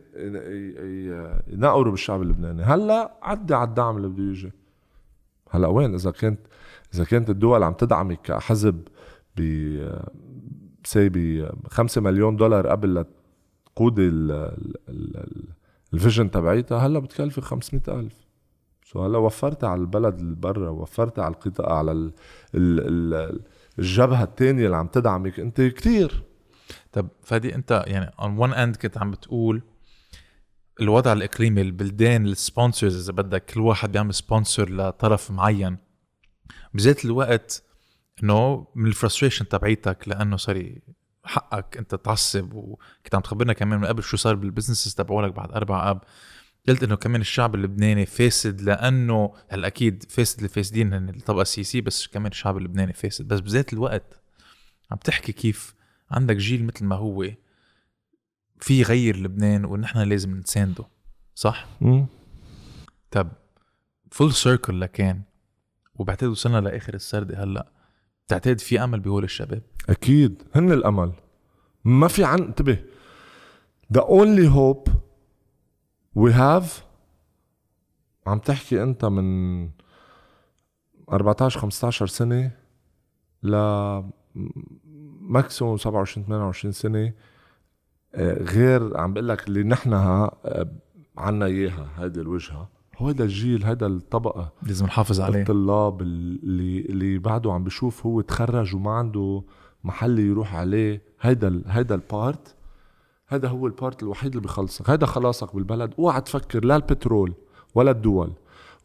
ينقروا 1.47 1.91
بالشعب 1.91 2.21
اللبناني. 2.21 2.63
هلا 2.63 3.17
عدي 3.21 3.53
على 3.53 3.67
الدعم 3.69 3.97
اللي 3.97 4.07
بده 4.07 4.23
يجي. 4.23 4.51
هلا 5.51 5.67
وين؟ 5.67 5.93
إذا 5.93 6.11
كانت 6.11 6.39
إذا 6.93 7.03
كانت 7.03 7.29
الدول 7.29 7.63
عم 7.63 7.73
تدعمك 7.73 8.21
كحزب 8.21 8.81
ب 9.37 9.41
say 10.83 11.09
ب 11.09 11.49
5 11.69 12.01
مليون 12.01 12.35
دولار 12.35 12.67
قبل 12.67 13.05
ال- 14.89 15.47
الفيجن 15.93 16.31
تبعيتها 16.31 16.77
هلا 16.77 16.99
بتكلفي 16.99 17.41
500 17.41 17.81
ألف. 17.99 18.13
so 18.85 19.05
هلا 19.05 19.17
وفرت 19.17 19.63
على 19.63 19.81
البلد 19.81 20.19
اللي 20.19 20.35
برا 20.35 20.69
وفرت 20.69 21.19
على 21.19 21.33
القطاع 21.33 21.77
على 21.77 21.91
ال 21.91 22.11
ال 22.55 23.13
ال 23.15 23.39
الجبهة 23.79 24.23
الثانية 24.23 24.65
اللي 24.65 24.77
عم 24.77 24.87
تدعمك 24.87 25.39
انت 25.39 25.61
كتير. 25.61 26.23
طب 26.91 27.07
فادي 27.23 27.55
انت 27.55 27.83
يعني 27.87 28.11
on 28.11 28.47
one 28.49 28.53
hand 28.55 28.79
كنت 28.81 28.97
عم 28.97 29.11
بتقول 29.11 29.61
الوضع 30.81 31.13
الإقليمي 31.13 31.61
البلدان 31.61 32.25
ال 32.25 32.34
sponsors 32.34 33.03
إذا 33.09 33.21
بدك 33.21 33.45
كل 33.45 33.59
واحد 33.61 33.91
بيعمل 33.91 34.13
sponsor 34.13 34.69
لطرف 34.69 35.31
معين. 35.31 35.77
بذات 36.73 37.05
الوقت 37.05 37.63
إنه 38.23 38.67
من 38.75 38.87
ال 38.87 38.92
frustration 38.92 39.47
تبعيتك 39.47 40.07
لأنه 40.07 40.37
صار 40.37 40.75
حقك 41.25 41.77
أنت 41.77 41.95
تعصب 41.95 42.53
وكنت 42.53 43.15
عم 43.15 43.21
تخبرنا 43.21 43.53
كمان 43.53 43.79
من 43.79 43.85
قبل 43.85 44.03
شو 44.03 44.17
صار 44.17 44.35
بال 44.35 44.45
businesses 44.45 44.93
تبعولك 44.95 45.33
بعد 45.33 45.51
أربع 45.51 45.89
أب 45.89 46.01
قلت 46.67 46.83
إنه 46.83 46.95
كمان 46.95 47.21
الشعب 47.21 47.55
اللبناني 47.55 48.05
فاسد 48.05 48.61
لأنه 48.61 49.33
هلا 49.49 49.67
أكيد 49.67 50.03
فاسد 50.09 50.43
الفاسدين 50.43 50.93
هن 50.93 51.09
الطبقة 51.09 51.41
السياسية 51.41 51.81
بس 51.81 52.07
كمان 52.07 52.31
الشعب 52.31 52.57
اللبناني 52.57 52.93
فاسد 52.93 53.27
بس 53.27 53.39
بذات 53.39 53.73
الوقت 53.73 54.21
عم 54.91 54.97
تحكي 54.97 55.31
كيف 55.31 55.75
عندك 56.11 56.35
جيل 56.35 56.65
مثل 56.65 56.85
ما 56.85 56.95
هو 56.95 57.31
في 58.59 58.79
يغير 58.79 59.17
لبنان 59.17 59.65
ونحن 59.65 59.99
لازم 59.99 60.35
نسانده 60.37 60.83
صح؟ 61.35 61.65
مم. 61.81 62.05
طب 63.11 63.31
فول 64.11 64.33
سيركل 64.33 64.81
لكان 64.81 65.21
وبعتقد 65.95 66.29
وصلنا 66.29 66.57
لآخر 66.57 66.93
السردة 66.93 67.43
هلأ 67.43 67.71
بتعتقد 68.27 68.59
في 68.59 68.83
أمل 68.83 68.99
بهول 68.99 69.23
الشباب؟ 69.23 69.61
أكيد 69.89 70.43
هن 70.55 70.71
الأمل. 70.71 71.11
ما 71.85 72.07
في 72.07 72.23
عن 72.23 72.39
انتبه. 72.41 72.83
The 73.97 74.01
only 74.01 74.49
hope 74.55 74.91
we 76.19 76.31
have 76.33 76.65
عم 78.27 78.39
تحكي 78.39 78.83
أنت 78.83 79.05
من 79.05 79.69
14 81.11 81.59
15 81.59 82.07
سنة 82.07 82.51
ل 83.43 83.55
maximum 85.21 85.77
27 85.77 86.25
28 86.25 86.71
سنة 86.71 87.13
آه، 88.15 88.43
غير 88.43 88.97
عم 88.97 89.13
بقول 89.13 89.27
لك 89.27 89.47
اللي 89.47 89.63
نحن 89.63 89.93
عنا 91.17 91.45
إياها 91.45 91.89
هيدي 91.97 92.21
الوجهة. 92.21 92.69
هذا 92.97 93.23
الجيل 93.23 93.65
هذا 93.65 93.87
الطبقة 93.87 94.51
لازم 94.63 94.85
نحافظ 94.85 95.21
عليه. 95.21 95.41
الطلاب 95.41 96.01
اللي 96.01 96.79
اللي 96.81 97.17
بعده 97.17 97.53
عم 97.53 97.63
بشوف 97.63 98.05
هو 98.05 98.21
تخرج 98.21 98.75
وما 98.75 98.91
عنده 98.91 99.43
محل 99.83 100.19
يروح 100.19 100.55
عليه. 100.55 101.01
ال 101.25 101.63
هيدا 101.67 101.95
ال 101.95 102.07
part 102.07 102.55
هذا 103.27 103.47
هو 103.47 103.67
ال 103.67 103.74
part 103.74 104.03
الوحيد 104.03 104.35
اللي 104.35 104.47
بخلصك. 104.47 104.89
هذا 104.89 105.05
خلاصك 105.05 105.55
بالبلد. 105.55 105.93
اوعى 105.99 106.21
تفكر 106.21 106.65
لا 106.65 106.75
البترول 106.75 107.33
ولا 107.75 107.91
الدول 107.91 108.33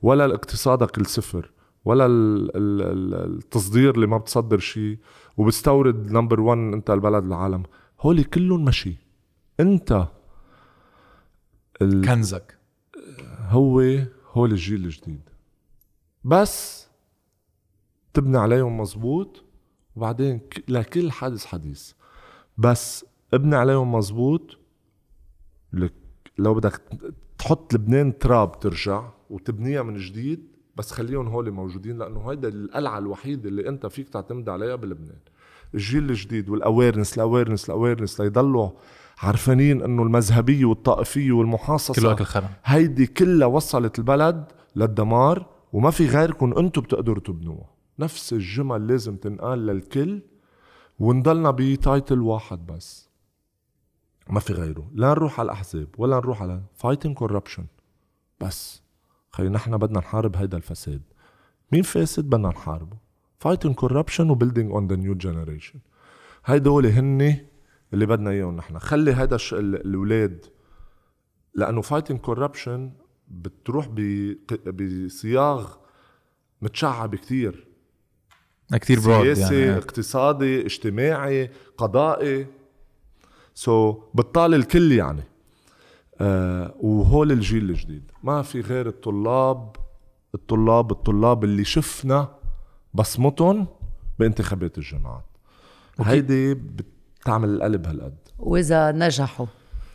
ولا 0.02 0.24
اقتصادك 0.24 0.98
الصفر 0.98 1.50
ولا 1.84 2.06
ال 2.06 2.50
ال 2.56 3.14
التصدير 3.38 3.94
اللي 3.94 4.06
ما 4.06 4.16
بتصدر 4.18 4.58
شيء 4.58 4.98
وبتستورد 5.36 6.12
نمبر 6.12 6.40
1 6.40 6.58
انت 6.58 6.90
البلد 6.90 7.24
العالم. 7.24 7.62
هولي 8.00 8.24
كلهم 8.24 8.64
مشي. 8.64 8.96
انت 9.60 10.08
ال... 11.82 12.06
كنزك. 12.06 12.61
هو 13.52 13.80
هول 14.32 14.50
الجيل 14.52 14.84
الجديد. 14.84 15.20
بس 16.24 16.86
تبني 18.14 18.38
عليهم 18.38 18.80
مزبوط 18.80 19.44
وبعدين 19.96 20.40
لكل 20.68 21.10
حادث 21.10 21.44
حديث. 21.44 21.92
بس 22.58 23.04
ابني 23.34 23.56
عليهم 23.56 23.94
مزبوط 23.94 24.58
لك 25.72 25.92
لو 26.38 26.54
بدك 26.54 26.82
تحط 27.38 27.74
لبنان 27.74 28.18
تراب 28.18 28.60
ترجع 28.60 29.10
وتبنيها 29.30 29.82
من 29.82 29.96
جديد 29.96 30.46
بس 30.76 30.90
خليهم 30.90 31.28
هول 31.28 31.50
موجودين 31.50 31.98
لأنه 31.98 32.30
هيدا 32.30 32.48
القلعة 32.48 32.98
الوحيدة 32.98 33.48
اللي 33.48 33.68
أنت 33.68 33.86
فيك 33.86 34.08
تعتمد 34.08 34.48
عليها 34.48 34.76
بلبنان. 34.76 35.18
الجيل 35.74 36.10
الجديد 36.10 36.48
وال 36.48 36.60
awareness 36.60 37.14
ال 37.14 37.19
awareness 37.19 37.64
ال 37.64 37.70
awareness 37.70 38.20
ليضلوا 38.20 38.70
عارفانين 39.22 39.82
إنه 39.82 40.02
المذهبيه 40.02 40.64
والطائفيه 40.64 41.32
والمحاصصة 41.32 41.94
كله 41.94 42.12
أكل 42.12 42.24
خرا 42.24 42.50
هيدي 42.64 43.06
كلها 43.06 43.46
وصلت 43.46 43.98
البلد 43.98 44.52
للدمار 44.76 45.46
وما 45.72 45.90
في 45.90 46.06
غيركم 46.06 46.58
أنتم 46.58 46.80
بتقدروا 46.80 47.22
تبنوها. 47.22 47.70
نفس 47.98 48.32
الجمل 48.32 48.86
لازم 48.86 49.16
تنقال 49.16 49.66
للكل 49.66 50.22
ونضلنا 50.98 51.50
ب 51.50 51.62
title 51.62 52.20
واحد 52.20 52.66
بس. 52.66 53.08
ما 54.30 54.40
في 54.40 54.52
غيره. 54.52 54.90
لا 54.94 55.10
نروح 55.10 55.40
على 55.40 55.46
الأحزاب 55.46 55.88
ولا 55.98 56.16
نروح 56.16 56.42
على 56.42 56.62
fighting 56.74 57.16
corruption 57.16 57.64
بس 58.40 58.82
خي 59.30 59.48
نحن 59.48 59.76
بدنا 59.76 59.98
نحارب 59.98 60.36
هيدا 60.36 60.56
الفساد. 60.56 61.02
مين 61.72 61.82
فاسد 61.82 62.24
بدنا 62.24 62.48
نحاربه؟ 62.48 62.96
fighting 63.38 63.74
corruption 63.74 64.30
و 64.30 64.35
building 64.35 64.70
on 64.70 64.86
the 64.86 64.96
new 64.96 65.14
generation 65.14 65.78
هيدول 66.44 66.86
هن 66.86 67.38
اللي 67.92 68.06
بدنا 68.06 68.30
إياهم 68.30 68.56
نحن. 68.56 68.78
خلي 68.78 69.12
هذا 69.12 69.38
الأولاد 69.52 70.46
لأنه 71.54 71.80
fighting 71.80 72.18
corruption 72.18 72.92
بتروح 73.28 73.88
بصياغ 74.66 75.74
متشعب 76.62 77.14
كتير. 77.14 77.66
كتير 78.72 79.00
broad 79.00 79.32
سياسي 79.34 79.60
يعني. 79.60 79.78
اقتصادي 79.78 80.66
اجتماعي 80.66 81.50
قضائي. 81.76 82.46
so, 83.54 84.16
بتطال 84.16 84.54
الكل 84.54 84.92
يعني. 84.92 85.22
آه 86.20 86.74
وهول 86.80 87.32
الجيل 87.32 87.70
الجديد. 87.70 88.10
ما 88.22 88.42
في 88.42 88.60
غير 88.60 88.88
الطلاب 88.88 89.76
الطلاب 90.34 90.90
الطلاب 90.90 91.44
اللي 91.44 91.64
شفنا 91.64 92.28
بصمتهم 92.94 93.66
بانتخابات 94.18 94.78
الجامعات 94.78 95.24
هيدي 96.00 96.54
بتعمل 97.22 97.48
القلب 97.48 97.86
هالقد. 97.86 98.14
وإذا 98.38 98.92
نجحوا 98.92 99.46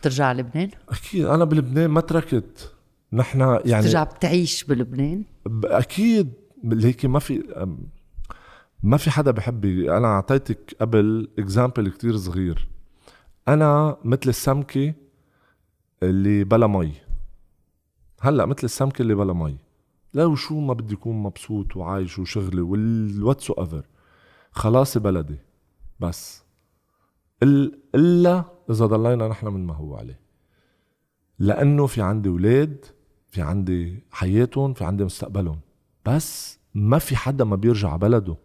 ترجع 0.02 0.32
لبنان؟ 0.32 0.70
أكيد 0.88 1.24
أنا 1.24 1.44
بلبنان 1.44 1.90
ما 1.90 2.00
تركت. 2.00 2.74
نحن 3.12 3.40
يعني 3.64 3.82
ترجع 3.82 4.04
بتعيش 4.04 4.64
بلبنان؟ 4.64 5.24
أكيد 5.64 6.32
هيك 6.72 7.04
ما 7.04 7.18
في 7.18 7.66
ما 8.82 8.96
في 8.96 9.10
حدا 9.10 9.30
بحب 9.30 9.64
أنا 9.64 10.06
أعطيتك 10.06 10.76
قبل 10.80 11.28
example 11.38 11.88
كتير 11.88 12.16
صغير. 12.16 12.68
أنا 13.48 13.96
مثل 14.04 14.28
السمكة 14.28 14.94
اللي 16.02 16.44
بلا 16.44 16.66
مي. 16.66 16.92
هلأ 18.20 18.46
مثل 18.46 18.64
السمكة 18.64 19.02
اللي 19.02 19.14
بلا 19.14 19.32
مي. 19.32 19.56
لو 20.14 20.34
شو 20.34 20.60
ما 20.60 20.74
بدي 20.74 20.94
أكون 20.94 21.22
مبسوط 21.22 21.76
وعايش 21.76 22.18
وشغلي 22.18 22.60
وال 22.60 23.52
whatsoever 23.52 23.82
خلاص 24.50 24.98
بلدي. 24.98 25.38
بس. 26.00 26.47
إلا 27.42 28.44
إذا 28.70 28.86
ضلينا 28.86 29.28
نحن 29.28 29.46
من 29.46 29.66
ما 29.66 29.74
هو 29.74 29.96
عليه. 29.96 30.20
لأنه 31.38 31.86
في 31.86 32.02
عندي 32.02 32.28
أولاد 32.28 32.84
في 33.30 33.42
عندي 33.42 34.02
حياتهم 34.10 34.74
في 34.74 34.84
عندي 34.84 35.04
مستقبلهم. 35.04 35.60
بس 36.06 36.58
ما 36.74 36.98
في 36.98 37.16
حدا 37.16 37.44
ما 37.44 37.56
بيرجع 37.56 37.96
بلده. 37.96 38.36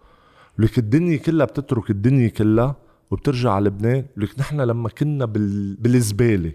لك 0.57 0.77
الدنيا 0.77 1.17
كلها 1.17 1.45
بتترك 1.45 1.89
الدنيا 1.89 2.27
كلها 2.27 2.75
وبترجع 3.11 3.51
على 3.51 3.65
لبنان. 3.65 4.05
لك 4.17 4.39
نحن 4.39 4.61
لما 4.61 4.89
كنا 4.89 5.25
بال... 5.25 5.75
بالزبالة. 5.75 6.51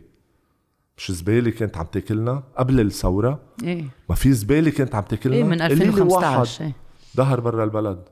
مش 0.99 1.13
زبالة 1.13 1.51
كانت 1.51 1.77
عم 1.77 1.87
تاكلنا 1.87 2.43
قبل 2.57 2.81
الثورة. 2.81 3.41
إيه. 3.63 3.85
ما 4.09 4.15
في 4.15 4.33
زبالة 4.33 4.71
كانت 4.71 4.95
عم 4.95 5.03
تاكلنا 5.05 5.37
إيه 5.37 5.45
من 5.45 5.61
2015 5.61 6.65
إيه. 6.65 6.73
ظهر 7.17 7.41
برا 7.41 7.65
البلد. 7.65 8.09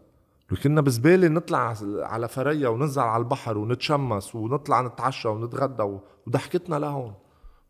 كنا 0.54 0.80
بزبالة 0.80 1.28
نطلع 1.28 1.74
على 1.82 2.28
فريا 2.28 2.68
وننزل 2.68 3.02
على 3.02 3.22
البحر 3.22 3.58
ونتشمس 3.58 4.34
ونطلع 4.34 4.80
نتعشى 4.80 5.28
ونتغدى 5.28 6.00
وضحكتنا 6.26 6.76
لهون. 6.76 7.14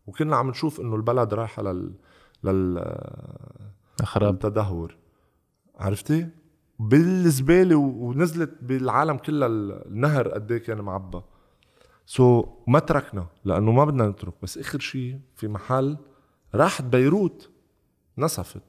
وكنا 0.06 0.36
عم 0.36 0.50
نشوف 0.50 0.80
إنه 0.80 0.96
البلد 0.96 1.34
رايحة 1.34 1.62
لل 1.62 1.94
لل 2.44 2.94
خراب 4.02 4.34
التدهور 4.34 4.96
عرفتي؟ 5.78 6.28
بالزبالة 6.78 7.76
ونزلت 7.76 8.50
بالعالم 8.62 9.16
كلها 9.16 9.48
النهر 9.48 10.28
قد 10.28 10.52
إيه 10.52 10.58
كان 10.58 10.80
معبى. 10.80 11.20
so, 12.06 12.46
ما 12.66 12.78
تركنا 12.78 13.26
لأنه 13.44 13.72
ما 13.72 13.84
بدنا 13.84 14.08
نترك. 14.08 14.34
بس 14.42 14.58
آخر 14.58 14.78
شيء 14.78 15.20
في 15.36 15.48
محل 15.48 15.96
راحت 16.54 16.84
بيروت 16.84 17.50
نسفت 18.18 18.62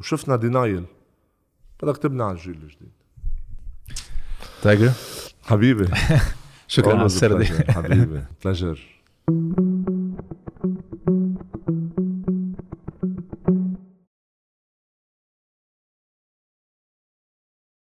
وشفنا 0.00 0.36
denial 0.36 0.84
بدك 1.82 1.96
تبني 1.96 2.22
على 2.22 2.32
الجيل 2.32 2.62
الجديد. 2.62 3.01
تايجر 4.62 4.90
حبيبي. 5.42 5.88
شكرا 6.68 6.96
على 6.96 7.06
السردة 7.06 7.44
حبيبي. 7.72 8.22
بلجر 8.44 8.80